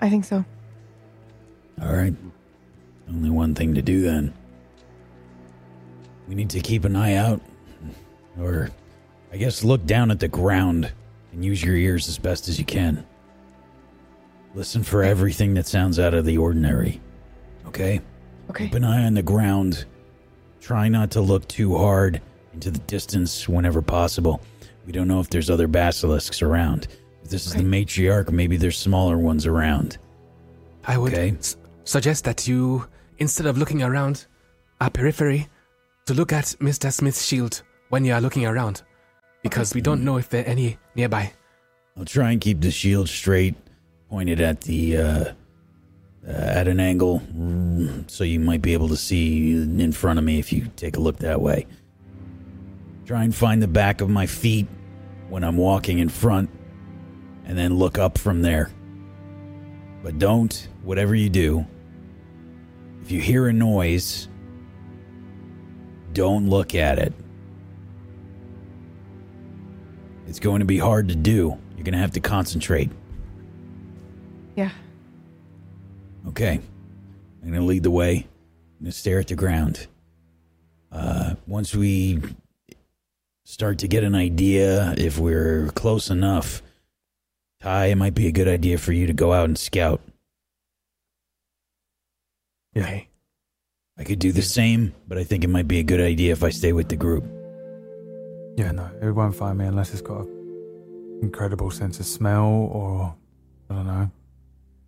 [0.00, 0.44] I think so.
[1.80, 2.14] All right.
[3.08, 4.32] Only one thing to do then.
[6.28, 7.40] We need to keep an eye out,
[8.40, 8.70] or
[9.32, 10.90] I guess look down at the ground
[11.32, 13.04] and use your ears as best as you can.
[14.54, 17.00] Listen for everything that sounds out of the ordinary.
[17.66, 18.00] Okay?
[18.50, 18.66] Okay.
[18.66, 19.84] Keep an eye on the ground.
[20.60, 22.22] Try not to look too hard
[22.54, 24.40] into the distance whenever possible.
[24.86, 26.88] We don't know if there's other basilisks around.
[27.34, 29.98] This is the matriarch, maybe there's smaller ones around.
[30.86, 31.34] I would Okay.
[31.36, 32.86] s- suggest that you,
[33.18, 34.26] instead of looking around
[34.80, 35.48] our periphery,
[36.06, 36.92] to look at Mr.
[36.92, 38.82] Smith's shield when you are looking around,
[39.42, 41.32] because we don't know if there are any nearby.
[41.96, 43.56] I'll try and keep the shield straight,
[44.10, 45.24] pointed at the uh,
[46.28, 50.24] uh, at an angle, mm, so you might be able to see in front of
[50.24, 51.66] me if you take a look that way.
[53.06, 54.68] Try and find the back of my feet
[55.28, 56.48] when I'm walking in front,
[57.44, 58.70] and then look up from there.
[60.02, 61.66] But don't, whatever you do,
[63.02, 64.28] if you hear a noise,
[66.12, 67.12] don't look at it.
[70.26, 71.58] It's going to be hard to do.
[71.76, 72.90] You're going to have to concentrate.
[74.56, 74.70] Yeah.
[76.28, 76.60] Okay.
[77.42, 78.26] I'm going to lead the way.
[78.78, 79.86] I'm going to stare at the ground.
[80.90, 82.20] Uh, once we
[83.44, 86.62] start to get an idea if we're close enough,
[87.64, 90.02] Ty, it might be a good idea for you to go out and scout.
[92.74, 92.82] Yeah.
[92.82, 93.08] Okay.
[93.98, 96.44] I could do the same, but I think it might be a good idea if
[96.44, 97.24] I stay with the group.
[98.58, 103.14] Yeah, no, it won't find me unless it's got an incredible sense of smell or,
[103.70, 104.10] I don't know,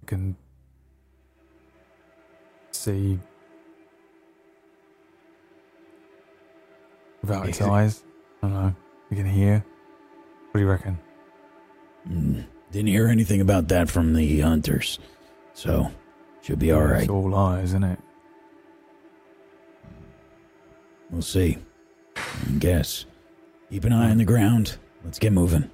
[0.02, 0.36] it can
[2.72, 3.18] see
[7.22, 8.04] without its eyes.
[8.42, 8.74] I don't know.
[9.10, 9.64] You can hear.
[10.50, 10.98] What do you reckon?
[12.06, 12.44] Mm,
[12.76, 14.98] didn't hear anything about that from the hunters,
[15.54, 15.90] so
[16.42, 17.04] should be all right.
[17.04, 17.98] It's all eyes, isn't it?
[21.10, 21.56] We'll see.
[22.16, 23.06] I guess.
[23.70, 24.76] Keep an eye on the ground.
[25.04, 25.70] Let's get moving.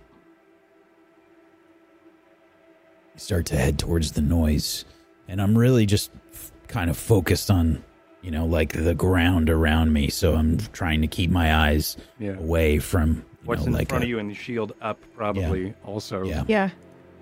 [3.15, 4.85] I start to head towards the noise,
[5.27, 7.83] and I'm really just f- kind of focused on,
[8.23, 10.09] you know, like the ground around me.
[10.09, 12.37] So I'm trying to keep my eyes Yeah.
[12.39, 15.01] away from you What's know, in like front a- of you and the shield up,
[15.17, 16.23] probably also.
[16.23, 16.45] Yeah.
[16.47, 16.71] Yeah.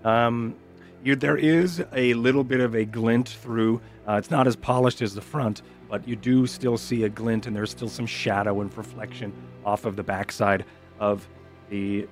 [0.05, 0.55] Um,
[1.03, 3.81] you, there is a little bit of a glint through.
[4.07, 7.47] Uh, it's not as polished as the front, but you do still see a glint,
[7.47, 9.33] and there's still some shadow and reflection
[9.65, 10.65] off of the backside
[10.99, 11.27] of
[11.71, 12.07] the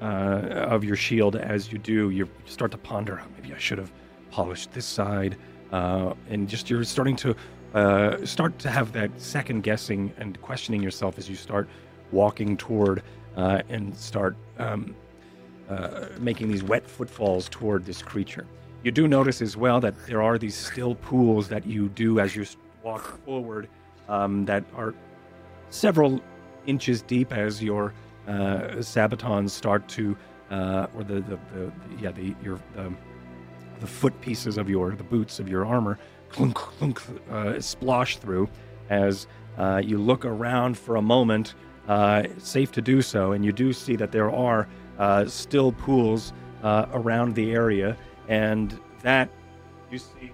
[0.00, 1.36] uh, of your shield.
[1.36, 3.20] As you do, you start to ponder.
[3.22, 3.92] "Oh, Maybe I should have
[4.30, 5.36] polished this side,
[5.70, 7.36] uh, and just you're starting to
[7.74, 11.68] uh, start to have that second guessing and questioning yourself as you start
[12.10, 13.02] walking toward
[13.36, 14.36] uh, and start.
[14.58, 14.96] Um,
[15.72, 18.46] uh, making these wet footfalls toward this creature.
[18.82, 22.34] You do notice as well that there are these still pools that you do as
[22.34, 22.44] you
[22.82, 23.68] walk forward
[24.08, 24.94] um, that are
[25.70, 26.20] several
[26.66, 27.94] inches deep as your
[28.28, 30.16] uh, sabatons start to,
[30.50, 32.92] uh, or the, the, the yeah the your the,
[33.80, 37.00] the foot pieces of your the boots of your armor clunk clunk
[37.30, 38.48] uh, splosh through
[38.90, 39.26] as
[39.58, 41.54] uh, you look around for a moment.
[41.88, 46.32] Uh, safe to do so, and you do see that there are uh, still pools
[46.62, 47.96] uh, around the area,
[48.28, 49.28] and that
[49.90, 50.30] you see.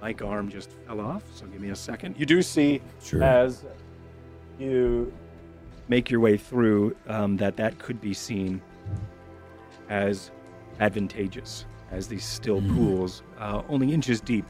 [0.00, 2.14] Mike arm just fell off, so give me a second.
[2.18, 3.22] You do see Sure.
[3.22, 3.64] as
[4.58, 5.12] you
[5.88, 8.62] make your way through um, that that could be seen
[9.90, 10.30] as
[10.78, 12.74] advantageous, as these still Mm.
[12.74, 14.46] pools, uh, only inches deep,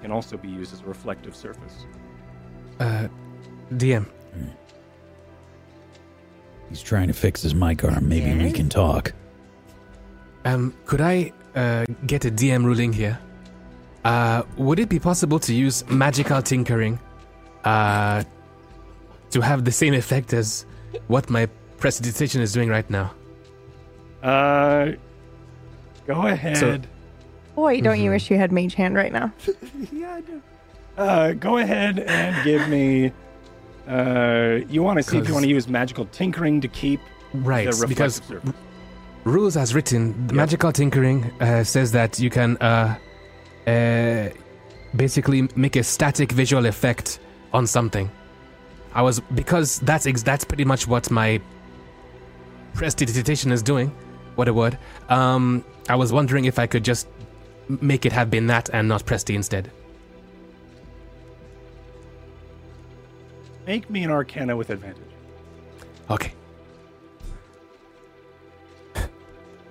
[0.00, 1.84] can also be used as a reflective surface.
[2.80, 3.08] Uh,
[3.74, 4.06] DM,
[6.68, 8.08] He's trying to fix his mic arm.
[8.08, 9.12] Maybe we can talk.
[10.44, 13.18] um, could I uh, get a DM ruling here?
[14.04, 16.98] Uh, would it be possible to use magical tinkering
[17.64, 18.22] uh,
[19.30, 20.64] to have the same effect as
[21.08, 21.46] what my
[21.78, 23.12] prestidigitation is doing right now?
[24.22, 24.92] Uh,
[26.06, 26.86] go ahead.
[27.54, 28.14] Boy, don't you Mhm.
[28.14, 29.32] wish you had mage hand right now?
[29.92, 30.42] yeah, I do.
[30.96, 33.12] Uh, go ahead and give me.
[33.88, 37.00] Uh, you want to see if you want to use magical tinkering to keep
[37.32, 38.52] Right, because surface.
[39.24, 40.36] rules as written, the Yep.
[40.36, 42.96] magical tinkering uh, says that you can uh,
[43.66, 44.28] uh,
[44.96, 47.18] basically make a static visual effect
[47.52, 48.10] on something.
[48.94, 51.40] I was because that's ex- that's pretty much what my
[52.74, 53.92] prestidigitation is doing,
[54.36, 54.78] what it would.
[55.08, 57.06] Um, I was wondering if I could just
[57.68, 59.70] make it have been that and not Presti instead.
[63.66, 65.02] Make me an Arcana with advantage.
[66.10, 66.32] Okay.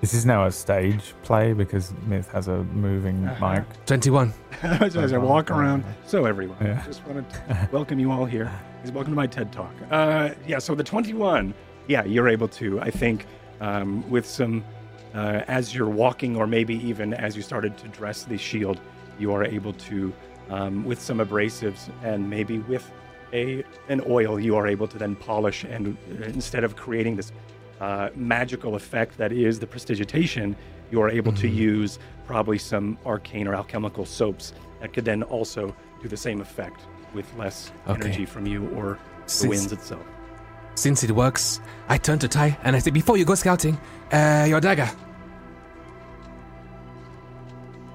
[0.02, 3.54] This is now a stage play because Myth has a moving Uh-huh.
[3.54, 3.86] mic.
[3.86, 4.34] 21.
[4.62, 5.84] As I walk around.
[6.06, 6.84] So everyone, Yeah.
[6.86, 8.52] just wanted to welcome you all here.
[8.82, 9.74] Please welcome to my TED Talk.
[9.90, 11.54] Uh, yeah, so the 21,
[11.88, 13.26] yeah, you're able to, I think,
[13.62, 14.64] um, with some,
[15.16, 18.80] uh, as you're walking or maybe even as you started to dress the shield,
[19.18, 20.14] you are able to,
[20.52, 22.92] um, with some abrasives and maybe with
[23.34, 27.32] a an oil, you are able to then polish and uh, instead of creating this
[27.82, 30.56] uh, magical effect that is the prestidigitation,
[30.92, 35.76] you are able to use probably some arcane or alchemical soaps that could then also
[36.02, 36.82] do the same effect
[37.14, 38.02] with less Okay.
[38.02, 40.06] energy from you or the Since- winds itself.
[40.76, 43.78] Since it works, I turn to Ty and I say, Before you go scouting,
[44.12, 44.90] uh, your dagger.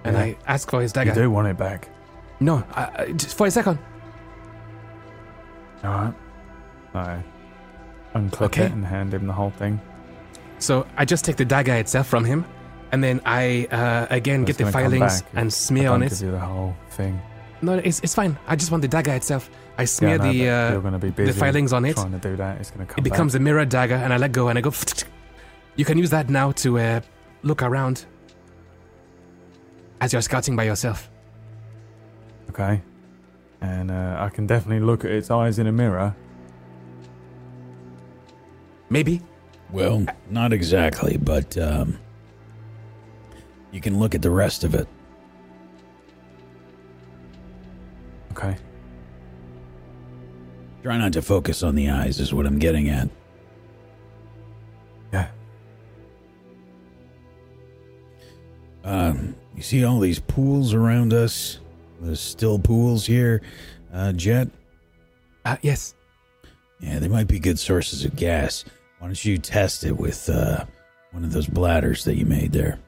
[0.04, 0.22] And Yeah.
[0.22, 1.10] I ask for his dagger.
[1.10, 1.88] You do want it back.
[2.40, 3.78] No, I, I- just for a second.
[5.84, 6.14] Alright.
[6.94, 7.22] I
[8.14, 8.64] unclip Okay.
[8.64, 9.80] it and hand him the whole thing.
[10.58, 12.44] So I just take the dagger itself from him,
[12.92, 15.94] and then I uh, again It's get the filings back if and I smear don't
[15.94, 16.22] on give it.
[16.22, 17.20] you the whole thing.
[17.62, 18.38] No, it's, it's fine.
[18.46, 19.50] I just want the dagger itself.
[19.78, 21.94] I smear yeah, no, the uh, you're going to be busy filings on it.
[21.94, 23.00] Trying to do that, it's going to come.
[23.00, 23.40] it becomes back.
[23.40, 24.72] a mirror dagger, and I let go, and I go.
[25.76, 27.00] You can use that now to uh,
[27.42, 28.04] look around
[30.00, 31.08] as you're scouting by yourself.
[32.50, 32.82] okay.
[33.60, 36.14] And uh, I can definitely look at its eyes in a mirror.
[38.88, 39.22] Maybe.
[39.70, 41.98] Well, not exactly, but um,
[43.70, 44.88] you can look at the rest of it.
[48.32, 48.56] Okay.
[50.82, 53.08] Try not to focus on the eyes, is what I'm getting at.
[55.12, 55.28] Yeah.
[58.82, 61.60] Um, you see all these pools around us?
[62.00, 63.42] There's still pools here,
[63.92, 64.48] uh, Jet?
[65.44, 65.94] Uh, yes.
[66.80, 68.64] Yeah, they might be good sources of gas.
[68.98, 70.64] Why don't you test it with uh,
[71.12, 72.78] one of those bladders that you made there?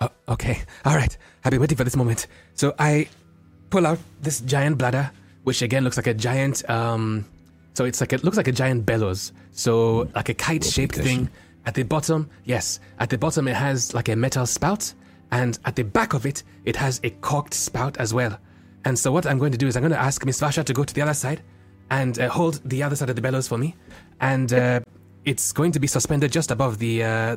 [0.00, 0.62] Uh, okay.
[0.84, 1.16] All right.
[1.44, 2.26] I've been waiting for this moment.
[2.54, 3.08] So I
[3.70, 5.10] pull out this giant bladder,
[5.44, 6.68] which again looks like a giant.
[6.68, 7.26] Um,
[7.74, 9.32] so it's like it looks like a giant bellows.
[9.52, 11.28] So like a kite-shaped thing.
[11.64, 12.80] At the bottom, yes.
[12.98, 14.92] At the bottom, it has like a metal spout,
[15.30, 18.36] and at the back of it, it has a corked spout as well.
[18.84, 20.72] And so what I'm going to do is I'm going to ask Miss Varsha to
[20.72, 21.42] go to the other side
[21.90, 23.76] and uh, hold the other side of the bellows for me,
[24.20, 24.80] and uh,
[25.24, 27.36] it's going to be suspended just above the uh,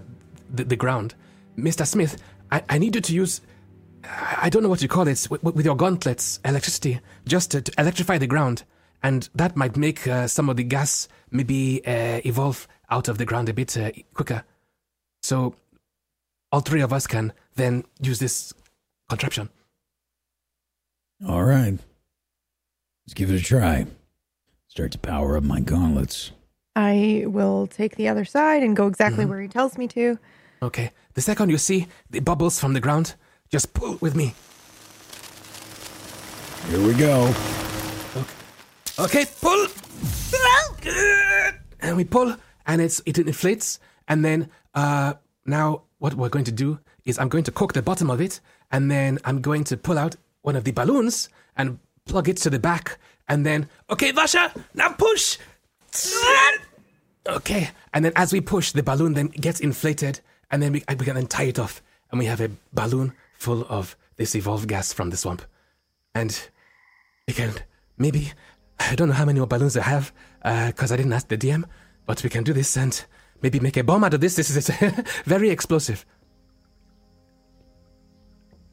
[0.54, 1.16] the, the ground.
[1.58, 1.86] Mr.
[1.86, 3.42] Smith, I, I need you to use
[4.38, 7.72] I don't know what you call it with, with your gauntlets, electricity, just to, to
[7.78, 8.64] electrify the ground,
[9.04, 13.26] and that might make uh, some of the gas maybe uh, evolve out of the
[13.26, 14.44] ground a bit uh, quicker.
[15.24, 15.56] So
[16.52, 18.54] all three of us can then use this
[19.10, 19.50] contraption.
[21.28, 21.78] All right.
[23.06, 23.86] Let's give it a try.
[24.68, 26.32] Start to power up my gauntlets.
[26.76, 29.30] I will take the other side and go exactly Mhm.
[29.30, 30.20] where he tells me to.
[30.62, 30.92] Okay.
[31.14, 33.16] The second you see the bubbles from the ground,
[33.50, 34.34] just pull with me.
[36.70, 37.34] Here we go.
[38.98, 39.68] Okay, pull.
[41.82, 42.36] And we pull,
[42.66, 45.14] and it's it inflates, and then uh
[45.46, 48.40] now what we're going to do is I'm going to cook the bottom of it,
[48.72, 50.16] and then I'm going to pull out
[50.46, 54.90] one of the balloons and plug it to the back, and then okay, Varsha, now
[54.90, 55.38] push.
[57.28, 60.20] Okay, and then as we push, the balloon then gets inflated,
[60.52, 61.82] and then we, we can then tie it off,
[62.12, 65.42] and we have a balloon full of this evolved gas from the swamp,
[66.14, 66.50] and
[67.28, 67.52] we can
[67.98, 68.32] maybe
[68.80, 70.14] I don't know how many more balloons I have
[70.44, 71.64] uh, because I didn't ask the DM,
[72.06, 73.04] but we can do this and
[73.42, 74.36] maybe make a bomb out of this.
[74.36, 74.70] This is
[75.26, 76.06] very explosive.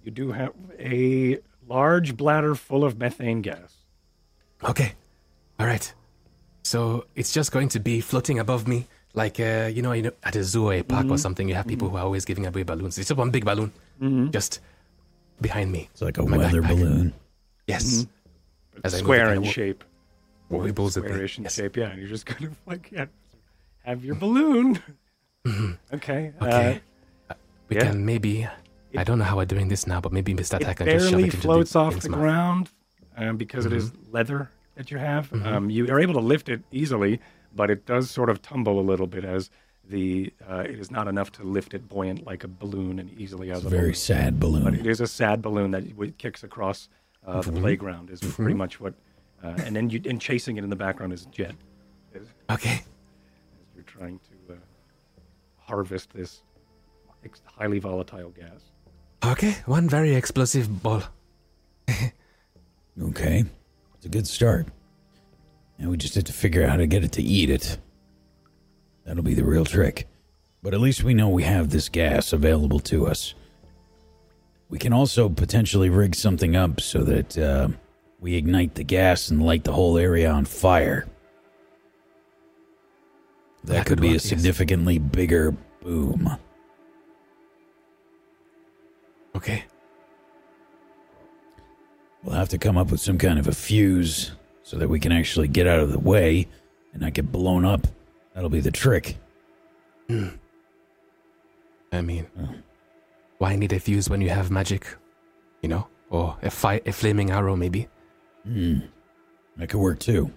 [0.05, 3.75] You do have a large bladder full of methane gas.
[4.65, 4.93] Okay,
[5.59, 5.93] all right.
[6.63, 10.13] So it's just going to be floating above me, like uh, you know, you know,
[10.23, 11.17] at a zoo or a park or mm-hmm.
[11.17, 11.49] something.
[11.49, 12.99] You have people who are always giving away balloons.
[12.99, 14.31] It's just one big balloon, mm-hmm.
[14.31, 14.61] just
[15.41, 15.89] behind me.
[15.93, 16.69] It's like a weather backpack.
[16.69, 17.15] balloon.
[17.67, 18.81] Yes, mm-hmm.
[18.85, 19.85] As I move, square in kinda wo- shape.
[20.51, 21.11] wobbles a bit.
[21.13, 21.55] Squarish in Yes.
[21.55, 21.91] shape, yeah.
[21.91, 23.07] And you're just kind of like, yeah,
[23.85, 24.79] have your balloon.
[25.93, 26.33] okay.
[26.41, 26.81] uh, Okay.
[27.69, 27.83] we yeah.
[27.91, 28.47] can maybe.
[28.97, 30.55] I don't know how we're doing this now, but maybe Mr.
[30.55, 32.19] it Attack can just shove barely it into floats the off the mouth.
[32.21, 32.71] ground
[33.17, 34.13] um, because it is Mm-hmm.
[34.13, 35.33] leather that you have.
[35.47, 37.21] Um, you are able to lift it easily,
[37.55, 39.51] but it does sort of tumble a little bit as
[39.89, 43.51] the uh, it is not enough to lift it buoyant like a balloon and easily
[43.51, 43.95] as It's a a very balloon.
[43.95, 44.75] sad But balloon.
[44.75, 46.89] it is a sad balloon that kicks across
[47.27, 47.55] uh, Mm-hmm.
[47.55, 48.11] the playground.
[48.11, 48.95] Is pretty much what,
[49.45, 51.55] uh, and then you and chasing it in the background is Jet.
[52.15, 52.75] As, Okay.
[52.75, 52.81] as
[53.75, 54.57] you're trying to uh,
[55.59, 56.43] harvest this
[57.45, 58.72] highly volatile gas.
[59.25, 61.03] Okay, one very explosive ball.
[63.01, 63.45] Okay.
[63.97, 64.67] It's a good start.
[65.79, 67.79] And we just have to figure out how to get it to eat it.
[69.07, 70.07] That'll be the real trick.
[70.63, 73.35] But at least we know we have this gas available to us.
[74.69, 77.69] We can also potentially rig something up so that uh,
[78.21, 81.07] we ignite the gas and light the whole area on fire.
[83.65, 84.25] That, That could could be a work, yes.
[84.25, 86.37] significantly bigger boom.
[89.37, 89.65] Okay.
[92.23, 94.33] We'll have to come up with some kind of a fuse
[94.63, 96.47] so that we can actually get out of the way
[96.93, 97.87] and not get blown up.
[98.35, 99.17] That'll be the trick.
[100.09, 102.49] I mean, Oh.
[103.39, 104.87] why need a fuse when you have magic?
[105.63, 105.87] You know?
[106.11, 107.89] Or a, fi- a flaming arrow, maybe?
[108.45, 108.81] Hmm.
[109.57, 110.31] That could work too.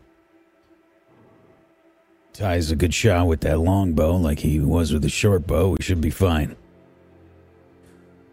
[2.33, 5.69] Ty's a good shot with that long bow like he was with the short bow.
[5.69, 6.55] We should be fine.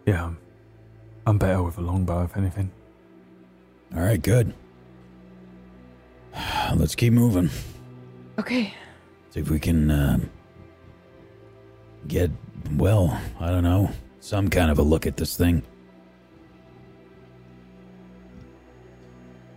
[0.05, 0.31] Yeah,
[1.25, 2.71] I'm- I'm better with a longbow, if anything.
[3.95, 4.53] All right, good.
[6.75, 7.49] Let's keep moving.
[8.39, 8.73] Okay.
[9.29, 10.19] See if we can uh,
[12.07, 12.31] get,
[12.73, 15.63] well, I don't know, some kind of a look at this thing.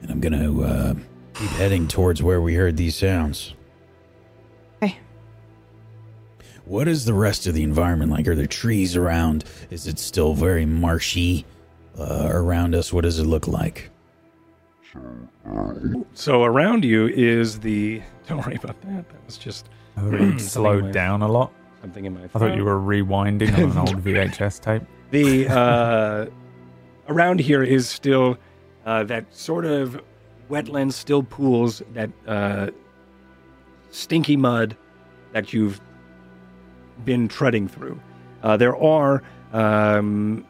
[0.02, 0.94] And I'm going to uh,
[1.34, 3.54] keep heading towards where we heard these sounds.
[4.82, 4.98] Okay.
[6.66, 8.28] What is the rest of the environment like?
[8.28, 9.44] Are there trees around?
[9.70, 11.44] Is it still very marshy
[11.98, 12.92] uh, around us?
[12.92, 13.90] What does it look like?
[16.14, 18.02] So around you is the.
[18.26, 19.08] Don't worry about that.
[19.08, 21.52] That was just I thought Something it slowed down a lot.
[21.80, 22.24] something in my.
[22.24, 24.82] I thought you were rewinding on an old VHS tape.
[25.10, 26.26] the uh,
[27.08, 28.38] around here is still
[28.84, 30.00] uh, that sort of
[30.50, 32.70] wetland, still pools, that uh,
[33.90, 34.76] stinky mud
[35.32, 35.80] that you've
[37.04, 38.00] been treading through.
[38.42, 40.44] Uh, there are um,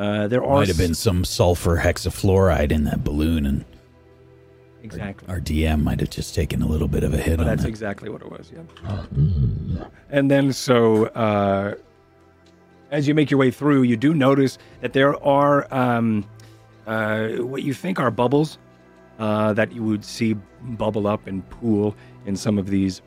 [0.00, 3.66] uh, there Might have been some sulfur hexafluoride in that balloon, and
[4.82, 5.28] exactly.
[5.28, 7.68] our DM might have just taken a little bit of a hit on that's it.
[7.68, 9.84] exactly what it was, yeah.
[10.08, 11.74] And then, so uh,
[12.90, 16.26] as you make your way through, you do notice that there are um,
[16.86, 18.56] uh, what you think are bubbles
[19.18, 20.32] uh, that you would see
[20.62, 21.94] bubble up and pool
[22.24, 23.02] in some of these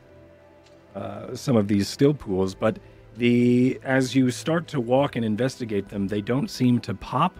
[0.94, 2.54] uh, some of these still pools.
[2.54, 2.78] But
[3.16, 7.38] the as you start to walk and investigate them, they don't seem to pop,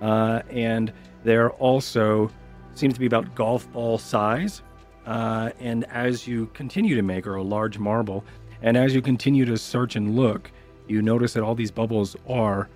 [0.00, 0.92] uh, and
[1.24, 2.30] they're also
[2.74, 4.62] seem to be about golf ball size.
[5.06, 8.22] Uh, and as you continue to make, or a large marble,
[8.62, 10.50] and as you continue to search and look,
[10.86, 12.68] you notice that all these bubbles are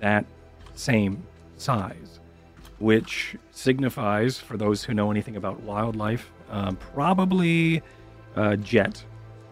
[0.00, 0.24] that
[0.74, 1.22] same
[1.56, 2.20] size,
[2.78, 7.82] which signifies, for those who know anything about wildlife, um, probably
[8.36, 9.02] uh, jet,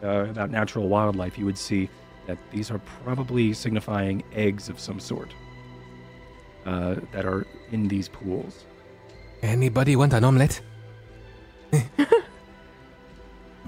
[0.02, 1.88] uh, about natural wildlife, you would see
[2.26, 5.32] that these are probably signifying eggs of some sort
[6.66, 8.64] uh, that are in these pools.
[9.42, 10.60] Anybody want an omelette?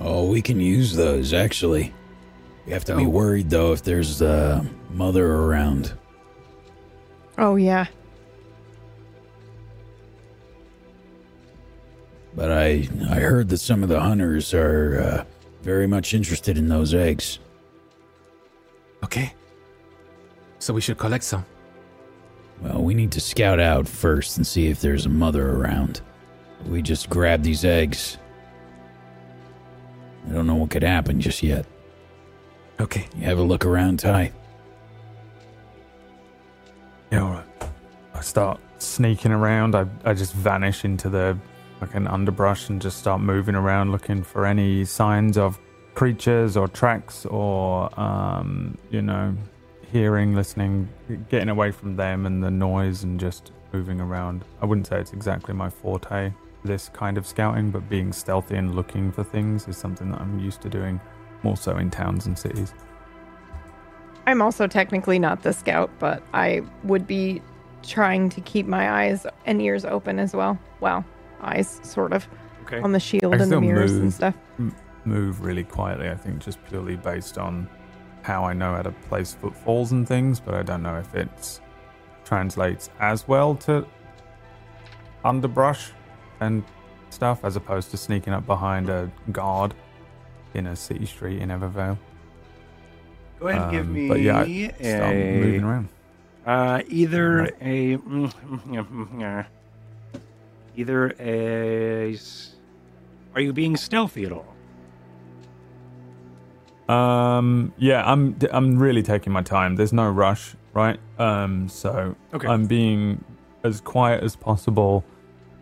[0.02, 1.93] Oh, we can use those, actually.
[2.65, 3.09] We have to be Oh.
[3.11, 5.93] worried, though, if there's a mother around.
[7.36, 7.85] Oh, yeah.
[12.35, 15.24] But I, I heard that some of the hunters are uh,
[15.62, 17.39] very much interested in those eggs.
[19.05, 19.32] Okay.
[20.59, 21.45] So we should collect some.
[22.61, 26.03] Well, we need to scout out first and see if there's a mother around.
[26.66, 28.19] We just grab these eggs.
[30.28, 31.65] I don't know what could happen just yet.
[32.78, 33.09] Okay.
[33.16, 34.32] You have a look around, Ty.
[37.11, 37.47] Yeah, all right.
[38.15, 39.74] I start sneaking around.
[39.74, 41.37] I, I just vanish into the
[41.81, 45.59] fucking underbrush and just start moving around looking for any signs of
[45.94, 49.35] creatures or tracks or, um, you know,
[49.90, 50.89] hearing, listening,
[51.28, 54.44] getting away from them and the noise and just moving around.
[54.61, 56.32] I wouldn't say it's exactly my forte,
[56.65, 60.39] this kind of scouting, but being stealthy and looking for things is something that I'm
[60.39, 61.01] used to doing
[61.43, 62.74] more so in towns and cities.
[64.27, 67.43] I'm also technically not the scout, but I would be
[67.82, 70.59] trying to keep my eyes and ears open as well.
[70.81, 71.05] Well,
[71.43, 72.29] eyes, sort of,
[72.62, 72.81] Okay.
[72.81, 74.03] on the shield and the mirrors move.
[74.03, 74.35] and stuff.
[75.05, 77.69] move really quietly, I think, just purely based on
[78.23, 81.61] how I know how to place footfalls and things, but I don't know if it
[82.25, 83.87] translates as well to
[85.25, 85.91] underbrush
[86.41, 86.62] and
[87.11, 89.75] stuff as opposed to sneaking up behind a guard
[90.55, 91.99] in a city street in Evervale.
[93.39, 95.89] Go ahead and give Um, me but yeah, I Start moving a around.
[96.47, 97.97] uh, either a
[100.81, 102.15] either a.
[102.15, 102.55] s-
[103.35, 104.47] Are you being stealthy at all?
[106.89, 109.77] Um, yeah, I'm I'm really taking my time.
[109.77, 110.98] There's no rush, right?
[111.19, 112.48] Um, so Okay.
[112.48, 113.24] I'm being
[113.62, 115.05] as quiet as possible,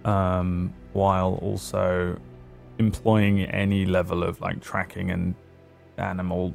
[0.04, 2.18] um, while also
[2.78, 5.34] employing any level of like tracking and
[5.98, 6.54] animal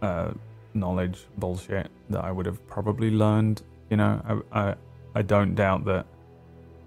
[0.00, 0.30] uh,
[0.72, 3.60] knowledge bullshit that I would have probably learned.
[3.90, 4.74] You know, I, I
[5.16, 6.06] I don't doubt that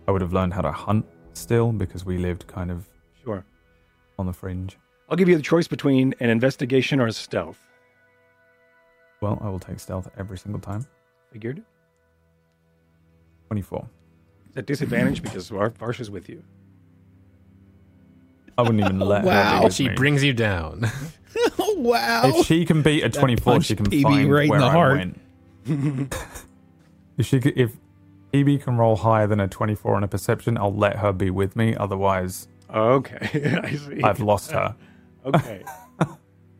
[0.08, 2.88] I would have learned how to hunt still because we lived kind of
[3.24, 3.46] Sure.
[4.20, 4.78] on the fringe.
[5.10, 7.60] I'll give you the choice between an investigation or a stealth.
[9.22, 10.86] Well, I will take stealth every single time.
[11.32, 11.64] Figured.
[13.48, 13.88] 24.
[14.48, 16.44] It's at disadvantage because Var- Varsha's with you.
[18.58, 19.60] I wouldn't even let her Wow.
[19.60, 19.96] be with She me.
[19.96, 20.86] brings you down.
[21.58, 22.22] oh wow!
[22.26, 24.66] If she can beat a 24, punched she can PB find right in where the
[24.66, 24.98] I heart.
[24.98, 25.20] went.
[27.18, 27.72] if she could, if
[28.34, 31.56] PB can roll higher than a 24 on a perception, I'll let her be with
[31.56, 31.76] me.
[31.76, 34.02] Otherwise, Okay, I see.
[34.04, 34.76] I've lost her.
[35.26, 35.64] Okay.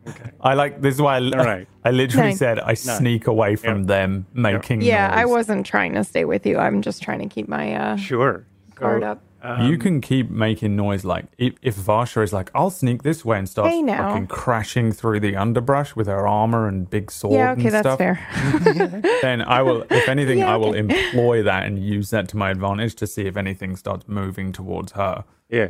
[0.06, 0.30] Okay.
[0.40, 1.68] I like this is why I, All right.
[1.84, 2.38] I literally Nice.
[2.38, 3.86] said I sneak away from Yep.
[3.88, 6.56] them making Yeah, I wasn't trying to stay with you.
[6.56, 8.46] I'm just trying to keep my uh, Sure.
[8.74, 9.22] guard So, up.
[9.44, 13.24] Um, you can keep making noise like if, if Varsha is like, I'll sneak this
[13.24, 14.08] way and starts Hey, now.
[14.08, 17.86] fucking crashing through the underbrush with her armor and big sword Yeah, okay, and that's
[17.86, 17.98] stuff.
[17.98, 19.02] fair.
[19.22, 20.78] then I will, if anything, Yeah, I will okay.
[20.78, 24.92] employ that and use that to my advantage to see if anything starts moving towards
[24.92, 25.24] her.
[25.48, 25.68] Yeah.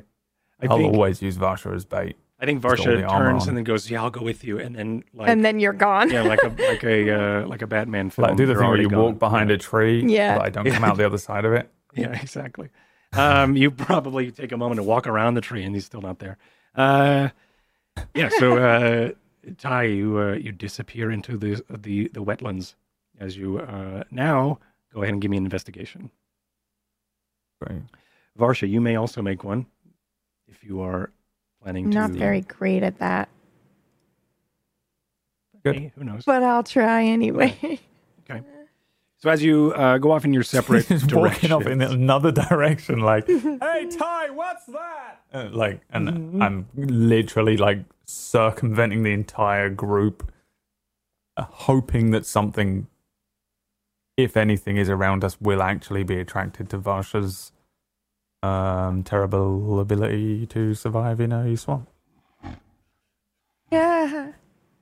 [0.62, 2.16] I I'll think, always use Varsha as bait.
[2.40, 5.02] I think Just Varsha turns and then goes, "Yeah, I'll go with you," and then
[5.14, 6.10] like, and then you're gone.
[6.10, 7.10] yeah, like a like a
[7.42, 8.28] uh, like a Batman film.
[8.28, 9.02] Like do the they're thing where you gone.
[9.02, 9.56] walk behind yeah.
[9.56, 10.36] a tree, Yeah.
[10.38, 11.70] but I don't come out the other side of it.
[11.96, 12.70] Yeah, exactly.
[13.16, 16.18] Um, you probably take a moment to walk around the tree, and he's still not
[16.18, 16.36] there.
[16.74, 17.28] Uh,
[18.14, 18.28] yeah.
[18.38, 19.10] So, uh,
[19.58, 22.74] Ty, you uh, you disappear into the the the wetlands
[23.20, 24.58] as you uh, now
[24.92, 26.10] go ahead and give me an investigation.
[27.62, 27.82] Great.
[28.38, 29.66] Varsha, you may also make one
[30.48, 31.10] if you are
[31.62, 31.96] planning to.
[31.96, 33.28] Not very great at that,
[35.64, 35.76] Good.
[35.76, 36.24] Hey, who knows?
[36.24, 37.78] but I'll try anyway.
[39.24, 42.98] So as you uh, go off in your separate Just walking off in another direction,
[42.98, 46.42] like, "Hey Ty, what's that?" Uh, like, and Mm-hmm.
[46.42, 50.30] I'm literally like circumventing the entire group,
[51.38, 52.86] uh, hoping that something,
[54.18, 57.50] if anything, is around us, will actually be attracted to Varsha's
[58.42, 61.88] um, terrible ability to survive in a swamp,
[63.72, 64.32] yeah.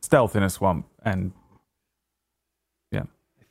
[0.01, 1.42] stealth in a swamp, and I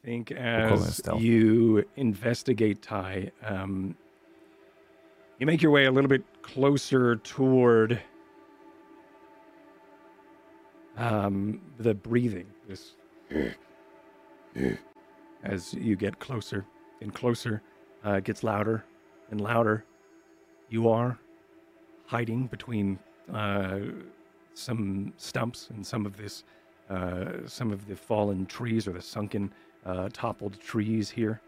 [0.04, 3.96] think as you investigate Ty, um,
[5.40, 8.02] you make your way a little bit closer toward
[10.98, 12.48] um, the breathing.
[12.68, 12.94] This
[15.44, 16.66] as you get closer
[17.02, 17.62] and closer,
[18.06, 18.84] uh, it gets louder
[19.30, 19.86] and louder.
[20.70, 21.18] You are
[22.06, 23.00] hiding between
[23.34, 23.80] uh,
[24.54, 26.44] some stumps and some of this,
[26.90, 29.52] uh, some of the fallen trees or the sunken,
[29.86, 31.42] uh, toppled trees here.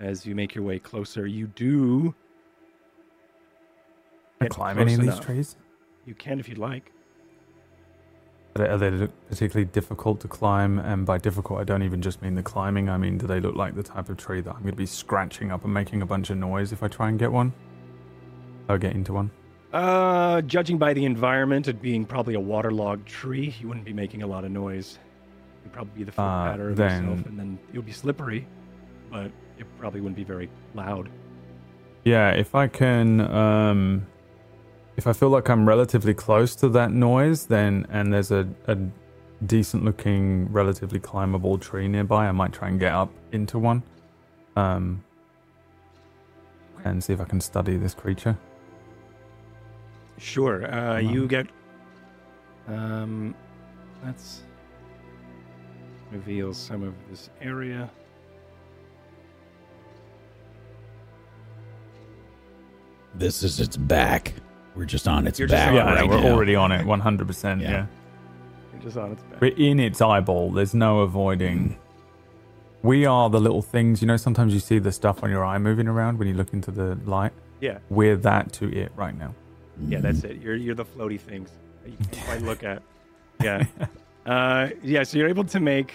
[0.00, 2.14] As you make your way closer, you do
[4.40, 5.24] I climb any of these enough.
[5.24, 5.56] trees.
[6.04, 6.92] You can if you'd like.
[8.56, 10.78] Are they, particularly difficult to climb?
[10.78, 12.88] And by difficult, I don't even just mean the climbing.
[12.88, 14.86] I mean, do they look like the type of tree that I'm going to be
[14.86, 17.52] scratching up and making a bunch of noise if I try and get one?
[18.68, 19.30] Or get into one?
[19.72, 24.22] Uh, judging by the environment, it being probably a waterlogged tree, you wouldn't be making
[24.22, 25.00] a lot of noise.
[25.72, 28.46] Probably be the foot Uh, patter of then- yourself, and then it would be slippery,
[29.10, 31.08] but it probably wouldn't be very loud.
[32.04, 34.06] Yeah, if I can, um,
[34.96, 38.76] if I feel like I'm relatively close to that noise, then and there's a, a
[39.44, 43.82] decent looking, relatively climbable tree nearby, I might try and get up into one,
[44.54, 45.02] um,
[46.84, 48.36] and see if I can study this creature.
[50.18, 50.72] Sure.
[50.72, 51.46] Uh, you get.
[52.68, 53.34] Um,
[54.04, 54.42] let's
[56.10, 57.90] reveal some of this area.
[63.14, 64.34] This is its back.
[64.74, 66.32] We're just on its You're back on it yeah, right we're now.
[66.32, 67.60] already on it, 100%.
[67.60, 67.70] Yeah.
[67.70, 67.86] yeah.
[68.72, 69.40] You're just on its back.
[69.40, 70.50] We're in its eyeball.
[70.50, 71.78] There's no avoiding.
[72.82, 74.02] We are the little things.
[74.02, 76.52] You know, sometimes you see the stuff on your eye moving around when you look
[76.52, 77.32] into the light.
[77.60, 79.34] Yeah, We're that to it right now.
[79.80, 80.32] yeah, that's mm-hmm.
[80.32, 80.42] it.
[80.42, 81.50] You're you're the floaty things
[81.82, 82.82] that you can't quite look at.
[83.42, 83.64] Yeah,
[84.26, 85.02] uh, yeah.
[85.02, 85.92] So you're able to make.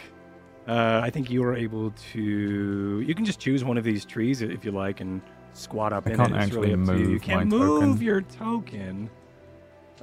[0.67, 3.01] Uh, I think you were able to.
[3.01, 5.21] You can just choose one of these trees if you like and
[5.53, 6.35] squat up I in can't it.
[6.35, 7.03] It's actually really up to you.
[7.05, 8.01] You move can't my move token.
[8.05, 9.09] your token.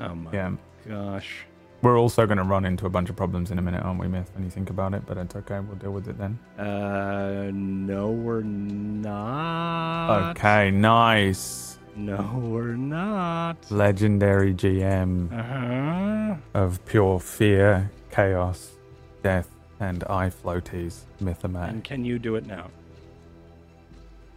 [0.01, 0.53] Oh my Yeah.
[0.89, 1.47] gosh.
[1.82, 4.09] We're also going to run into a bunch of problems in a minute, aren't we,
[4.09, 5.03] Myth, when you think about it?
[5.07, 5.61] But it's okay.
[5.61, 6.39] We'll deal with it then.
[6.59, 10.31] Uh, no, we're not.
[10.36, 11.78] Okay, nice.
[11.94, 13.57] No, we're not.
[13.70, 16.36] Legendary GM Uh huh.
[16.55, 17.90] of pure fear,
[18.26, 18.70] chaos,
[19.22, 19.48] death,
[19.78, 22.70] and eye floaties, And can you do it now?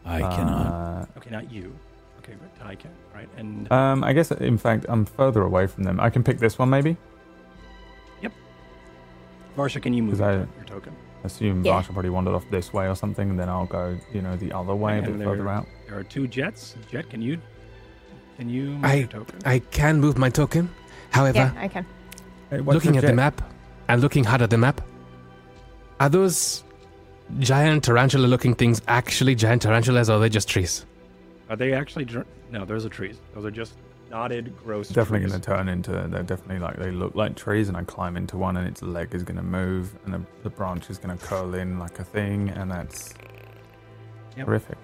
[0.06, 0.66] I cannot.
[0.68, 1.74] Uh, Okay, not you.
[2.20, 2.92] Okay, but Ty can.
[3.16, 6.00] Right, and um, I guess, in fact, I'm further away from them.
[6.00, 6.98] I can pick this one, maybe?
[8.22, 8.34] Yep.
[9.58, 10.94] Varsha, can you move your, I- your token?
[11.24, 11.74] Assume Yeah.
[11.74, 14.52] Varsha probably wandered off this way or something, and then I'll go, you know, the
[14.54, 15.66] other way, a And bit there- further out.
[15.88, 16.76] There are two jets.
[16.92, 17.38] Jet, can you?
[18.38, 19.40] Can you move I- your token?
[19.46, 20.70] I can move my token.
[21.12, 21.86] However, Yeah, I can.
[22.50, 23.42] Hey, what's looking the at the map
[23.90, 24.80] and looking hard at the map,
[26.00, 26.64] are those
[27.40, 30.86] giant tarantula looking things actually giant tarantulas or are they just trees?
[31.50, 32.06] Are they actually?
[32.06, 33.20] Dr- no, those are trees.
[33.34, 33.74] Those are just
[34.10, 34.90] knotted, gross.
[34.90, 35.92] Definitely going to turn into.
[35.92, 39.14] They're definitely like they look like trees, and I climb into one, and its leg
[39.14, 42.04] is going to move, and the, the branch is going to curl in like a
[42.04, 43.14] thing, and that's
[44.38, 44.46] Yep.
[44.46, 44.78] horrific.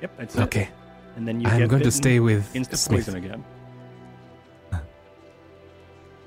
[0.00, 0.40] Yep, that's it.
[0.42, 0.68] Okay,
[1.16, 3.04] And then you I'm get going to stay with instant Smith.
[3.06, 3.44] poison again.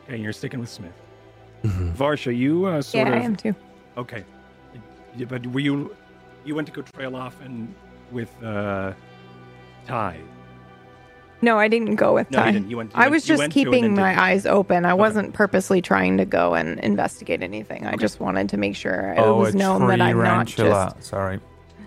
[0.06, 0.94] okay, you're sticking with Smith.
[1.66, 1.94] Mhm.
[1.96, 3.56] Varsha, you uh, sort Yeah, I of am too.
[3.98, 4.24] okay,
[5.18, 5.96] Yeah, but were you
[6.46, 7.74] you went to go trail off and
[8.12, 8.94] with uh,
[9.88, 10.18] Ty?
[11.42, 12.52] No, I didn't go with No, you Ty.
[12.52, 12.70] didn't.
[12.70, 12.92] You went.
[12.92, 14.20] You I went- was you just went keeping my didn't.
[14.24, 14.86] eyes open.
[14.86, 15.00] I Okay.
[15.00, 17.86] wasn't purposely trying to go and investigate anything.
[17.86, 20.96] I just wanted to make sure it oh, was known that I'm not tarantula.
[21.02, 21.40] Sorry.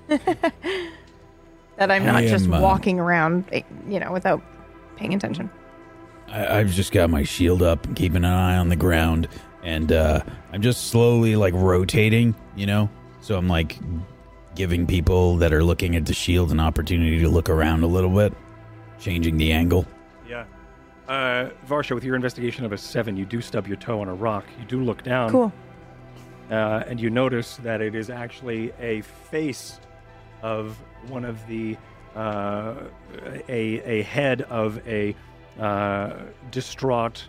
[0.08, 0.24] just
[1.76, 3.44] that I'm not I just am, uh, walking around,
[3.88, 4.42] you know, without
[4.96, 5.50] paying attention.
[6.28, 9.28] I, I've just got my shield up, and keeping an eye on the ground,
[9.68, 10.22] and uh,
[10.52, 12.88] I'm just slowly like rotating, you know.
[13.20, 13.78] So I'm like
[14.54, 18.10] giving people that are looking at the shield an opportunity to look around a little
[18.10, 18.32] bit,
[18.98, 19.84] changing the angle.
[20.26, 20.46] Yeah.
[21.06, 24.14] Uh, Varsha, with your investigation of a seven, you do stub your toe on a
[24.14, 24.46] rock.
[24.58, 25.30] You do look down.
[25.30, 25.52] Cool.
[26.50, 29.80] uh, and you notice that it is actually a face
[30.40, 30.78] of
[31.08, 31.76] one of the
[32.16, 32.74] uh,
[33.48, 35.14] a a head of a
[35.60, 36.14] uh,
[36.50, 37.24] distraught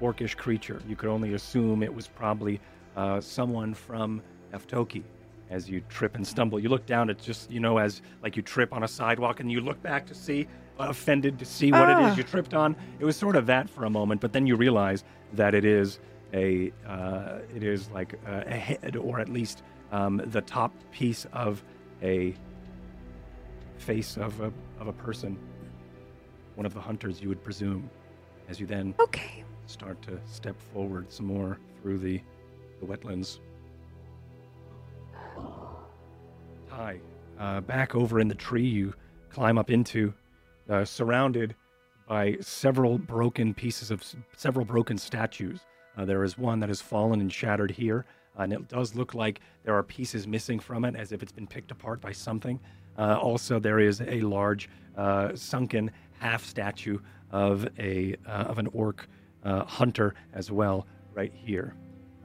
[0.00, 0.80] orcish creature.
[0.88, 2.60] You could only assume it was probably
[2.96, 5.02] uh, someone from Aftoki.
[5.48, 7.08] As you trip and stumble, you look down.
[7.08, 10.04] It's just you know as like you trip on a sidewalk, and you look back
[10.06, 10.48] to see,
[10.80, 12.10] offended to see what it Ah.
[12.10, 12.74] is you tripped on.
[12.98, 15.04] It was sort of that for a moment, but then you realize
[15.34, 16.00] that it is
[16.34, 19.62] a uh, it is like a, a head, or at least
[19.92, 21.62] um, the top piece of
[22.02, 22.34] a
[23.78, 25.38] face of a of a person,
[26.56, 27.88] one of the hunters, you would presume.
[28.48, 29.42] As you then Okay.
[29.66, 32.20] Start to step forward some more through the,
[32.80, 33.38] the wetlands.
[36.68, 37.00] Hi.
[37.38, 38.94] Uh, back over in the tree you
[39.30, 40.12] climb up into,
[40.70, 41.54] uh, surrounded
[42.08, 44.02] by several broken pieces of
[44.36, 45.60] several broken statues.
[45.96, 48.06] Uh, there is one that has fallen and shattered here,
[48.38, 51.46] and it does look like there are pieces missing from it as if it's been
[51.46, 52.60] picked apart by something.
[52.98, 56.98] Uh, also, there is a large uh, sunken half statue
[57.30, 59.08] of a uh, of an orc
[59.46, 61.74] uh, hunter as well, right here.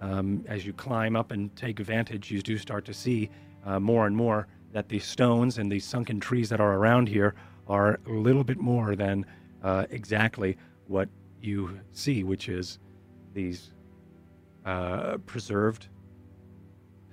[0.02, 3.30] Um, as you climb up and take advantage, you do start to see
[3.66, 7.36] uh, more and more that the stones and the sunken trees that are around here
[7.68, 9.26] are a little bit more than
[9.64, 10.58] uh, exactly
[10.88, 11.08] what
[11.40, 12.80] you see, which is
[13.34, 13.72] these
[14.66, 15.88] uh, preserved,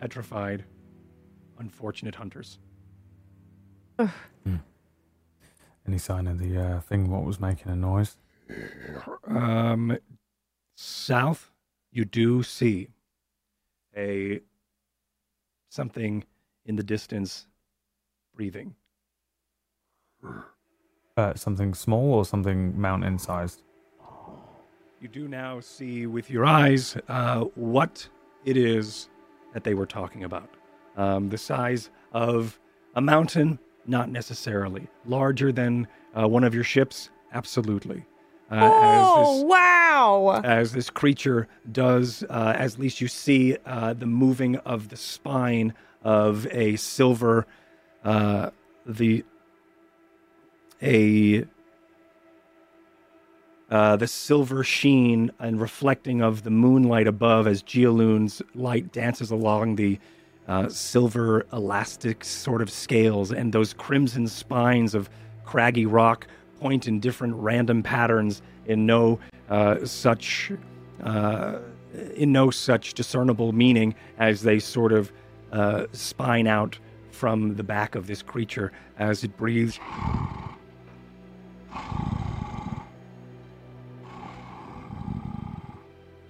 [0.00, 0.64] petrified,
[1.58, 2.58] unfortunate hunters.
[5.86, 7.10] Any sign of the uh, thing?
[7.10, 8.16] What was making a noise?
[9.26, 9.98] Um,
[10.74, 11.50] south,
[11.92, 12.88] you do see
[13.96, 14.40] a
[15.68, 16.24] something
[16.64, 17.46] in the distance
[18.34, 18.74] breathing.
[21.16, 23.62] Uh, something small or something mountain-sized?
[25.00, 28.08] You do now see with your eyes uh, what
[28.44, 29.08] it is
[29.52, 30.48] that they were talking about.
[30.96, 32.58] Um, the size of
[32.94, 34.88] a mountain, not necessarily.
[35.06, 38.04] Larger than uh, one of your ships, absolutely.
[38.50, 40.40] Uh, as oh, this- wow.
[40.44, 44.96] as this creature does, uh, as at least you see uh, the moving of the
[44.96, 47.46] spine of a silver,
[48.04, 48.50] uh,
[48.86, 49.24] the
[50.82, 51.44] a
[53.70, 59.76] uh, the silver sheen and reflecting of the moonlight above as Geoloon's light dances along
[59.76, 59.98] the
[60.46, 65.10] uh, silver elastic sort of scales, and those crimson spines of
[65.44, 66.26] craggy rock
[66.60, 69.18] point in different random patterns in no
[69.48, 70.52] uh, such
[71.02, 71.58] uh,
[72.14, 75.12] in no such discernible meaning as they sort of
[75.52, 76.78] uh, spine out
[77.10, 79.80] from the back of this creature as it breathes.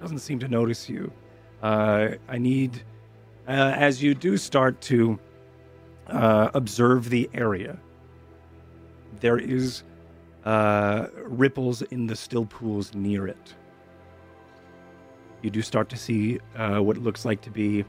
[0.01, 1.13] Doesn't seem to notice you.
[1.63, 2.83] Uh, I need,
[3.47, 5.19] uh, as you do start to
[6.07, 7.77] uh, observe the area,
[9.21, 9.83] there is
[10.49, 13.55] uh, ripples in the still pools near it.
[15.43, 17.85] You do start to see uh, what looks like to be.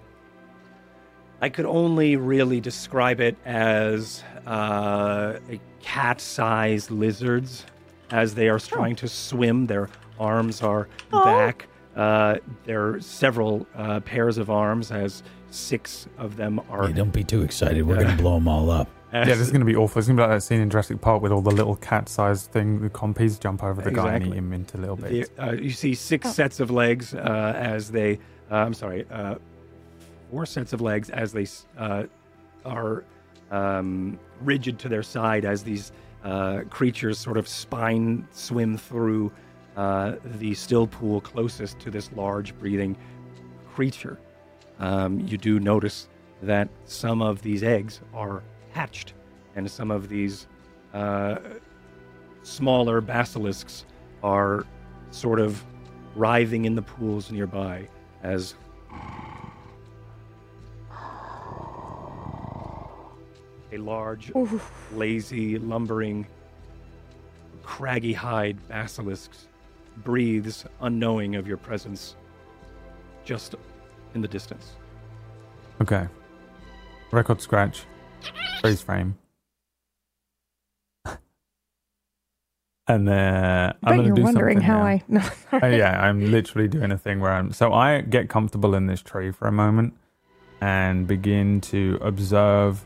[1.39, 5.39] I could only really describe it as uh,
[5.81, 7.65] cat-sized lizards
[8.11, 9.65] as they are trying to swim.
[9.65, 11.67] Their arms are back.
[11.95, 16.87] Uh, there are several uh, pairs of arms, as six of them are.
[16.87, 17.83] Hey, don't be too excited.
[17.87, 18.89] We're going to blow them all up.
[19.11, 19.99] Yeah, this is going to be awful.
[19.99, 22.51] It's going to be like that scene in Jurassic Park with all the little cat-sized
[22.51, 25.31] thing, the compies jump over the guy and eat him into little The, bits.
[25.39, 26.31] uh, you see six Oh.
[26.31, 28.19] sets of legs uh, as they.
[28.51, 29.35] Uh, I'm sorry, uh,
[30.29, 32.03] four sets of legs as they uh,
[32.65, 33.03] are
[33.51, 35.91] um, rigid to their side as these
[36.23, 39.31] uh, creatures sort of spine swim through
[39.75, 42.95] uh, the still pool closest to this large breathing
[43.73, 44.19] creature.
[44.79, 46.07] Um, you do notice
[46.43, 48.43] that some of these eggs are
[48.79, 49.13] hatched,
[49.55, 50.47] and some of these
[50.93, 51.35] uh,
[52.43, 53.83] smaller basilisks
[54.23, 54.65] are
[55.11, 55.65] sort of
[56.15, 57.85] writhing in the pools nearby
[58.23, 58.55] as
[63.73, 64.71] a large, Oof.
[64.93, 66.25] lazy, lumbering,
[67.63, 69.31] craggy hide basilisk
[69.97, 72.15] breathes unknowing of your presence
[73.25, 73.55] just
[74.15, 74.77] in the distance.
[75.81, 76.07] Okay.
[77.11, 77.83] Record scratch.
[78.61, 79.17] Freeze frame.
[82.87, 84.85] and then I I'm going to do wondering something how now.
[84.85, 85.03] I.
[85.07, 85.21] No,
[85.53, 87.51] Uh, yeah, I'm literally doing a thing where I'm.
[87.51, 89.93] So I get comfortable in this tree for a moment
[90.61, 92.85] and begin to observe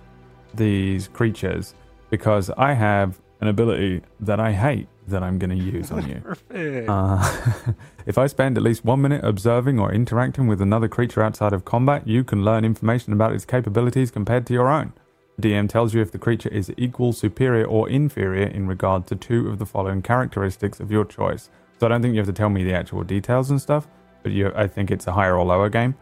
[0.53, 1.73] these creatures
[2.09, 6.21] because I have an ability that I hate that I'm going to use on you.
[6.23, 6.87] Perfect.
[6.89, 7.73] Uh,
[8.05, 11.65] if I spend at least one minute observing or interacting with another creature outside of
[11.65, 14.93] combat, you can learn information about its capabilities compared to your own.
[15.41, 19.49] DM tells you if the creature is equal, superior, or inferior in regard to two
[19.49, 21.49] of the following characteristics of your choice.
[21.79, 23.87] So I don't think you have to tell me the actual details and stuff,
[24.21, 25.95] but you, I think it's a higher or lower game.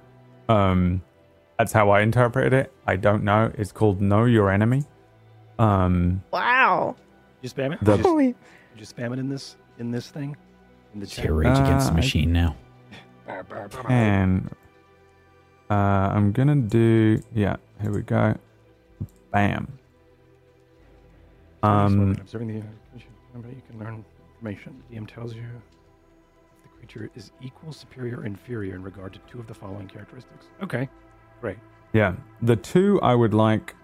[0.49, 1.01] Um,
[1.57, 2.73] that's how I interpreted it.
[2.85, 3.51] I don't know.
[3.57, 4.83] It's called Know Your Enemy.
[5.59, 6.95] Um, wow.
[7.41, 7.79] you spam it.
[7.83, 8.27] the- you, just, Holy.
[8.27, 8.35] you
[8.77, 10.35] just spam it in this in this thing
[10.93, 11.25] in the chat.
[11.25, 12.55] here, Rage Against the Uh, I- Machine now.
[13.87, 14.49] And
[15.69, 17.55] uh, I'm gonna do yeah.
[17.81, 18.35] Here we go.
[19.31, 19.67] Bam.
[21.63, 22.17] Um.
[22.19, 22.63] observing the
[23.33, 24.03] number you can learn
[24.35, 24.81] information.
[24.89, 29.19] The DM tells you if the creature is equal, superior, or inferior in regard to
[29.31, 30.47] two of the following characteristics.
[30.61, 30.89] Okay,
[31.39, 31.57] great.
[31.93, 32.15] Yeah.
[32.41, 33.75] The two I would like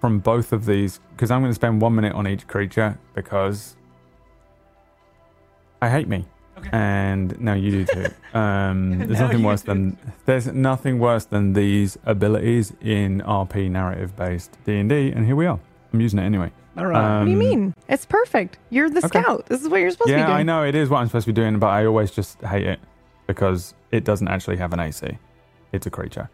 [0.00, 3.76] from both of these because I'm going to spend one minute on each creature because
[5.82, 6.24] I hate me.
[6.58, 6.68] Okay.
[6.72, 8.06] And no, you do too.
[8.32, 9.66] Um, there's Now nothing you worse do.
[9.72, 15.26] than there's nothing worse than these abilities in RP narrative based D and D, and
[15.26, 15.58] here we are.
[15.92, 16.52] I'm using it anyway.
[16.76, 17.18] All right.
[17.18, 17.74] What do you Um, mean?
[17.88, 18.58] It's perfect.
[18.70, 19.20] You're the okay.
[19.20, 19.46] scout.
[19.46, 20.38] This is what you're supposed to be Yeah, doing.
[20.38, 22.66] I know it is what I'm supposed to be doing, but I always just hate
[22.66, 22.78] it
[23.26, 25.18] because it doesn't actually have an AC.
[25.72, 26.30] It's a creature.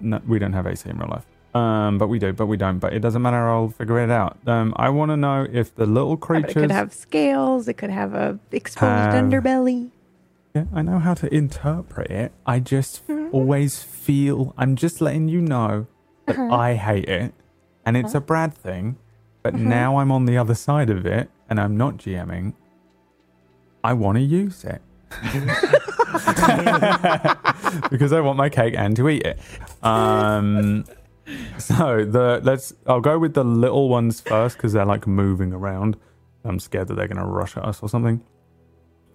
[0.00, 1.26] No, we don't have AC in real life.
[1.54, 2.78] Um, but we do, but we don't.
[2.78, 3.48] But it doesn't matter.
[3.48, 4.38] I'll figure it out.
[4.46, 6.50] Um, I want to know if the little but creatures.
[6.50, 7.68] it could have scales.
[7.68, 9.90] It could have a exposed Have- underbelly.
[10.54, 12.32] Yeah, I know how to interpret it.
[12.46, 13.30] I just Mhm.
[13.32, 14.54] always feel.
[14.58, 15.86] I'm just letting you know
[16.26, 16.54] that Uh-huh.
[16.54, 17.34] I hate it,
[17.84, 18.96] and it's a Brad thing.
[19.42, 19.60] But Mhm.
[19.60, 22.52] now I'm on the other side of it, and I'm not GMing.
[23.84, 24.80] I want to use it
[27.90, 29.38] because I want my cake and to eat it.
[29.82, 30.84] Um,
[31.58, 32.72] so the let's.
[32.86, 35.96] I'll go with the little ones first because they're like moving around.
[36.44, 38.24] I'm scared that they're going to rush at us or something.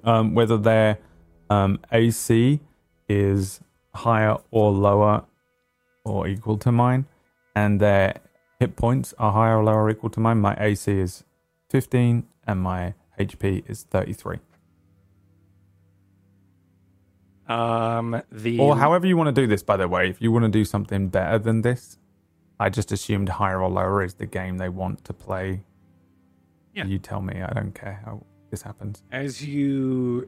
[0.03, 0.99] Um, whether their
[1.49, 2.61] um, AC
[3.09, 3.59] is
[3.93, 5.25] higher or lower
[6.05, 7.05] or equal to mine,
[7.55, 8.15] and their
[8.59, 10.39] hit points are higher or lower or equal to mine.
[10.39, 11.23] My AC is
[11.69, 14.37] 15 and my HP is 33.
[17.47, 20.09] Um, the Or however you want to do this, by the way.
[20.09, 21.97] If you want to do something better than this,
[22.59, 25.63] I just assumed higher or lower is the game they want to play.
[26.73, 26.85] Yeah.
[26.85, 27.41] You tell me.
[27.41, 29.03] I don't care how this happens.
[29.11, 30.27] as you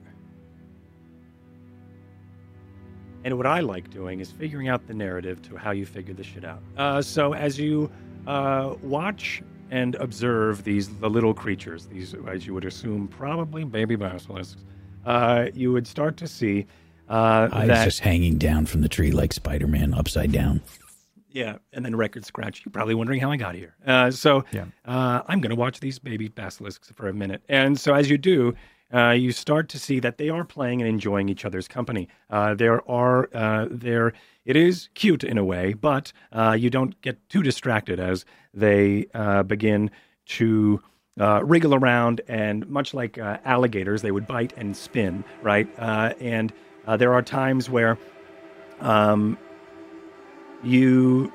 [3.24, 6.26] and what i like doing is figuring out the narrative to how you figure this
[6.28, 7.90] shit out uh, so as you
[8.28, 9.42] uh, watch
[9.72, 14.64] and observe these the little creatures these as you would assume probably baby basilisks
[15.06, 16.66] uh, you would start to see
[17.10, 20.62] uh, Eyes that just hanging down from the tree like Spider Man upside down.
[21.32, 22.64] Yeah, and then record scratch.
[22.66, 23.76] You're probably wondering how I got here.
[23.86, 24.66] Uh, so Yeah.
[24.86, 27.44] uh, I'm going to watch these baby basilisks for a minute.
[27.48, 28.56] And so as you do,
[28.92, 32.08] uh, you start to see that they are playing and enjoying each other's company.
[32.32, 34.14] Uh, there are uh, there.
[34.46, 39.06] It is cute in a way, but uh, you don't get too distracted as they
[39.14, 39.92] uh, begin
[40.26, 40.82] to
[41.20, 45.68] uh, wriggle around, and much like uh, alligators, they would bite and spin, right?
[45.78, 46.52] Uh, and
[46.90, 48.00] uh, there are times where
[48.82, 49.38] um,
[50.64, 51.32] you.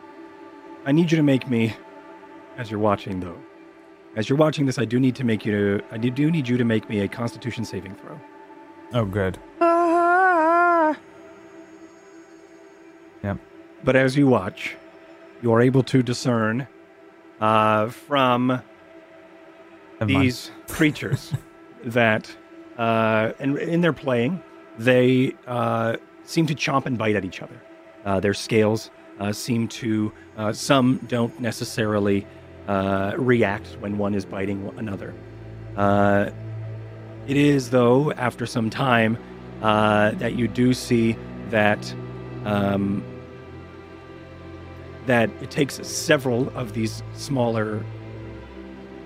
[0.84, 1.74] I need you to make me,
[2.58, 3.38] as you're watching though,
[4.16, 5.84] as you're watching this, I do need to make you to.
[5.92, 8.20] I do need you to make me a Constitution saving throw.
[8.94, 9.38] Oh, good.
[9.60, 10.96] Ah,
[13.22, 13.38] Yep.
[13.84, 14.76] But as you watch,
[15.40, 16.66] you are able to discern
[17.40, 18.60] uh, from
[20.02, 21.32] these creatures
[21.84, 22.28] that,
[22.76, 24.42] uh, and in their playing,
[24.78, 27.60] they uh, seem to chomp and bite at each other.
[28.04, 28.90] Uh, their scales
[29.20, 32.26] uh, seem to, uh, some don't necessarily
[32.68, 35.14] uh, react when one is biting another.
[37.26, 39.16] It is, though, after some time,
[39.60, 41.16] that you do see
[41.48, 41.94] that
[42.44, 43.02] um,
[45.06, 47.84] that it takes several of these smaller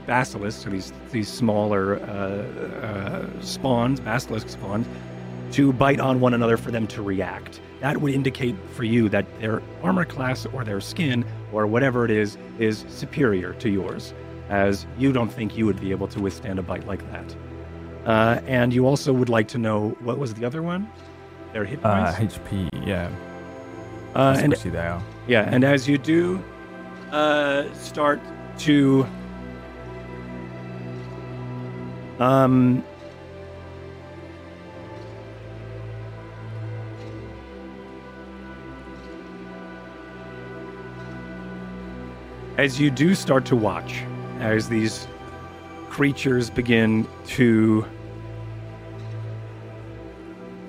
[0.07, 4.87] basilisks, or these these smaller uh, uh, spawns, basilisk spawns,
[5.53, 7.61] to bite on one another for them to react.
[7.81, 12.11] That would indicate for you that their armor class or their skin or whatever it
[12.11, 14.13] is is superior to yours,
[14.49, 17.37] as you don't think you would be able to withstand a bite like that.
[18.05, 20.91] Uh, and you also would like to know what was the other one?
[21.53, 22.37] Their hit Uh, points.
[22.39, 23.09] HP, yeah.
[24.15, 25.03] Uh, and they are.
[25.29, 26.43] yeah, and as you do
[27.13, 28.21] uh, start
[28.59, 29.07] to
[32.19, 32.83] um,
[42.59, 44.03] as you do start to watch
[44.41, 45.07] as these
[45.89, 47.87] creatures begin to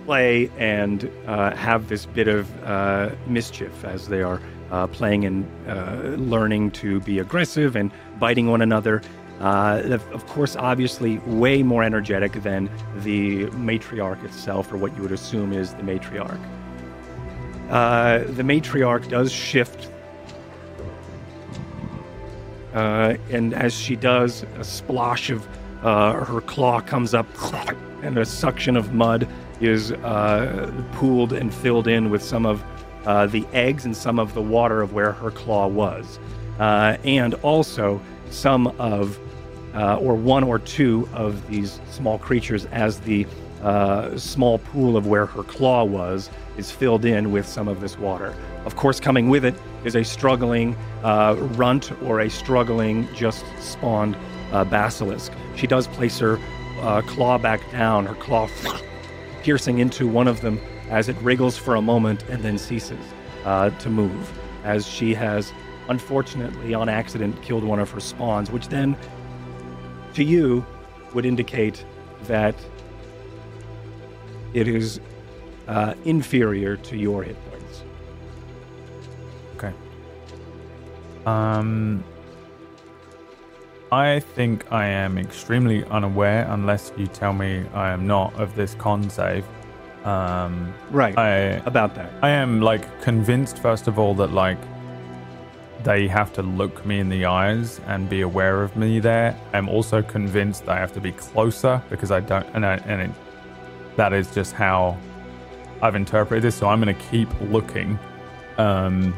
[0.05, 4.39] play and uh, have this bit of uh, mischief as they are
[4.71, 9.01] uh, playing and uh, learning to be aggressive and biting one another.
[9.39, 15.13] Uh, of course, obviously, way more energetic than the matriarch itself, or what you would
[15.13, 16.39] assume is the matriarch.
[17.69, 19.89] Uh, the matriarch does shift
[22.73, 25.47] uh, and as she does, a splosh of
[25.83, 27.27] uh, her claw comes up,
[28.03, 29.27] and a suction of mud
[29.59, 32.63] is uh, pooled and filled in with some of
[33.05, 36.19] uh, the eggs and some of the water of where her claw was,
[36.59, 39.19] uh, and also some of,
[39.75, 43.25] or one or two of these small creatures as the
[44.17, 48.35] small pool of where her claw was is filled in with some of this water.
[48.65, 54.17] Of course, coming with it is a struggling uh, runt or a struggling just spawned
[54.51, 55.31] uh, basilisk.
[55.55, 56.39] She does place her
[56.79, 58.49] uh, claw back down, her claw
[59.43, 60.59] piercing into one of them
[60.89, 62.99] as it wriggles for a moment and then ceases
[63.45, 65.53] uh, to move, as she has
[65.87, 68.95] unfortunately on accident killed one of her spawns, which then
[70.13, 70.65] to you
[71.13, 71.83] would indicate
[72.23, 72.55] that
[74.53, 74.99] it is
[75.67, 77.35] uh, inferior to your hit
[81.29, 82.03] Um,
[83.91, 88.75] I think I am extremely unaware, unless you tell me I am not, of this
[88.75, 89.45] con save.
[90.05, 91.17] Um, Right.
[91.17, 92.11] I about that.
[92.21, 94.57] I am like convinced, first of all, that like
[95.83, 99.35] they have to look me in the eyes and be aware of me there.
[99.53, 103.11] I'm also convinced they have to be closer because I don't, and I, and it,
[103.95, 104.97] that is just how
[105.81, 106.55] I've interpreted this.
[106.55, 107.97] So I'm going to keep looking,
[108.57, 109.13] um,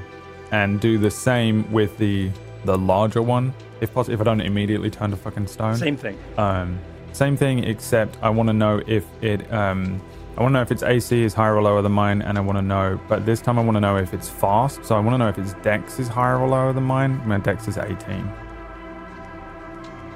[0.51, 2.29] and do the same with the
[2.63, 4.13] the larger one, if possible.
[4.13, 5.75] If I don't immediately turn to fucking stone.
[5.77, 6.17] Same thing.
[6.37, 6.79] Um,
[7.13, 9.51] same thing, except I want to know if it.
[9.51, 10.01] Um,
[10.37, 12.41] I want to know if its AC is higher or lower than mine, and I
[12.41, 12.99] want to know.
[13.09, 14.85] But this time, I want to know if it's fast.
[14.85, 17.21] So I want to know if its Dex is higher or lower than mine.
[17.27, 18.31] My Dex is 18.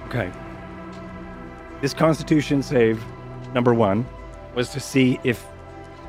[0.07, 0.31] Okay.
[1.81, 3.03] This Constitution save,
[3.53, 4.05] number one,
[4.55, 5.45] was to see if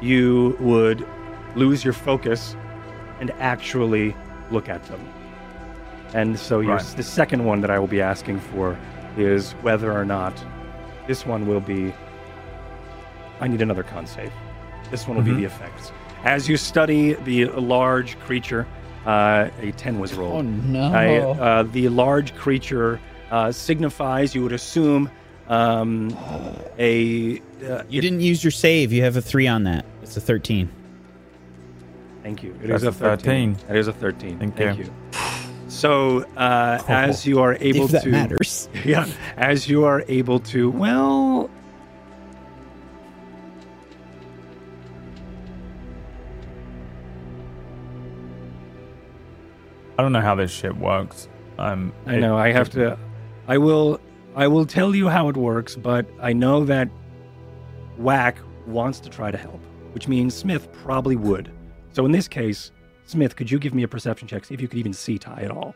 [0.00, 1.06] you would
[1.56, 2.54] lose your focus
[3.20, 4.14] and actually
[4.50, 5.00] look at them.
[6.14, 6.94] And so your, Right.
[6.96, 8.76] the second one that I will be asking for
[9.16, 10.32] is whether or not
[11.06, 11.92] this one will be.
[13.40, 14.32] I need another con save.
[14.90, 15.34] This one will Mhm.
[15.36, 15.92] be the effects.
[16.24, 18.66] As you study the large creature,
[19.04, 20.36] uh, a 10 was rolled.
[20.36, 20.92] Oh no!
[20.92, 22.98] I, uh, the large creature
[23.30, 25.10] uh, signifies, you would assume,
[25.48, 26.16] um,
[26.78, 27.38] a.
[27.38, 28.92] Uh, you it- didn't use your save.
[28.92, 29.84] You have a three on that.
[30.02, 30.68] It's a thirteen.
[32.26, 32.58] Thank you.
[32.60, 33.54] It That's is a a 13.
[33.54, 33.70] 13.
[33.70, 34.38] It is a 13.
[34.40, 34.86] Thank Thank you.
[34.86, 34.92] you.
[35.68, 38.08] So, uh, as you are able if that to.
[38.08, 38.68] matters.
[38.84, 40.68] Yeah, as you are able to.
[40.68, 41.48] Well.
[49.96, 51.28] I don't know how this shit works.
[51.60, 52.36] Um, I know.
[52.36, 52.98] I have to.
[53.46, 54.00] I will.
[54.34, 56.88] I will tell you how it works, but I know that
[57.98, 59.60] Whack wants to try to help,
[59.92, 61.52] which means Smith probably would.
[61.96, 62.72] So in this case,
[63.06, 65.40] Smith, could you give me a perception check, see if you could even see Ty
[65.44, 65.74] at all?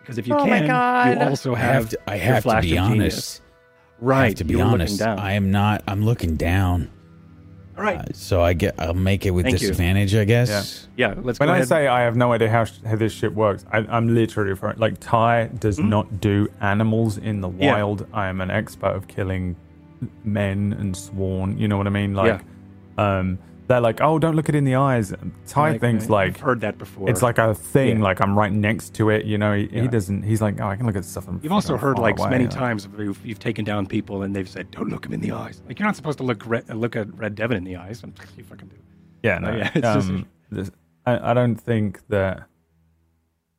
[0.00, 0.66] Because if you Oh can,
[1.18, 3.14] you also I have, have to, I have to flash be of genius.
[3.14, 3.42] honest.
[3.98, 4.98] Right, to be you were looking honest.
[5.00, 5.18] down.
[5.18, 5.82] I am not.
[5.88, 6.88] I'm looking down.
[7.76, 8.76] all right, Uh, so I get.
[8.78, 9.70] I'll make it with Thank you.
[9.70, 10.86] disadvantage, I guess.
[10.96, 11.42] yeah, let's go.
[11.42, 11.68] When go I ahead.
[11.68, 14.78] say I have no idea how, sh- how this shit works, I, I'm literally referring.
[14.78, 17.60] Like Ty does not do animals in the Hmm?
[17.60, 17.72] Yeah.
[17.74, 18.06] wild.
[18.12, 19.56] I am an expert of killing
[20.22, 21.58] men and sworn.
[21.58, 22.14] You know what I mean?
[22.14, 22.40] Like,
[22.98, 23.36] um,
[23.70, 25.14] they're like, oh, don't look it in the eyes.
[25.46, 27.08] Ty Like, thinks I've like heard that before.
[27.08, 27.98] it's like a thing.
[27.98, 28.02] Yeah.
[28.04, 29.24] Like I'm right next to it.
[29.24, 29.82] You know, he, Yeah.
[29.82, 30.24] he doesn't.
[30.24, 31.28] He's like, oh, I can look at stuff.
[31.28, 32.30] I'm You've also heard like away.
[32.30, 35.20] many Like, times you've, you've taken down people and they've said, "Don't look him in
[35.20, 37.76] the eyes." Like you're not supposed to look red, look at Red Devin in the
[37.76, 38.02] eyes.
[38.36, 38.76] You fucking do.
[39.22, 39.54] Yeah, no.
[39.56, 40.70] yeah, it's just- um, this-
[41.06, 42.46] I, I don't think that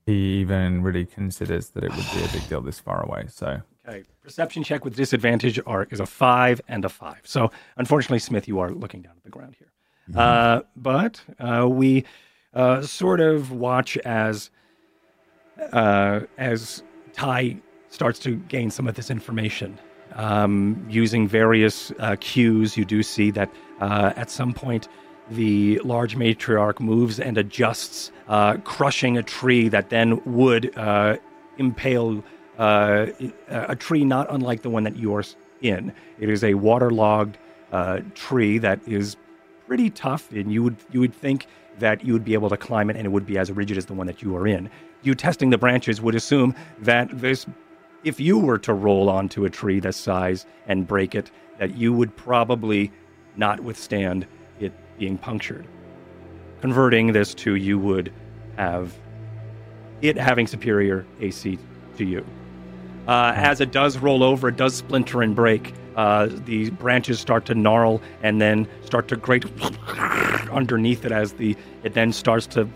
[0.06, 3.26] he even really considers that it would be a big deal this far away.
[3.30, 7.22] So Okay, perception check with disadvantage are is a five and a five.
[7.24, 9.71] So unfortunately, Smith, you are looking down at the ground here.
[10.16, 12.06] Uh, but uh, we
[12.54, 14.50] uh, sort of watch as
[15.72, 16.84] uh, as
[17.14, 17.58] Ty
[17.90, 19.78] starts to gain some of this information.
[20.14, 24.90] Um, using various uh, cues, you do see that uh, at some point
[25.30, 28.12] the large matriarch moves and adjusts,
[28.66, 30.74] crushing a tree that then would
[31.58, 32.22] impale
[32.58, 35.24] a tree not unlike the one that you're
[35.62, 35.94] in.
[36.20, 37.38] It is a waterlogged
[37.72, 39.16] uh, tree that is
[39.72, 41.48] pretty tough, and you would you would think
[41.80, 43.86] that you would be able to climb it, and it would be as rigid as
[43.86, 44.70] the one that you are in.
[45.02, 47.46] You testing the branches would assume that this,
[48.04, 51.94] if you were to roll onto a tree this size and break it, that you
[51.94, 52.92] would probably
[53.38, 54.28] not withstand
[54.60, 55.66] it being punctured.
[56.60, 58.12] Converting this to you would
[58.58, 58.94] have
[60.02, 61.58] it having superior AC
[61.96, 62.26] to you.
[63.08, 65.74] Uh, as it does roll over, it does splinter and break.
[65.96, 69.46] Uh, the branches start to gnarl and then start to grate
[70.52, 72.68] underneath it as the it then starts to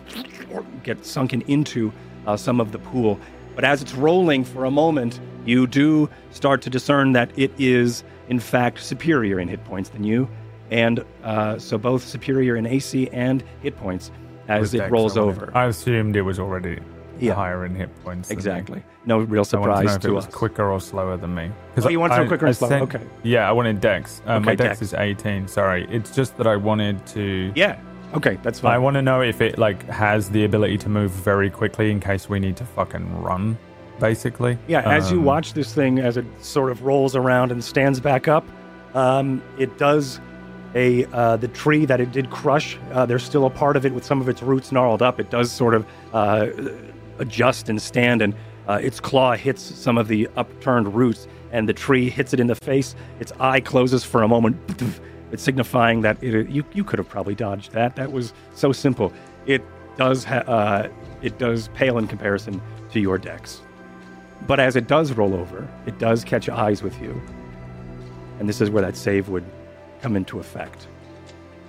[0.84, 1.92] get sunken into
[2.28, 3.20] uh, some of the pool.
[3.56, 8.04] But as it's rolling for a moment, you do start to discern that it is
[8.28, 10.28] in fact superior in hit points than you,
[10.72, 14.12] and uh, so both superior in AC and hit points
[14.48, 15.52] as with it Dex, rolls over.
[15.56, 16.80] I assumed it was already
[17.20, 17.34] Yeah.
[17.34, 18.30] higher in hit points.
[18.32, 18.84] Exactly.
[19.06, 20.26] No real I to surprise know if to us.
[20.28, 21.52] quicker or slower than me.
[21.78, 22.70] Oh, you want to know quicker I and slower?
[22.70, 23.04] sent- Okay.
[23.24, 24.22] Yeah, I wanted Dex.
[24.26, 24.82] Um, my Okay, Dex, Dex.
[24.82, 25.48] is 18.
[25.48, 27.52] Sorry, it's just that I wanted to.
[27.56, 27.78] Yeah.
[28.16, 28.74] Okay, that's fine.
[28.74, 32.00] I want to know if it like has the ability to move very quickly in
[32.00, 33.58] case we need to fucking run,
[34.00, 34.58] basically.
[34.68, 38.00] Yeah, as you Um, watch this thing as it sort of rolls around and stands
[38.00, 38.46] back up,
[38.94, 40.20] um, it does
[40.76, 42.78] a uh, the tree that it did crush.
[42.94, 45.20] Uh, there's still a part of it with some of its roots gnarled up.
[45.20, 46.48] It does sort of uh,
[47.20, 48.34] adjust and stand, and
[48.68, 52.48] uh, its claw hits some of the upturned roots, and the tree hits it in
[52.48, 52.96] the face.
[53.20, 54.58] Its eye closes for a moment.
[55.32, 57.96] It's signifying that it, you you could have probably dodged that.
[57.96, 59.12] That was so simple.
[59.48, 59.64] It
[59.98, 60.88] does ha- uh,
[61.24, 62.62] it does pale in comparison
[62.92, 63.60] to your dex.
[64.48, 67.20] But as it does roll over, it does catch eyes with you.
[68.40, 69.44] And this is where that save would
[70.02, 70.88] come into effect.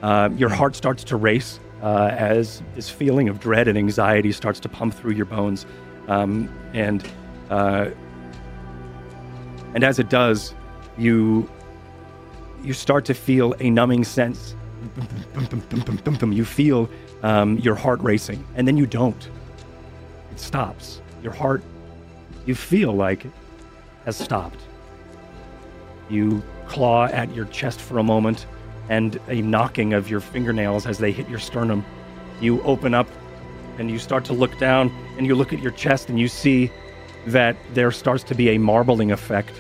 [0.03, 4.61] Uh, your heart starts to race uh, as this feeling of dread and anxiety starts
[4.61, 5.67] to pump through your bones.
[6.09, 7.07] Um, and,
[7.51, 7.91] uh,
[9.75, 10.55] and as it does,
[10.97, 11.49] you,
[12.63, 14.55] you start to feel a numbing sense.
[16.33, 16.89] You feel
[17.23, 19.29] um, your heart racing, and then you don't.
[20.33, 21.01] It stops.
[21.23, 21.63] Your heart
[22.47, 23.33] you feel like it
[24.05, 24.61] has stopped.
[26.09, 28.47] You claw at your chest for a moment,
[28.89, 31.85] and a knocking of your fingernails as they hit your sternum.
[32.41, 33.09] You open up
[33.79, 36.71] and you start to look down, and you look at your chest, and you see
[37.27, 39.53] that there starts to be a marbling effect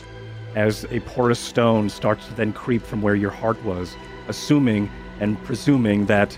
[0.54, 3.94] as a porous stone starts to then creep from where your heart was,
[4.28, 4.90] assuming
[5.20, 6.36] and presuming that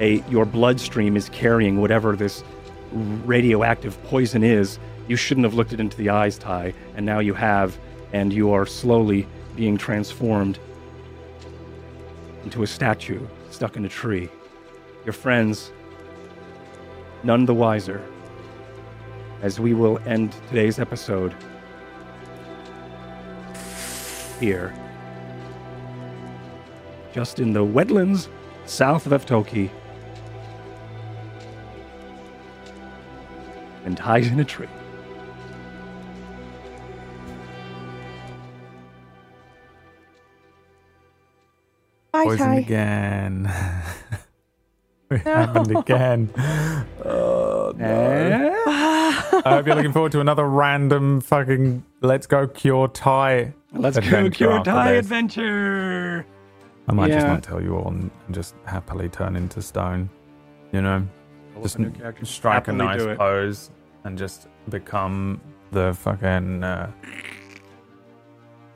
[0.00, 2.44] a your bloodstream is carrying whatever this
[2.92, 4.78] radioactive poison is.
[5.08, 7.78] You shouldn't have looked it into the eyes, Ty, and now you have,
[8.12, 9.26] and you are slowly
[9.56, 10.58] being transformed
[12.44, 14.28] into a statue stuck in a tree.
[15.04, 15.72] Your friends,
[17.22, 18.02] none the wiser,
[19.42, 21.34] as we will end today's episode
[24.38, 24.74] here,
[27.12, 28.28] just in the wetlands
[28.66, 29.70] south of Aftoki,
[33.84, 34.68] and hides in a tree.
[42.14, 42.54] Bye, Poisoned Ty.
[42.60, 43.52] again.
[45.10, 46.30] it happened again.
[47.06, 47.84] Oh, no.
[47.84, 48.50] Eh?
[48.66, 53.52] I hope you're looking forward to another random fucking let's go cure Ty.
[53.72, 55.00] Let's go cure after Ty this.
[55.06, 56.24] adventure.
[56.88, 57.32] I might just Yeah.
[57.32, 60.08] not tell you all and and just happily turn into stone.
[60.72, 61.06] You know,
[61.62, 62.24] just a new character.
[62.24, 63.70] strike a nice pose
[64.04, 65.40] and just become
[65.72, 66.90] the fucking uh,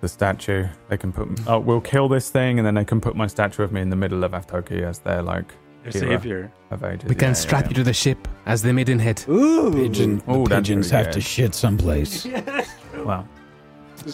[0.00, 0.66] the statue.
[0.88, 1.28] They can put.
[1.46, 3.90] Oh, we'll kill this thing, and then they can put my statue of me in
[3.90, 5.52] the middle of Aftoki as their like
[5.82, 6.52] Their savior.
[6.70, 7.08] of ages.
[7.08, 9.24] We can Yeah, strap yeah, you to the ship as the maidenhead.
[9.28, 9.72] Ooh.
[9.72, 12.24] Pigeon, the Ooh, that's pigeons very have to shit someplace.
[12.26, 12.64] yeah.
[12.96, 13.28] Well,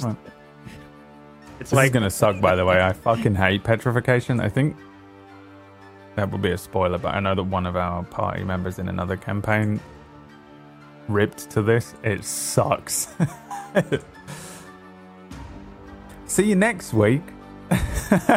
[0.03, 0.17] Well,
[1.61, 2.83] It's This like is gonna suck, by the way.
[2.83, 4.41] I fucking hate petrification.
[4.41, 4.77] I think
[6.17, 8.89] that would be a spoiler, but I know that one of our party members in
[8.89, 9.81] another campaign
[11.09, 11.95] ripped to this.
[12.03, 13.09] It sucks.
[16.35, 17.23] See you next week.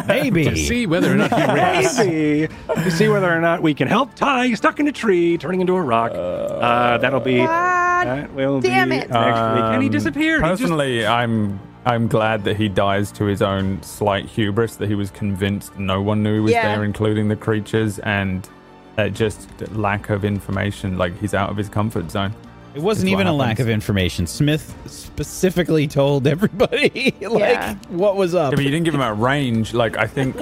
[0.06, 0.44] Maybe.
[0.44, 1.98] To see whether or not he rips.
[1.98, 2.48] maybe
[2.84, 5.74] to see whether or not we can help Ty stuck in a tree, turning into
[5.74, 6.12] a rock.
[6.14, 7.40] Uh, that'll be.
[7.40, 9.10] Ah, That will damn be it.
[9.10, 9.64] next week.
[9.64, 10.42] And he Um, disappeared.
[10.44, 14.76] He just- Personally, I'm I'm glad that he dies to his own slight hubris.
[14.76, 16.76] That he was convinced no one knew he was Yeah.
[16.76, 18.48] there, including the creatures, and
[18.96, 20.96] uh, just lack of information.
[20.98, 22.32] Like he's out of his comfort zone.
[22.74, 24.26] It wasn't It's even a lack of information.
[24.26, 27.74] Smith specifically told everybody like Yeah.
[27.88, 28.52] what was up.
[28.52, 29.74] Yeah, but you didn't give him a range.
[29.74, 30.36] Like I think,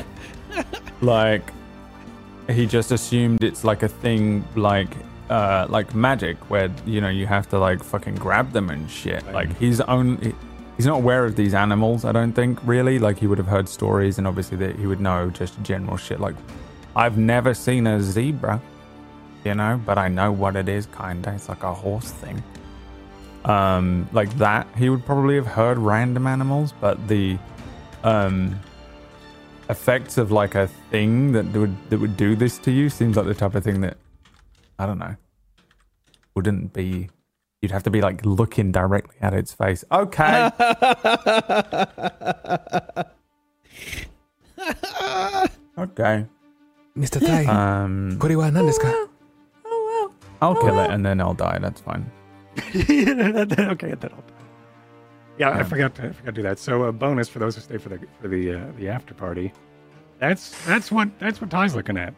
[1.01, 1.51] like
[2.48, 4.89] he just assumed it's like a thing, like
[5.31, 9.24] uh, like magic, where you know you have to like fucking grab them and shit.
[9.32, 10.35] Like he's only
[10.77, 12.05] he's not aware of these animals.
[12.05, 12.98] I don't think really.
[12.98, 16.20] Like he would have heard stories, and obviously that he would know just general shit.
[16.20, 16.36] Like
[16.94, 18.61] I've never seen a zebra,
[19.45, 20.88] you know, but I know what it is.
[20.88, 22.43] Kinda, it's like a horse thing
[23.45, 27.38] um like that he would probably have heard random animals but the
[28.03, 28.59] um
[29.69, 33.26] effects of like a thing that would that would do this to you seems like
[33.26, 33.97] the type of thing that
[34.77, 35.15] i don't know
[36.35, 37.09] wouldn't be
[37.61, 40.51] you'd have to be like looking directly at its face okay
[45.77, 46.26] okay
[46.95, 47.26] Mr.
[47.26, 48.88] Tai, um これは何ですか
[50.42, 52.10] Oh, i'll kill it and then i'll die that's fine
[52.58, 53.74] okay, then I'll.
[53.76, 54.22] die.
[55.38, 56.58] Yeah, I forgot to I forgot to do that.
[56.58, 59.52] So a bonus for those who stay for the for the uh, the after party.
[60.18, 62.14] That's that's what that's what Ty's looking at.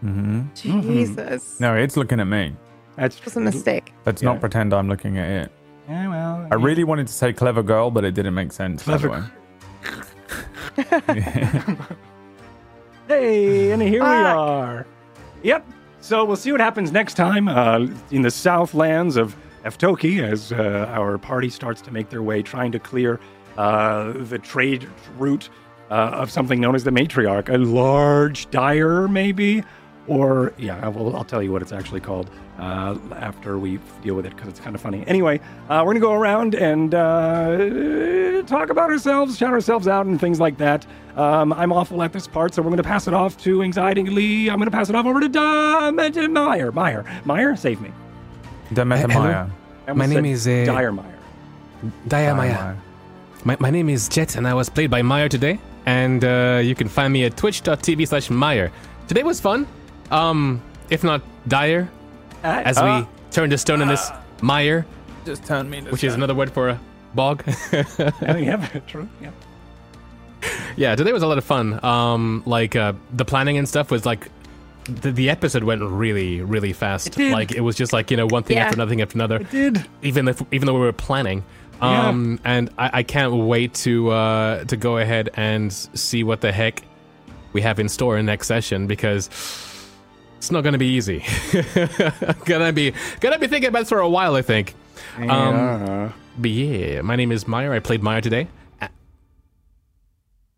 [0.00, 0.46] hmm wow.
[0.54, 1.60] Jesus.
[1.60, 2.54] no it's looking at me
[2.96, 3.92] That's It was a mistake.
[4.06, 4.30] let's Yeah.
[4.32, 5.52] not pretend i'm looking at it
[5.88, 8.82] Yeah, well, I really wanted to say clever girl, but it didn't make sense.
[8.84, 9.30] by the Clever
[10.86, 11.76] way.
[13.08, 14.86] Hey, and here we are.
[15.42, 15.64] Yep.
[16.06, 20.86] So we'll see what happens next time uh, in the southlands of Aftoki as uh,
[20.88, 23.18] our party starts to make their way, trying to clear
[23.58, 24.88] uh, the trade
[25.18, 25.48] route
[25.90, 29.64] uh, of something known as the matriarch, a large dire, maybe,
[30.08, 34.14] or yeah, I will, I'll tell you what it's actually called uh, after we deal
[34.14, 35.04] with it because it's kind of funny.
[35.06, 40.20] Anyway, uh, we're gonna go around and uh, talk about ourselves, shout ourselves out, and
[40.20, 40.86] things like that.
[41.16, 44.48] Um, I'm awful at this part, so we're gonna pass it off to Anxiety Lee.
[44.50, 46.72] I'm gonna pass it off over to Da- Meyer.
[46.72, 47.90] Meyer, Meyer, save me.
[48.72, 49.24] Demeter Hello?
[49.24, 49.46] Maya.
[49.86, 51.18] I almost My name is, uh, Dire Meyer.
[52.08, 52.74] Daya Maya.
[53.44, 55.58] My, my name is Jet, and I was played by Meyer today.
[55.86, 58.72] And uh, you can find me at twitch.tv slash Meyer.
[59.06, 59.66] Today was fun.
[60.10, 61.88] Um, if not dire,
[62.42, 63.00] as Ah.
[63.00, 64.10] we turned to stone in this
[64.40, 64.86] mire,
[65.24, 66.80] Just turn me into which is another word for a
[67.14, 67.42] bog.
[67.98, 69.08] Yeah, yeah, true.
[69.20, 69.30] Yeah.
[70.76, 71.82] yeah, today was a lot of fun.
[71.84, 74.28] Um, like uh, the planning and stuff was like
[74.84, 77.08] the, the episode went really, really fast.
[77.08, 77.32] It did.
[77.32, 78.64] Like it was just like you know one thing Yeah.
[78.66, 79.38] after another thing after another.
[79.40, 81.42] Did even if even though we were planning.
[81.82, 82.08] Yeah.
[82.08, 86.52] Um, and I, I can't wait to uh, to go ahead and see what the
[86.52, 86.82] heck
[87.52, 89.28] we have in store in next session because
[90.36, 91.24] it's not gonna be easy.
[92.44, 94.74] gonna be gonna be thinking about this for a while, I think.
[95.18, 96.12] Um, yeah.
[96.38, 97.72] But yeah, my name is Meyer.
[97.72, 98.48] I played Meyer today.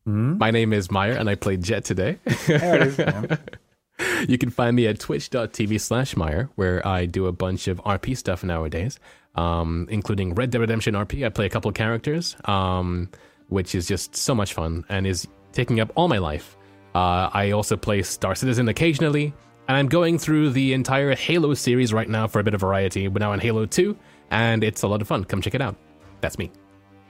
[0.04, 0.38] Hmm?
[0.38, 2.18] My name is Meyer, and I played Jet today.
[2.46, 3.38] there it is.
[4.28, 8.16] you can find me at twitch.tv slash Meyer, where I do a bunch of RP
[8.16, 8.98] stuff nowadays,
[9.34, 11.26] um, including Red Dead Redemption RP.
[11.26, 13.10] I play a couple of characters, um,
[13.48, 16.56] which is just so much fun and is taking up all my life.
[16.94, 19.34] Uh, I also play Star Citizen occasionally,
[19.68, 23.06] and I'm going through the entire Halo series right now for a bit of variety.
[23.06, 23.96] We're now on Halo 2,
[24.30, 25.24] and it's a lot of fun.
[25.24, 25.76] Come check it out.
[26.22, 26.50] That's me.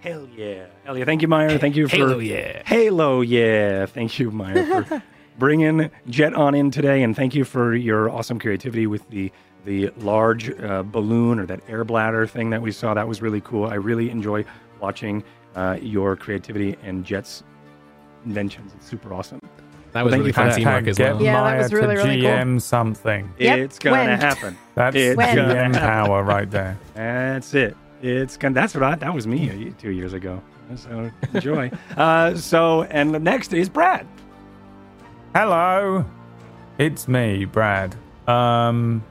[0.00, 0.66] Hell yeah.
[0.84, 1.04] Hell yeah.
[1.04, 1.56] Thank you, Meyer.
[1.58, 2.62] Thank you for Halo, yeah.
[2.66, 3.86] Halo, yeah.
[3.86, 5.02] Thank you, Meyer, for
[5.38, 9.32] bringing Jet on in today, and thank you for your awesome creativity with the
[9.64, 12.94] the large uh, balloon or that air bladder thing that we saw.
[12.94, 13.66] That was really cool.
[13.66, 14.44] I really enjoy
[14.80, 15.22] watching
[15.56, 17.42] uh, your creativity and Jet's
[18.24, 18.72] inventions.
[18.74, 19.40] It's super awesome.
[19.98, 20.56] That was Thank really you for fun that.
[20.56, 21.22] teamwork Hashtag as get well.
[21.24, 22.30] Yeah, that Maya was really, to really cool.
[22.30, 23.34] GM something.
[23.40, 24.20] Yep, It's gonna when?
[24.20, 24.58] happen.
[24.76, 25.36] That's It's When?
[25.36, 25.80] GM happen.
[25.80, 26.78] power right there.
[26.94, 27.76] That's it.
[28.00, 28.54] It's gonna.
[28.54, 28.94] That's what I.
[28.94, 30.40] That was me two years ago.
[30.76, 31.72] So enjoy.
[31.96, 34.06] uh, so and the next is Brad.
[35.34, 36.04] Hello,
[36.78, 37.96] it's me, Brad.
[38.28, 39.02] Um,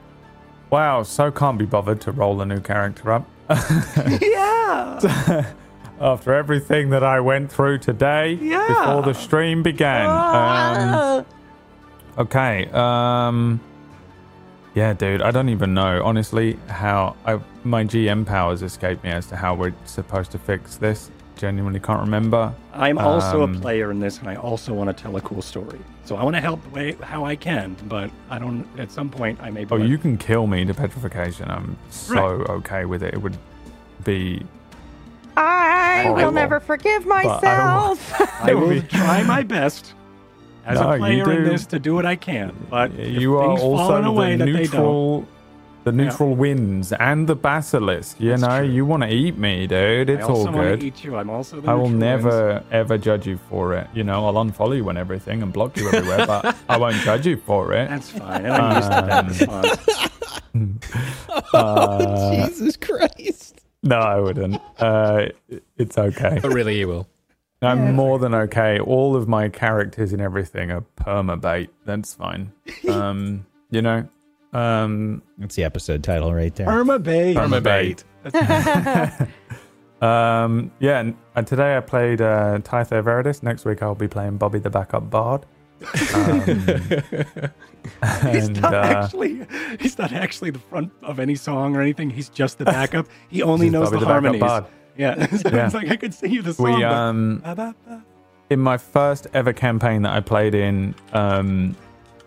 [0.70, 3.28] wow, so can't be bothered to roll a new character up.
[4.22, 5.52] yeah.
[6.00, 8.66] After everything that I went through today Yeah.
[8.68, 10.06] before the stream began.
[10.08, 11.26] Um,
[12.18, 12.68] okay.
[12.72, 13.60] Um,
[14.74, 19.26] yeah, dude, I don't even know honestly how I, my GM powers escaped me as
[19.26, 21.10] to how we're supposed to fix this.
[21.36, 22.52] Genuinely can't remember.
[22.74, 25.40] I'm also Um, a player in this, and I also want to tell a cool
[25.42, 25.78] story.
[26.04, 28.66] So I want to help the way how I can, but I don't.
[28.76, 29.64] At some point, I may.
[29.64, 31.48] Be Oh, like, you can kill me to petrification.
[31.48, 33.14] I'm so okay with it.
[33.14, 33.36] It would
[34.04, 34.44] be.
[35.40, 37.98] I will never forgive myself.
[38.42, 39.94] I will try my best
[40.66, 42.54] as No, a player in this to do what I can.
[42.68, 44.72] But if you are also in a way the that they don't.
[44.72, 45.26] neutral,
[45.84, 48.20] the neutral winds and the basilisk.
[48.20, 48.68] You That's know, true.
[48.68, 50.10] you want to eat me, dude.
[50.10, 50.82] It's I also all good.
[50.82, 51.16] Eat you.
[51.16, 51.60] I'm also.
[51.60, 52.66] The I will never winds.
[52.72, 53.86] ever judge you for it.
[53.94, 57.26] You know, I'll unfollow you and everything and block you everywhere, but I won't judge
[57.26, 57.88] you for it.
[57.88, 58.44] That's fine.
[58.44, 59.68] And I'm used to that
[60.54, 61.48] Um, response.
[61.54, 63.57] Uh, Jesus Christ.
[63.82, 64.60] No, I wouldn't.
[64.78, 65.26] Uh,
[65.76, 66.38] it's okay.
[66.42, 67.08] But really, you will.
[67.60, 68.78] I'm more than okay.
[68.78, 71.68] All of my characters and everything are permabait.
[71.84, 72.52] That's fine.
[72.88, 74.08] Um, you know,
[74.52, 76.68] um, That's the episode title right there.
[76.68, 77.34] Irma Bay.
[77.34, 78.02] permabait.
[80.00, 83.42] Um, yeah, and, and today I played uh, Tytho Veridis.
[83.42, 85.44] Next week I'll be playing Bobby the Backup Bard.
[86.14, 86.46] Um,
[88.32, 89.46] He's and not uh, actually.
[89.80, 92.10] He's not actually the front of any song or anything.
[92.10, 93.06] He's just the backup.
[93.28, 94.42] He only knows the, the harmonies.
[94.96, 95.26] Yeah.
[95.36, 95.66] so Yeah.
[95.66, 96.66] it's like I could sing you the song.
[96.74, 97.74] we but- um, ba.
[98.50, 101.76] in my first ever campaign that I played in um,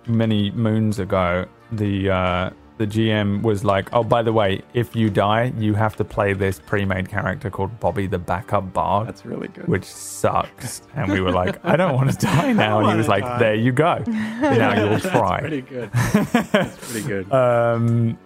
[0.08, 5.10] many moons ago, the uh, the GM was like, "Oh, by the way, if you
[5.10, 9.50] die, you have to play this pre-made character called Bobby the Backup Bard." That's really
[9.50, 9.68] good.
[9.68, 10.82] which sucks.
[10.96, 12.80] And we were like, I don't want to die now.
[12.80, 13.38] And he was like, die.
[13.40, 14.04] there you go.
[14.08, 15.40] now you'll That's try.
[15.42, 15.92] pretty good.
[15.94, 17.32] That's pretty good.
[17.32, 18.18] um,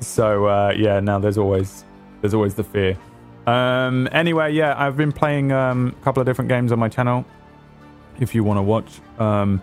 [0.00, 1.84] so uh, yeah, now there's always
[2.20, 2.96] there's always the fear.
[3.46, 7.24] Um, anyway, yeah, I've been playing um, a couple of different games on my channel.
[8.20, 9.60] If you want to watch, um,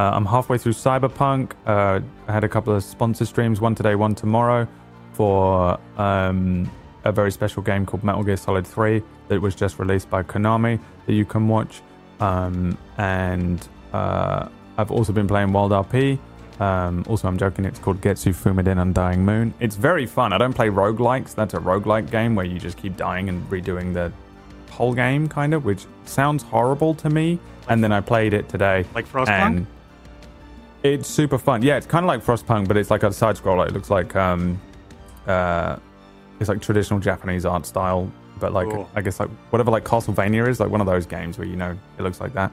[0.00, 1.52] uh, I'm halfway through Cyberpunk.
[1.66, 4.66] Uh, I had a couple of sponsor streams, one today, one tomorrow,
[5.12, 6.70] for um,
[7.04, 10.80] a very special game called Metal Gear Solid 3 that was just released by Konami
[11.06, 11.82] that you can watch.
[12.18, 14.48] Um, and uh,
[14.78, 16.18] I've also been playing Wild RP.
[16.60, 19.52] Um, also, I'm joking, it's called GetsuFumaDen Undying Moon.
[19.60, 20.32] It's very fun.
[20.32, 21.34] I don't play roguelikes.
[21.34, 24.12] That's a roguelike game where you just keep dying and redoing the
[24.70, 27.38] whole game, kind of, which sounds horrible to me.
[27.68, 28.86] And then I played it today.
[28.94, 29.66] Like Frostpunk?
[30.82, 31.62] It's super fun.
[31.62, 33.66] Yeah, it's kind of like Frostpunk, but it's like a side scroller.
[33.66, 34.60] It looks like um,
[35.26, 35.76] uh,
[36.38, 38.88] it's like traditional Japanese art style, but like Cool.
[38.94, 41.76] I guess like whatever like Castlevania is, like one of those games where you know
[41.98, 42.50] it looks like that.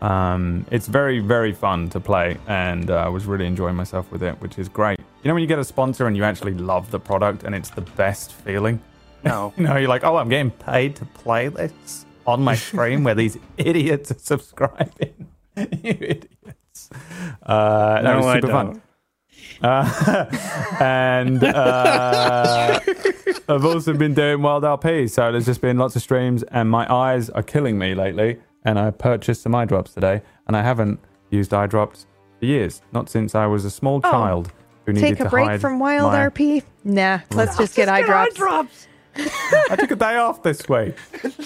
[0.00, 4.24] Um, it's very very fun to play, and uh, I was really enjoying myself with
[4.24, 4.98] it, which is great.
[4.98, 7.70] You know when you get a sponsor and you actually love the product, and it's
[7.70, 8.80] the best feeling.
[9.24, 9.54] No.
[9.56, 13.14] You know, you're like, oh, I'm getting paid to play this on my stream where
[13.14, 15.28] these idiots are subscribing.
[15.56, 16.26] you idiots.
[17.42, 18.74] Uh, that No, was I super don't.
[18.74, 18.82] fun.
[19.62, 20.26] Uh,
[20.80, 22.80] and uh,
[23.48, 26.92] I've also been doing Wild RP, so there's just been lots of streams, and my
[26.92, 28.38] eyes are killing me lately.
[28.64, 31.00] And I purchased some eye drops today, and I haven't
[31.30, 32.06] used eye drops
[32.38, 34.10] for years, not since I was a small Oh.
[34.10, 34.52] child
[34.86, 36.62] who needed to Take a break hide from Wild my- RP?
[36.84, 38.36] Nah, let's just get eye Get eye drops.
[38.36, 38.88] drops.
[39.70, 40.94] I took a day off this week.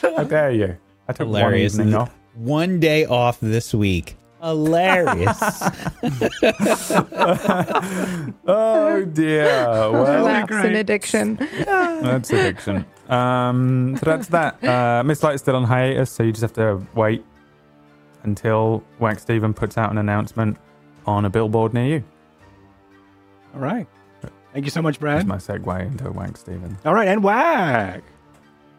[0.02, 0.76] How dare you?
[1.08, 1.76] I took Hilarious.
[1.76, 2.14] one evening off.
[2.34, 4.16] One day off this week.
[4.42, 5.62] Hilarious.
[8.48, 9.66] Oh dear.
[9.90, 10.76] Well, Relapse in great.
[10.76, 11.36] addiction.
[11.36, 12.84] that's addiction.
[13.08, 14.62] Um, so that's that.
[14.64, 17.24] Uh, Miss Light's still on hiatus, so you just have to wait
[18.22, 20.56] until Wax Steven puts out an announcement
[21.06, 22.04] on a billboard near you.
[23.54, 23.86] All right.
[24.52, 25.26] Thank you so much, Brad.
[25.28, 25.66] That's Brad.
[25.66, 26.78] my segue into Wax Steven.
[26.84, 28.02] All right, and whack.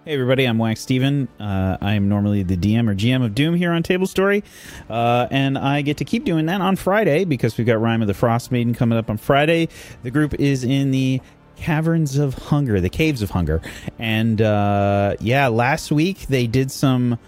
[0.08, 1.28] Hey everybody, I'm Wax Steven.
[1.38, 4.42] Uh, I am normally the DM or GM of Doom here on Table Story,
[4.90, 8.08] uh, and I get to keep doing that on Friday because we've got Rime of
[8.08, 9.68] the Frost Maiden coming up on Friday.
[10.04, 11.20] The group is in the
[11.58, 13.62] Caverns of Hunger, the Caves of Hunger,
[14.00, 17.20] and uh, yeah, last week they did some.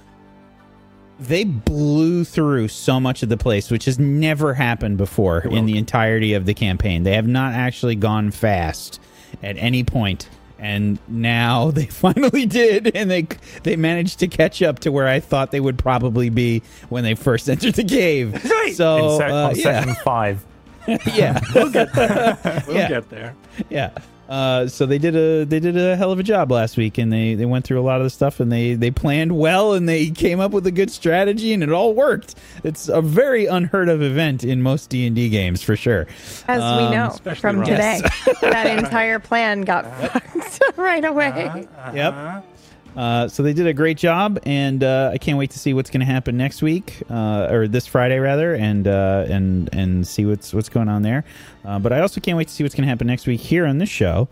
[1.20, 5.78] They blew through so much of the place, which has never happened before in the
[5.78, 7.04] entirety of the campaign.
[7.04, 9.02] They have not actually gone fast
[9.44, 13.28] at any point and now they finally did, and they
[13.64, 17.16] they managed to catch up to where I thought they would probably be when they
[17.16, 18.34] first entered the cave.
[18.46, 18.74] Right.
[18.76, 20.46] So in sec- uh, yeah, second five.
[21.14, 22.38] yeah, We'll get there.
[22.68, 22.88] We'll Yeah.
[22.90, 23.36] get there.
[23.70, 23.92] yeah.
[24.30, 27.12] Uh, so they did a they did a hell of a job last week, and
[27.12, 29.90] they, they went through a lot of the stuff, and they they planned well, and
[29.90, 32.36] they came up with a good strategy, and it all worked.
[32.64, 36.06] It's a very unheard of event in most D and D games for sure.
[36.48, 37.66] As Um, we know from Ron.
[37.70, 38.02] today,
[38.42, 41.68] that entire plan got fucked right away.
[41.96, 42.46] Yep.
[43.00, 45.90] Uh, so they did a great job, and uh, I can't wait to see what's
[45.90, 50.26] going to happen next week, uh, or this Friday rather, and uh, and and see
[50.26, 51.24] what's what's going on there.
[51.64, 53.66] Uh, but I also can't wait to see what's going to happen next week here
[53.66, 54.28] on this show,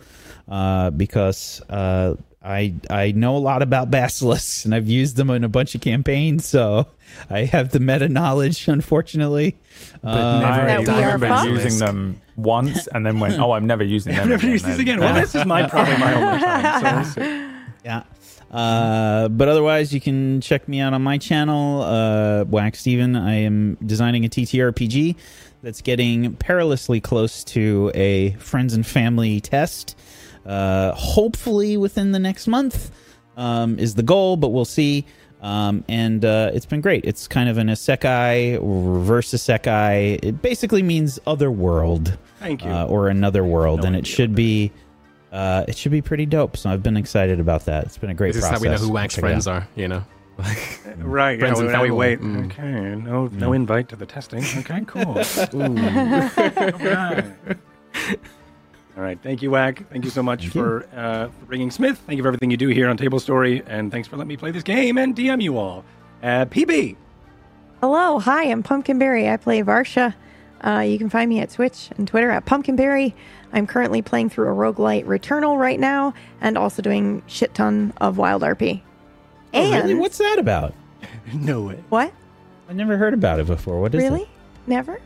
[0.49, 5.45] uh, because uh, I I know a lot about basilisks, and I've used them in
[5.45, 6.87] a bunch of campaigns, so
[7.29, 8.67] I have the meta knowledge.
[8.67, 9.55] Unfortunately,
[10.01, 13.65] But Uh, never That I are remember using them once and then went, oh, I'm
[13.65, 14.23] never using them.
[14.23, 14.99] I've never again used again.
[14.99, 17.05] Well, this is my probably my only time.
[17.05, 17.47] So we'll.
[17.85, 18.03] Yeah.
[18.51, 23.15] Uh, but otherwise, you can check me out on my channel, uh, Wax Steven.
[23.15, 25.15] I am designing a TTRPG
[25.63, 29.97] that's getting perilously close to a friends and family test.
[30.45, 32.91] Uh, hopefully within the next month
[33.35, 35.05] um, is the goal, but we'll see.
[35.41, 37.05] Um, and uh, it's been great.
[37.05, 40.19] It's kind of an isekai, reverse isekai.
[40.23, 42.71] It basically means other world Thank you.
[42.71, 44.71] uh, or another world, No and it should what that be
[45.31, 46.57] uh, it should be pretty dope.
[46.57, 47.85] So I've been excited about that.
[47.85, 48.59] It's been a great This is process.
[48.59, 50.03] how we know who Wax friends are, you know?
[50.97, 51.39] right.
[51.39, 51.91] friends yeah, and now we family.
[51.91, 52.19] wait.
[52.19, 52.45] Mm.
[52.45, 52.95] Okay.
[52.95, 54.43] No, no invite to the testing.
[54.57, 54.81] Okay.
[54.85, 55.17] Cool.
[55.55, 55.61] Ooh.
[55.63, 57.25] All right.
[58.95, 59.19] All right.
[59.21, 59.89] Thank you, Wack.
[59.89, 61.97] Thank you so much Thank for uh, for bringing Smith.
[62.05, 64.37] Thank you for everything you do here on Table Story, and thanks for letting me
[64.37, 65.83] play this game and DM you all.
[66.23, 66.95] Uh, PB.
[67.81, 69.29] Hello, hi, I'm Pumpkinberry.
[69.31, 70.15] I play Varsha.
[70.61, 73.13] Uh, you can find me at Twitch and Twitter at Pumpkinberry.
[73.53, 78.17] I'm currently playing through a roguelite Returnal right now and also doing shit ton of
[78.17, 78.81] Wild RP.
[79.53, 79.95] Oh, And really?
[79.95, 80.73] What's that about?
[81.33, 81.83] No way.
[81.89, 82.11] what?
[82.69, 83.79] I never heard about it before.
[83.81, 84.21] What is Really?
[84.23, 84.27] it?
[84.27, 84.29] Really?
[84.65, 84.99] Never?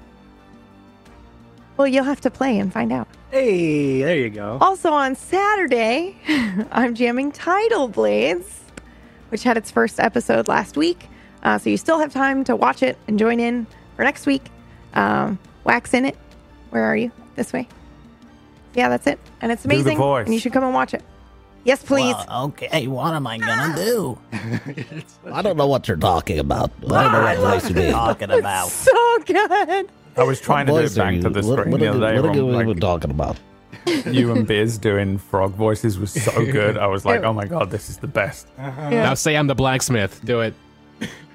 [1.78, 3.08] Well, you'll have to play and find out.
[3.32, 4.58] Hey, there you go.
[4.62, 6.16] Also on Saturday,
[6.72, 8.62] I'm jamming Tidal Blades,
[9.30, 11.08] which had its first episode last week.
[11.44, 13.66] Uh, so you still have time to watch it and join in
[13.96, 14.44] for next week.
[14.94, 16.18] Um, wax in it.
[16.70, 17.12] Where are you?
[17.36, 17.68] This way.
[18.74, 19.20] Yeah, that's it.
[19.42, 19.98] And it's amazing.
[19.98, 20.26] voice.
[20.26, 21.04] And you should come and watch it.
[21.64, 22.16] Yes, please.
[22.28, 24.18] Well, okay, what am I gonna do?
[25.32, 26.72] I don't know what you're talking about.
[26.78, 27.92] I don't know what voice you mean.
[27.92, 28.70] Talking about.
[28.70, 29.90] so good.
[30.18, 32.00] I was trying to do it back to the what, screen what the are, other
[32.00, 32.20] day.
[32.20, 33.38] what are you Ron, even like, talking about?
[34.06, 36.78] you and Biz doing frog voices was so good.
[36.78, 38.48] I was like, oh my god, this is the best.
[38.58, 40.20] Now say I'm the blacksmith.
[40.26, 40.54] Do it.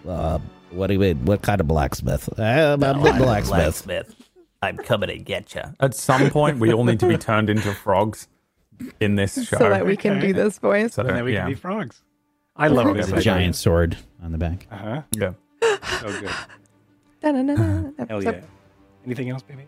[0.06, 0.38] Uh,
[0.76, 1.24] what do you mean?
[1.24, 2.28] What kind of blacksmith?
[2.38, 4.14] I'm a big blacksmith.
[4.62, 5.62] I'm coming to get you.
[5.80, 8.28] At some point, we all need to be turned into frogs
[9.00, 9.58] in this show.
[9.58, 10.94] So that we can do this voice.
[10.94, 11.40] So And that- then we yeah.
[11.42, 12.02] can be frogs.
[12.58, 13.20] I love There's this.
[13.20, 14.66] a giant sword on the back.
[14.70, 15.02] Uh huh.
[15.12, 15.32] yeah.
[16.00, 16.30] So good.
[18.08, 18.40] Hell yeah.
[19.04, 19.66] Anything else, baby?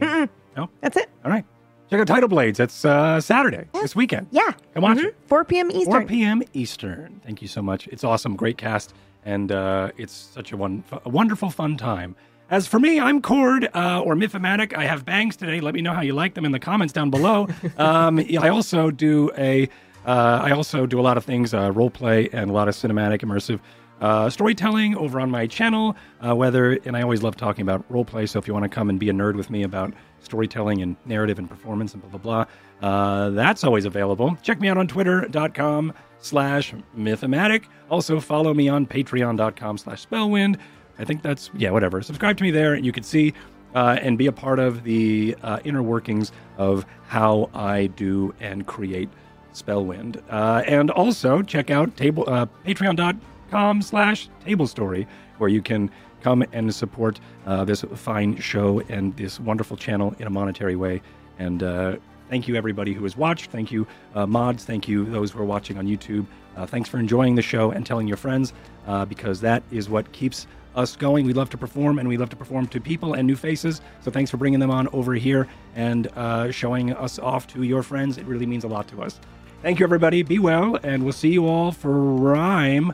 [0.00, 0.28] Mm-mm.
[0.56, 0.68] No?
[0.80, 1.08] That's it.
[1.24, 1.44] All right.
[1.90, 2.58] Check out Tidal Blades.
[2.58, 4.26] That's uh, Saturday, this weekend.
[4.30, 4.52] Yeah.
[4.74, 5.06] Come watch Mhm.
[5.06, 5.16] it.
[5.26, 5.70] 4 p.m.
[5.70, 5.92] Eastern.
[5.92, 6.42] 4 p.m.
[6.52, 7.20] Eastern.
[7.24, 7.86] Thank you so much.
[7.88, 8.36] It's awesome.
[8.36, 8.92] Great cast.
[9.24, 12.16] And uh, it's such a, one, a wonderful, fun time.
[12.50, 14.74] As for me, I'm Cord uh, or Mythomatic.
[14.74, 15.60] I have bangs today.
[15.60, 17.46] Let me know how you like them in the comments down below.
[17.76, 19.68] um, I also do a,
[20.06, 22.74] uh, I also do a lot of things, uh, role play and a lot of
[22.74, 23.60] cinematic, immersive
[24.00, 25.96] uh, storytelling over on my channel.
[26.26, 28.26] Uh, whether and I always love talking about role play.
[28.26, 30.96] So if you want to come and be a nerd with me about storytelling and
[31.04, 32.44] narrative and performance and blah blah blah,
[32.82, 34.36] uh, that's always available.
[34.42, 37.64] Check me out on Twitter.com slash Mythomatic.
[37.90, 40.58] Also follow me on Patreon.com slash Spellwind.
[40.98, 42.02] I think that's yeah, whatever.
[42.02, 43.34] Subscribe to me there, and you can see
[43.74, 48.66] uh, and be a part of the uh, inner workings of how I do and
[48.66, 49.08] create
[49.52, 50.22] Spellwind.
[50.28, 55.06] Uh, and also check out table uh, Patreon.com slash Table Story,
[55.38, 55.90] where you can
[56.20, 61.00] come and support uh, this fine show and this wonderful channel in a monetary way.
[61.38, 61.96] And uh,
[62.28, 63.50] thank you everybody who has watched.
[63.50, 64.64] Thank you uh, mods.
[64.64, 66.26] Thank you those who are watching on YouTube.
[66.56, 68.52] Uh, thanks for enjoying the show and telling your friends
[68.86, 71.26] uh, because that is what keeps us going.
[71.26, 73.80] We love to perform and we love to perform to people and new faces.
[74.00, 77.82] So thanks for bringing them on over here and uh, showing us off to your
[77.82, 78.18] friends.
[78.18, 79.20] It really means a lot to us.
[79.62, 80.22] Thank you, everybody.
[80.22, 82.92] Be well, and we'll see you all for Rime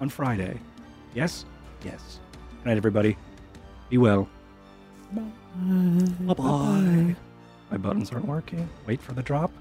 [0.00, 0.58] on Friday.
[1.14, 1.44] Yes?
[1.84, 2.18] Yes.
[2.58, 3.16] Good night, everybody.
[3.88, 4.28] Be well.
[5.12, 7.16] Bye bye.
[7.70, 8.68] My buttons aren't working.
[8.86, 9.52] Wait for the drop.